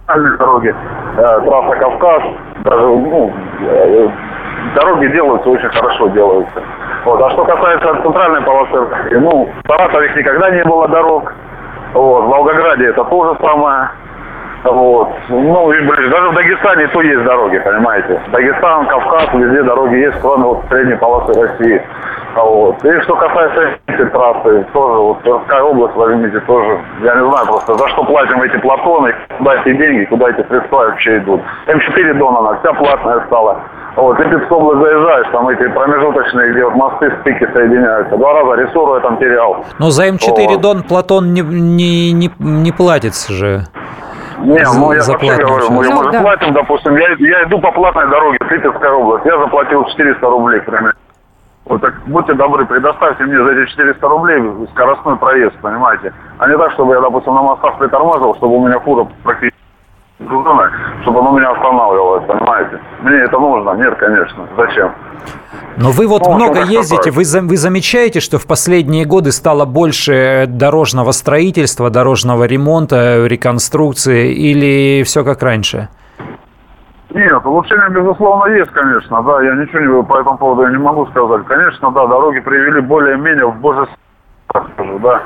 дороги, 0.07 0.73
э, 1.17 1.41
трасса 1.41 1.77
Кавказ, 1.81 2.23
даже, 2.59 2.87
ну, 2.87 3.33
э, 3.61 4.09
дороги 4.77 5.07
делаются, 5.09 5.49
очень 5.49 5.69
хорошо 5.69 6.09
делаются. 6.09 6.63
Вот. 7.05 7.21
А 7.21 7.31
что 7.31 7.45
касается 7.45 8.03
центральной 8.03 8.43
полосы, 8.43 8.87
ну, 9.13 9.49
в 9.65 9.67
Саратове 9.67 10.13
никогда 10.15 10.51
не 10.51 10.63
было 10.63 10.87
дорог, 10.87 11.33
вот. 11.93 12.25
В 12.25 12.29
Волгограде 12.29 12.87
это 12.87 13.03
то 13.05 13.25
же 13.35 13.41
самое. 13.41 13.91
Вот. 14.71 15.09
Ну, 15.29 15.73
и, 15.73 15.81
блин, 15.81 16.11
даже 16.11 16.29
в 16.31 16.35
Дагестане 16.35 16.89
то 16.89 17.01
есть 17.01 17.25
дороги, 17.25 17.59
понимаете. 17.59 18.21
Дагестан, 18.33 18.87
Кавказ, 18.87 19.29
везде 19.35 19.63
дороги 19.63 19.97
есть, 19.97 20.21
кроме 20.21 20.45
вот 20.45 20.65
средней 20.69 20.97
полосы 20.97 21.41
России. 21.41 21.83
Вот. 22.35 22.85
И 22.85 23.01
что 23.03 23.17
касается 23.17 23.79
этой 23.87 24.07
трассы, 24.11 24.67
тоже 24.73 24.99
вот 24.99 25.23
Тверская 25.23 25.63
область, 25.63 25.97
возьмите, 25.97 26.41
тоже, 26.41 26.79
я 27.03 27.15
не 27.15 27.31
знаю 27.31 27.47
просто, 27.47 27.75
за 27.75 27.89
что 27.89 28.05
платим 28.05 28.43
эти 28.43 28.57
платоны, 28.59 29.15
куда 29.39 29.55
эти 29.57 29.77
деньги, 29.77 30.05
куда 30.05 30.31
эти 30.31 30.47
средства 30.49 30.77
вообще 30.77 31.19
идут. 31.19 31.41
М4 31.67 32.15
Дон 32.15 32.59
вся 32.59 32.73
платная 32.75 33.25
стала. 33.27 33.61
Вот, 33.97 34.19
Липецкую 34.21 34.61
область 34.61 34.83
заезжаешь, 34.83 35.27
там 35.33 35.49
эти 35.49 35.67
промежуточные, 35.69 36.53
где 36.53 36.65
вот 36.65 36.75
мосты, 36.75 37.13
стыки 37.21 37.49
соединяются. 37.53 38.17
Два 38.17 38.35
раза 38.35 38.63
рессору 38.63 38.95
я 38.95 39.01
там 39.01 39.17
терял. 39.19 39.65
Но 39.79 39.91
за 39.91 40.09
М4 40.09 40.47
вот. 40.49 40.61
Дон 40.61 40.83
Платон 40.85 41.33
не, 41.33 41.41
не, 41.41 42.13
не, 42.13 42.31
не 42.39 42.73
платится 42.73 43.33
же. 43.33 43.63
Не, 44.41 44.63
ну 44.63 44.93
я 44.93 45.03
вообще 45.03 45.37
говорю, 45.37 45.71
мы, 45.71 45.85
ну, 45.89 46.03
мы 46.03 46.13
да. 46.13 46.23
платим, 46.23 46.53
допустим, 46.53 46.97
я, 46.97 47.09
я 47.19 47.45
иду 47.45 47.61
по 47.61 47.73
платной 47.73 48.09
дороге, 48.09 48.39
Липецкая 48.41 48.93
область, 48.93 49.27
я 49.27 49.39
заплатил 49.39 49.85
400 49.85 50.27
рублей, 50.27 50.61
примерно. 50.61 50.93
Вот 51.65 51.83
так, 51.83 51.95
будьте 52.07 52.33
добры, 52.35 52.65
предоставьте 52.65 53.25
мне 53.25 53.37
за 53.37 53.51
эти 53.51 53.71
400 53.71 54.09
рублей 54.09 54.67
скоростной 54.73 55.17
проезд, 55.17 55.57
понимаете? 55.61 56.15
А 56.39 56.49
не 56.49 56.57
так, 56.57 56.73
чтобы 56.73 56.95
я, 56.95 57.01
допустим, 57.01 57.35
на 57.35 57.43
мостах 57.43 57.79
притормаживал, 57.79 58.35
чтобы 58.37 58.57
у 58.57 58.67
меня 58.67 58.79
фура 58.81 59.07
практически 59.23 59.68
чтобы 61.03 61.21
оно 61.21 61.39
меня 61.39 61.51
останавливалось, 61.53 62.25
понимаете? 62.27 62.81
Мне 63.03 63.17
это 63.19 63.39
нужно? 63.39 63.71
Нет, 63.73 63.95
конечно. 63.97 64.49
Зачем? 64.57 64.93
Но 65.77 65.91
вы 65.91 66.09
вот 66.09 66.23
ну, 66.25 66.35
много 66.35 66.65
ездите, 66.65 67.11
вы, 67.11 67.23
вы 67.23 67.57
замечаете, 67.57 68.19
что 68.21 68.39
в 68.39 68.47
последние 68.47 69.05
годы 69.05 69.31
стало 69.31 69.65
больше 69.65 70.47
дорожного 70.49 71.13
строительства, 71.13 71.91
дорожного 71.91 72.45
ремонта, 72.45 73.27
реконструкции 73.27 74.33
или 74.33 75.05
все 75.05 75.25
как 75.25 75.43
раньше? 75.43 75.89
Нет, 77.11 77.47
улучшение, 77.47 77.89
безусловно, 77.91 78.53
есть, 78.53 78.71
конечно, 78.71 79.23
да, 79.23 79.43
я 79.43 79.55
ничего 79.55 79.81
не, 79.81 80.03
по 80.03 80.21
этому 80.21 80.37
поводу 80.37 80.69
не 80.69 80.77
могу 80.77 81.07
сказать. 81.07 81.47
Конечно, 81.47 81.91
да, 81.91 82.07
дороги 82.07 82.41
привели 82.41 82.81
более-менее 82.81 83.47
в 83.47 83.61
божество, 83.61 83.97
да. 84.55 85.23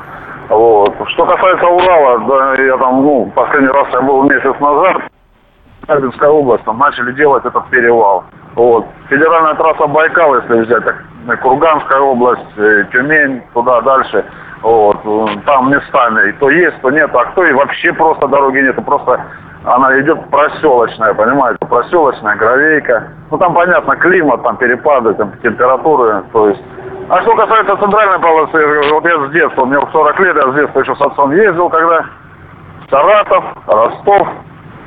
Вот. 0.49 0.93
Что 1.09 1.25
касается 1.25 1.65
Урала, 1.65 2.19
да, 2.27 2.61
я 2.61 2.77
там, 2.77 3.01
ну, 3.01 3.31
последний 3.35 3.69
раз 3.69 3.87
я 3.93 4.01
был 4.01 4.23
месяц 4.23 4.59
назад, 4.59 5.03
Арбинская 5.87 6.29
область, 6.29 6.63
там 6.65 6.77
начали 6.77 7.11
делать 7.13 7.45
этот 7.45 7.65
перевал. 7.69 8.23
Вот. 8.55 8.85
Федеральная 9.09 9.55
трасса 9.55 9.87
Байкал, 9.87 10.35
если 10.35 10.61
взять, 10.61 10.83
так, 10.83 11.41
Курганская 11.41 11.99
область, 11.99 12.57
э, 12.57 12.85
Тюмень, 12.91 13.41
туда 13.53 13.81
дальше. 13.81 14.25
Вот. 14.61 14.97
Там 15.45 15.71
местами 15.71 16.31
то 16.39 16.49
есть, 16.49 16.79
то 16.81 16.89
нет, 16.89 17.13
а 17.13 17.25
кто 17.25 17.45
и 17.45 17.51
вообще 17.51 17.91
просто 17.93 18.27
дороги 18.27 18.59
нет, 18.59 18.75
просто 18.85 19.19
она 19.65 19.99
идет 19.99 20.29
проселочная, 20.29 21.13
понимаете, 21.13 21.65
проселочная, 21.65 22.35
гравейка. 22.35 23.09
Ну 23.31 23.37
там 23.37 23.53
понятно, 23.53 23.95
климат, 23.95 24.43
там 24.43 24.57
перепады, 24.57 25.13
там 25.15 25.31
температуры, 25.41 26.23
то 26.31 26.49
есть. 26.49 26.61
А 27.13 27.21
что 27.21 27.35
касается 27.35 27.77
центральной 27.77 28.17
полосы, 28.17 28.57
вот 28.91 29.05
я 29.05 29.27
с 29.27 29.31
детства, 29.31 29.65
мне 29.65 29.77
40 29.91 30.19
лет, 30.21 30.35
я 30.35 30.51
с 30.51 30.55
детства 30.55 30.79
еще 30.79 30.95
с 30.95 31.01
отцом 31.01 31.31
ездил, 31.31 31.69
когда 31.69 32.05
Саратов, 32.89 33.43
Ростов, 33.67 34.27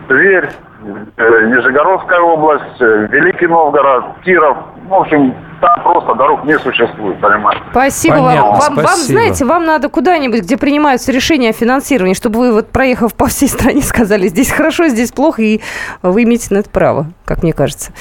Тверь, 0.08 0.48
э, 0.48 1.46
Нижегородская 1.46 2.18
область, 2.18 2.80
э, 2.80 3.06
Великий 3.12 3.46
Новгород, 3.46 4.06
Киров. 4.24 4.56
В 4.88 4.94
общем, 4.94 5.36
там 5.60 5.82
просто 5.84 6.14
дорог 6.16 6.44
не 6.44 6.58
существует, 6.58 7.20
понимаете. 7.20 7.62
Спасибо 7.70 8.16
Понятно, 8.16 8.42
вам. 8.42 8.50
Вам, 8.50 8.60
спасибо. 8.60 8.82
вам, 8.82 8.96
знаете, 8.96 9.44
вам 9.44 9.64
надо 9.64 9.88
куда-нибудь, 9.88 10.40
где 10.42 10.56
принимаются 10.56 11.12
решения 11.12 11.50
о 11.50 11.52
финансировании, 11.52 12.14
чтобы 12.14 12.40
вы, 12.40 12.52
вот 12.52 12.70
проехав 12.72 13.14
по 13.14 13.26
всей 13.26 13.48
стране, 13.48 13.82
сказали, 13.82 14.26
здесь 14.26 14.50
хорошо, 14.50 14.88
здесь 14.88 15.12
плохо, 15.12 15.42
и 15.42 15.60
вы 16.02 16.24
имеете 16.24 16.52
на 16.52 16.58
это 16.58 16.70
право, 16.70 17.06
как 17.24 17.44
мне 17.44 17.52
кажется. 17.52 17.92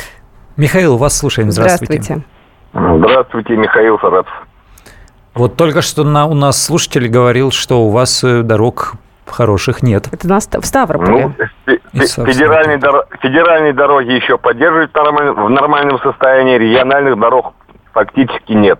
Михаил, 0.58 0.98
вас 0.98 1.16
слушаем. 1.16 1.52
Здравствуйте. 1.52 2.02
Здравствуйте, 2.02 2.35
Здравствуйте 2.76 3.56
Михаил 3.56 3.98
Саратов. 4.00 4.34
Вот 5.34 5.56
только 5.56 5.82
что 5.82 6.04
на, 6.04 6.26
у 6.26 6.34
нас 6.34 6.62
слушатель 6.62 7.08
говорил, 7.08 7.52
что 7.52 7.82
у 7.82 7.90
вас 7.90 8.22
э, 8.24 8.42
дорог 8.42 8.94
хороших 9.26 9.82
нет. 9.82 10.08
Это 10.12 10.28
на, 10.28 10.40
в 10.40 10.66
Ставрополе. 10.66 11.34
Ну, 11.66 11.78
федеральные, 11.94 12.78
дор- 12.78 13.06
федеральные 13.22 13.74
дороги 13.74 14.12
еще 14.12 14.38
поддерживают 14.38 14.92
в 14.94 15.50
нормальном 15.50 16.00
состоянии, 16.00 16.58
региональных 16.58 17.18
дорог 17.18 17.54
фактически 17.94 18.52
нет. 18.52 18.80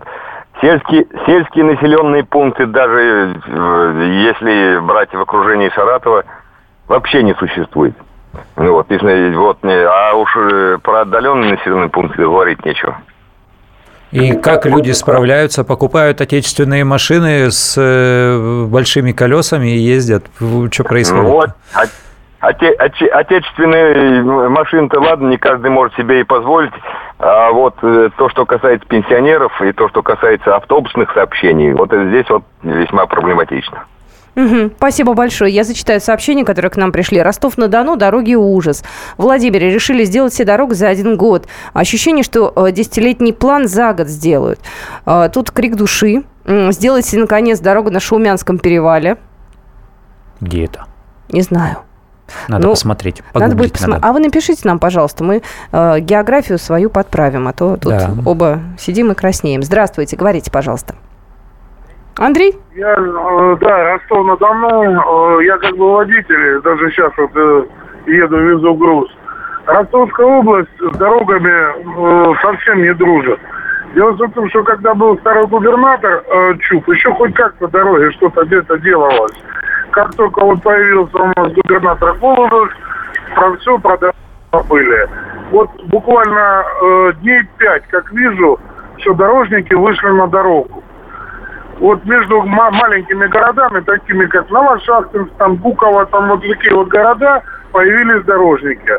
Сельские, 0.60 1.06
сельские 1.26 1.64
населенные 1.64 2.24
пункты, 2.24 2.66
даже 2.66 3.40
э, 3.46 4.22
если 4.24 4.78
брать 4.80 5.12
в 5.14 5.20
окружении 5.20 5.70
Саратова, 5.74 6.24
вообще 6.86 7.22
не 7.22 7.34
существует. 7.34 7.94
Ну, 8.56 8.72
вот, 8.72 8.86
вот, 8.90 9.58
а 9.64 10.14
уж 10.14 10.36
э, 10.36 10.78
про 10.82 11.00
отдаленные 11.02 11.52
населенные 11.52 11.88
пункты 11.88 12.22
говорить 12.22 12.64
нечего. 12.64 12.98
И 14.12 14.32
как 14.34 14.66
люди 14.66 14.92
справляются, 14.92 15.64
покупают 15.64 16.20
отечественные 16.20 16.84
машины 16.84 17.50
с 17.50 17.74
э, 17.76 18.64
большими 18.66 19.12
колесами 19.12 19.68
и 19.68 19.78
ездят. 19.78 20.26
Что 20.70 20.84
происходит? 20.84 21.24
Вот. 21.24 21.50
Оте, 22.38 22.70
оте, 22.70 23.06
отечественные 23.06 24.22
машины-то 24.22 25.00
ладно, 25.00 25.28
не 25.28 25.38
каждый 25.38 25.70
может 25.70 25.96
себе 25.96 26.20
и 26.20 26.24
позволить. 26.24 26.72
А 27.18 27.50
вот 27.50 27.74
э, 27.82 28.10
то, 28.16 28.28
что 28.28 28.44
касается 28.44 28.86
пенсионеров 28.86 29.60
и 29.62 29.72
то, 29.72 29.88
что 29.88 30.02
касается 30.02 30.54
автобусных 30.54 31.12
сообщений, 31.12 31.72
вот 31.72 31.90
здесь 31.90 32.28
вот 32.28 32.44
весьма 32.62 33.06
проблематично. 33.06 33.84
Угу. 34.36 34.72
Спасибо 34.76 35.14
большое. 35.14 35.52
Я 35.52 35.64
зачитаю 35.64 36.00
сообщения, 36.00 36.44
которые 36.44 36.70
к 36.70 36.76
нам 36.76 36.92
пришли. 36.92 37.20
Ростов-на-Дону, 37.20 37.96
дороги 37.96 38.34
ужас. 38.34 38.84
В 39.16 39.22
Владимире 39.22 39.70
решили 39.70 40.04
сделать 40.04 40.34
все 40.34 40.44
дороги 40.44 40.74
за 40.74 40.88
один 40.88 41.16
год. 41.16 41.46
Ощущение, 41.72 42.22
что 42.22 42.52
э, 42.54 42.70
десятилетний 42.70 43.32
план 43.32 43.66
за 43.66 43.94
год 43.94 44.08
сделают. 44.08 44.60
Э, 45.06 45.30
тут 45.32 45.50
крик 45.50 45.74
души. 45.76 46.24
Сделайте, 46.46 47.18
наконец, 47.18 47.58
дорогу 47.58 47.90
на 47.90 47.98
Шаумянском 47.98 48.58
перевале. 48.58 49.16
Где 50.40 50.66
это? 50.66 50.84
Не 51.30 51.40
знаю. 51.42 51.78
Надо 52.48 52.66
ну, 52.66 52.72
посмотреть. 52.72 53.22
Надо 53.34 53.56
будет 53.56 53.72
посмотреть. 53.72 54.04
А 54.04 54.12
вы 54.12 54.20
напишите 54.20 54.60
нам, 54.64 54.78
пожалуйста, 54.78 55.24
мы 55.24 55.42
э, 55.72 56.00
географию 56.00 56.58
свою 56.58 56.90
подправим, 56.90 57.48
а 57.48 57.52
то 57.52 57.76
тут 57.76 57.92
да. 57.92 58.10
оба 58.24 58.60
сидим 58.78 59.12
и 59.12 59.14
краснеем. 59.14 59.62
Здравствуйте, 59.62 60.16
говорите, 60.16 60.50
пожалуйста. 60.50 60.94
Андрей? 62.18 62.54
Я, 62.74 62.94
э, 62.94 63.56
да, 63.60 63.92
Ростов-на-Дону. 63.92 65.38
Э, 65.38 65.44
я 65.44 65.58
как 65.58 65.76
бы 65.76 65.92
водитель, 65.92 66.60
даже 66.62 66.90
сейчас 66.90 67.12
вот 67.16 67.30
э, 67.34 67.66
еду, 68.06 68.38
везу 68.38 68.74
груз. 68.74 69.10
Ростовская 69.66 70.26
область 70.26 70.70
с 70.78 70.96
дорогами 70.96 72.36
совсем 72.40 72.82
не 72.82 72.94
дружит. 72.94 73.38
Дело 73.94 74.12
в 74.12 74.30
том, 74.32 74.48
что 74.48 74.62
когда 74.62 74.94
был 74.94 75.18
старый 75.18 75.46
губернатор 75.46 76.22
Чуб, 76.60 76.88
еще 76.88 77.12
хоть 77.14 77.34
как-то 77.34 77.66
дороги 77.68 78.12
что-то 78.12 78.44
где-то 78.44 78.78
делалось. 78.78 79.36
Как 79.90 80.14
только 80.14 80.44
вот 80.44 80.62
появился 80.62 81.16
у 81.16 81.26
нас 81.26 81.52
губернатор 81.52 82.14
Голубев, 82.14 82.70
про 83.34 83.56
все 83.56 83.78
про 83.78 83.98
были. 84.68 85.08
Вот 85.50 85.68
буквально 85.86 86.64
дней 87.20 87.42
пять, 87.58 87.86
как 87.88 88.12
вижу, 88.12 88.60
все 88.98 89.14
дорожники 89.14 89.74
вышли 89.74 90.08
на 90.10 90.28
дорогу. 90.28 90.84
Вот 91.78 92.04
между 92.04 92.42
маленькими 92.42 93.26
городами, 93.26 93.80
такими 93.80 94.26
как 94.26 94.50
Новошахтинск, 94.50 95.32
там, 95.38 95.56
Буково, 95.56 96.06
там 96.06 96.28
вот 96.28 96.40
такие 96.40 96.74
вот 96.74 96.88
города, 96.88 97.42
появились 97.72 98.24
дорожники. 98.24 98.92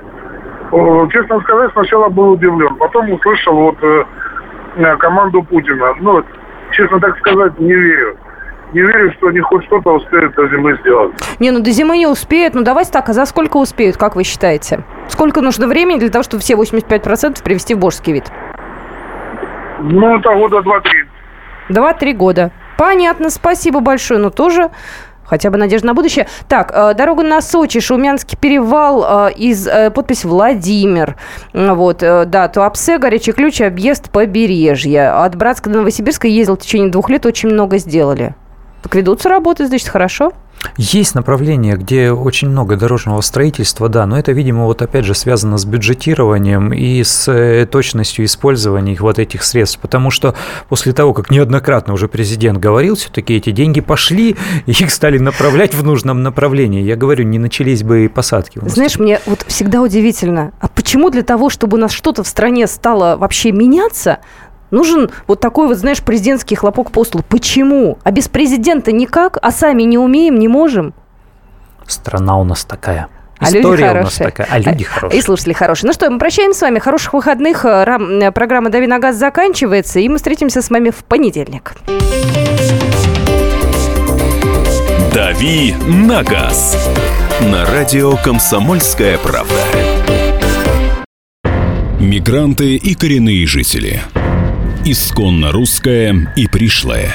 Честно 1.11 1.39
сказать, 1.41 1.71
сначала 1.73 2.09
был 2.09 2.32
удивлен, 2.32 2.75
потом 2.75 3.09
услышал 3.11 3.55
вот 3.55 3.78
э, 3.82 4.03
э, 4.75 4.97
команду 4.97 5.41
Путина. 5.43 5.95
Ну, 6.01 6.23
честно 6.71 6.99
так 6.99 7.17
сказать, 7.19 7.57
не 7.57 7.73
верю 7.73 8.17
не 8.73 8.82
верю, 8.82 9.13
что 9.13 9.28
они 9.28 9.39
хоть 9.39 9.65
что-то 9.65 9.91
успеют 9.93 10.36
до 10.36 10.47
зимы 10.49 10.78
сделать. 10.82 11.13
Не, 11.39 11.51
ну 11.51 11.61
до 11.61 11.71
зимы 11.71 11.97
не 11.97 12.07
успеют. 12.07 12.53
Ну 12.53 12.63
давайте 12.63 12.91
так, 12.91 13.07
а 13.09 13.13
за 13.13 13.25
сколько 13.25 13.57
успеют, 13.57 13.97
как 13.97 14.15
вы 14.15 14.23
считаете? 14.23 14.84
Сколько 15.07 15.41
нужно 15.41 15.67
времени 15.67 15.99
для 15.99 16.09
того, 16.09 16.23
чтобы 16.23 16.41
все 16.41 16.53
85% 16.55 17.43
привести 17.43 17.75
в 17.75 17.80
божеский 17.80 18.13
вид? 18.13 18.25
Ну, 19.80 20.17
это 20.17 20.34
года 20.34 20.61
два-три. 20.61 21.05
Два-три 21.69 22.13
года. 22.13 22.51
Понятно, 22.78 23.30
спасибо 23.30 23.80
большое. 23.80 24.19
Ну, 24.19 24.30
тоже 24.30 24.69
хотя 25.28 25.49
бы 25.49 25.57
надежда 25.57 25.88
на 25.88 25.93
будущее. 25.93 26.28
Так, 26.47 26.71
э, 26.73 26.93
дорога 26.93 27.23
на 27.23 27.41
Сочи, 27.41 27.80
Шумянский 27.80 28.38
перевал, 28.38 29.28
э, 29.28 29.34
из 29.34 29.67
э, 29.67 29.91
подпись 29.91 30.23
Владимир. 30.23 31.17
Вот, 31.53 31.97
да, 31.99 32.47
Туапсе, 32.47 32.97
горячий 32.97 33.34
ключ, 33.34 33.61
объезд 33.61 34.09
побережья. 34.09 35.23
От 35.23 35.36
Братска 35.36 35.69
до 35.69 35.80
Новосибирска 35.80 36.28
ездил 36.28 36.55
в 36.55 36.59
течение 36.59 36.89
двух 36.89 37.09
лет, 37.09 37.25
очень 37.25 37.49
много 37.49 37.78
сделали. 37.78 38.36
Так 38.88 38.95
ведутся 38.95 39.27
работы, 39.27 39.67
значит, 39.67 39.89
хорошо? 39.89 40.31
Есть 40.77 41.13
направления, 41.13 41.75
где 41.75 42.11
очень 42.11 42.49
много 42.49 42.77
дорожного 42.77 43.19
строительства, 43.19 43.89
да, 43.89 44.05
но 44.05 44.17
это, 44.17 44.31
видимо, 44.31 44.63
вот 44.63 44.81
опять 44.81 45.03
же 45.03 45.13
связано 45.13 45.57
с 45.57 45.65
бюджетированием 45.65 46.71
и 46.73 47.03
с 47.03 47.29
э, 47.29 47.65
точностью 47.69 48.23
использования 48.23 48.93
их 48.93 49.01
вот 49.01 49.19
этих 49.19 49.43
средств, 49.43 49.79
потому 49.79 50.09
что 50.09 50.35
после 50.69 50.93
того, 50.93 51.13
как 51.13 51.31
неоднократно 51.31 51.93
уже 51.93 52.07
президент 52.07 52.59
говорил, 52.59 52.95
все-таки 52.95 53.35
эти 53.35 53.51
деньги 53.51 53.81
пошли, 53.81 54.38
их 54.65 54.89
стали 54.89 55.17
направлять 55.17 55.75
в 55.75 55.83
нужном 55.83 56.23
направлении. 56.23 56.81
Я 56.81 56.95
говорю, 56.95 57.25
не 57.25 57.39
начались 57.39 57.83
бы 57.83 58.05
и 58.05 58.07
посадки. 58.07 58.59
Знаешь, 58.63 58.97
мне 58.97 59.19
вот 59.25 59.43
всегда 59.47 59.81
удивительно, 59.81 60.53
а 60.61 60.69
почему 60.69 61.09
для 61.09 61.23
того, 61.23 61.49
чтобы 61.49 61.77
у 61.77 61.79
нас 61.81 61.91
что-то 61.91 62.23
в 62.23 62.27
стране 62.27 62.67
стало 62.67 63.17
вообще 63.17 63.51
меняться, 63.51 64.19
Нужен 64.72 65.09
вот 65.28 65.39
такой 65.39 65.68
вот, 65.68 65.78
знаешь, 65.78 66.01
президентский 66.01 66.55
хлопок 66.55 66.91
по 66.91 67.03
столу. 67.03 67.24
Почему? 67.28 67.97
А 68.03 68.11
без 68.11 68.28
президента 68.28 68.91
никак, 68.91 69.38
а 69.41 69.51
сами 69.51 69.84
не 69.84 69.97
умеем, 69.97 70.38
не 70.39 70.47
можем. 70.47 70.93
Страна 71.86 72.38
у 72.38 72.43
нас 72.43 72.65
такая. 72.65 73.07
А 73.39 73.45
История 73.45 73.61
люди 73.61 73.82
хорошие. 73.84 73.99
у 73.99 74.03
нас 74.03 74.15
такая, 74.15 74.47
а 74.49 74.59
люди 74.59 74.84
хорошие. 74.84 75.20
И 75.20 75.22
слушатели 75.22 75.53
хорошие. 75.53 75.88
Ну 75.88 75.93
что, 75.93 76.09
мы 76.09 76.18
прощаемся 76.18 76.59
с 76.59 76.61
вами. 76.63 76.80
Хороших 76.80 77.13
выходных. 77.13 77.65
Э, 77.65 78.32
программа 78.32 78.70
«Дави 78.70 78.88
на 78.88 78.99
газ» 78.99 79.15
заканчивается. 79.15 79.99
И 79.99 80.09
мы 80.09 80.18
встретимся 80.18 80.61
с 80.61 80.70
вами 80.70 80.89
в 80.89 81.03
понедельник. 81.03 81.76
«Дави 85.13 85.76
на 85.88 86.24
газ» 86.24 86.89
на 87.41 87.65
радио 87.65 88.18
«Комсомольская 88.18 89.18
правда». 89.20 89.53
Мигранты 91.99 92.76
и 92.76 92.95
коренные 92.95 93.45
жители– 93.45 94.01
исконно 94.89 95.51
русское 95.51 96.31
и 96.38 96.47
пришлое. 96.47 97.13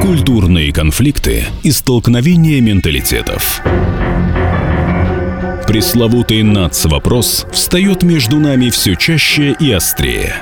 Культурные 0.00 0.72
конфликты 0.72 1.46
и 1.64 1.72
столкновения 1.72 2.60
менталитетов. 2.60 3.60
Пресловутый 5.66 6.44
НАЦ-вопрос 6.44 7.46
встает 7.52 8.04
между 8.04 8.38
нами 8.38 8.70
все 8.70 8.94
чаще 8.94 9.56
и 9.58 9.72
острее. 9.72 10.36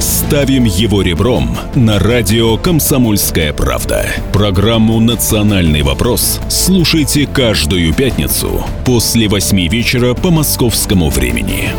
Ставим 0.00 0.64
его 0.64 1.02
ребром 1.02 1.58
на 1.74 1.98
радио 1.98 2.56
«Комсомольская 2.56 3.52
правда». 3.52 4.06
Программу 4.32 5.00
«Национальный 5.00 5.82
вопрос» 5.82 6.40
слушайте 6.48 7.26
каждую 7.26 7.92
пятницу 7.92 8.64
после 8.86 9.28
восьми 9.28 9.68
вечера 9.68 10.14
по 10.14 10.30
московскому 10.30 11.10
времени. 11.10 11.72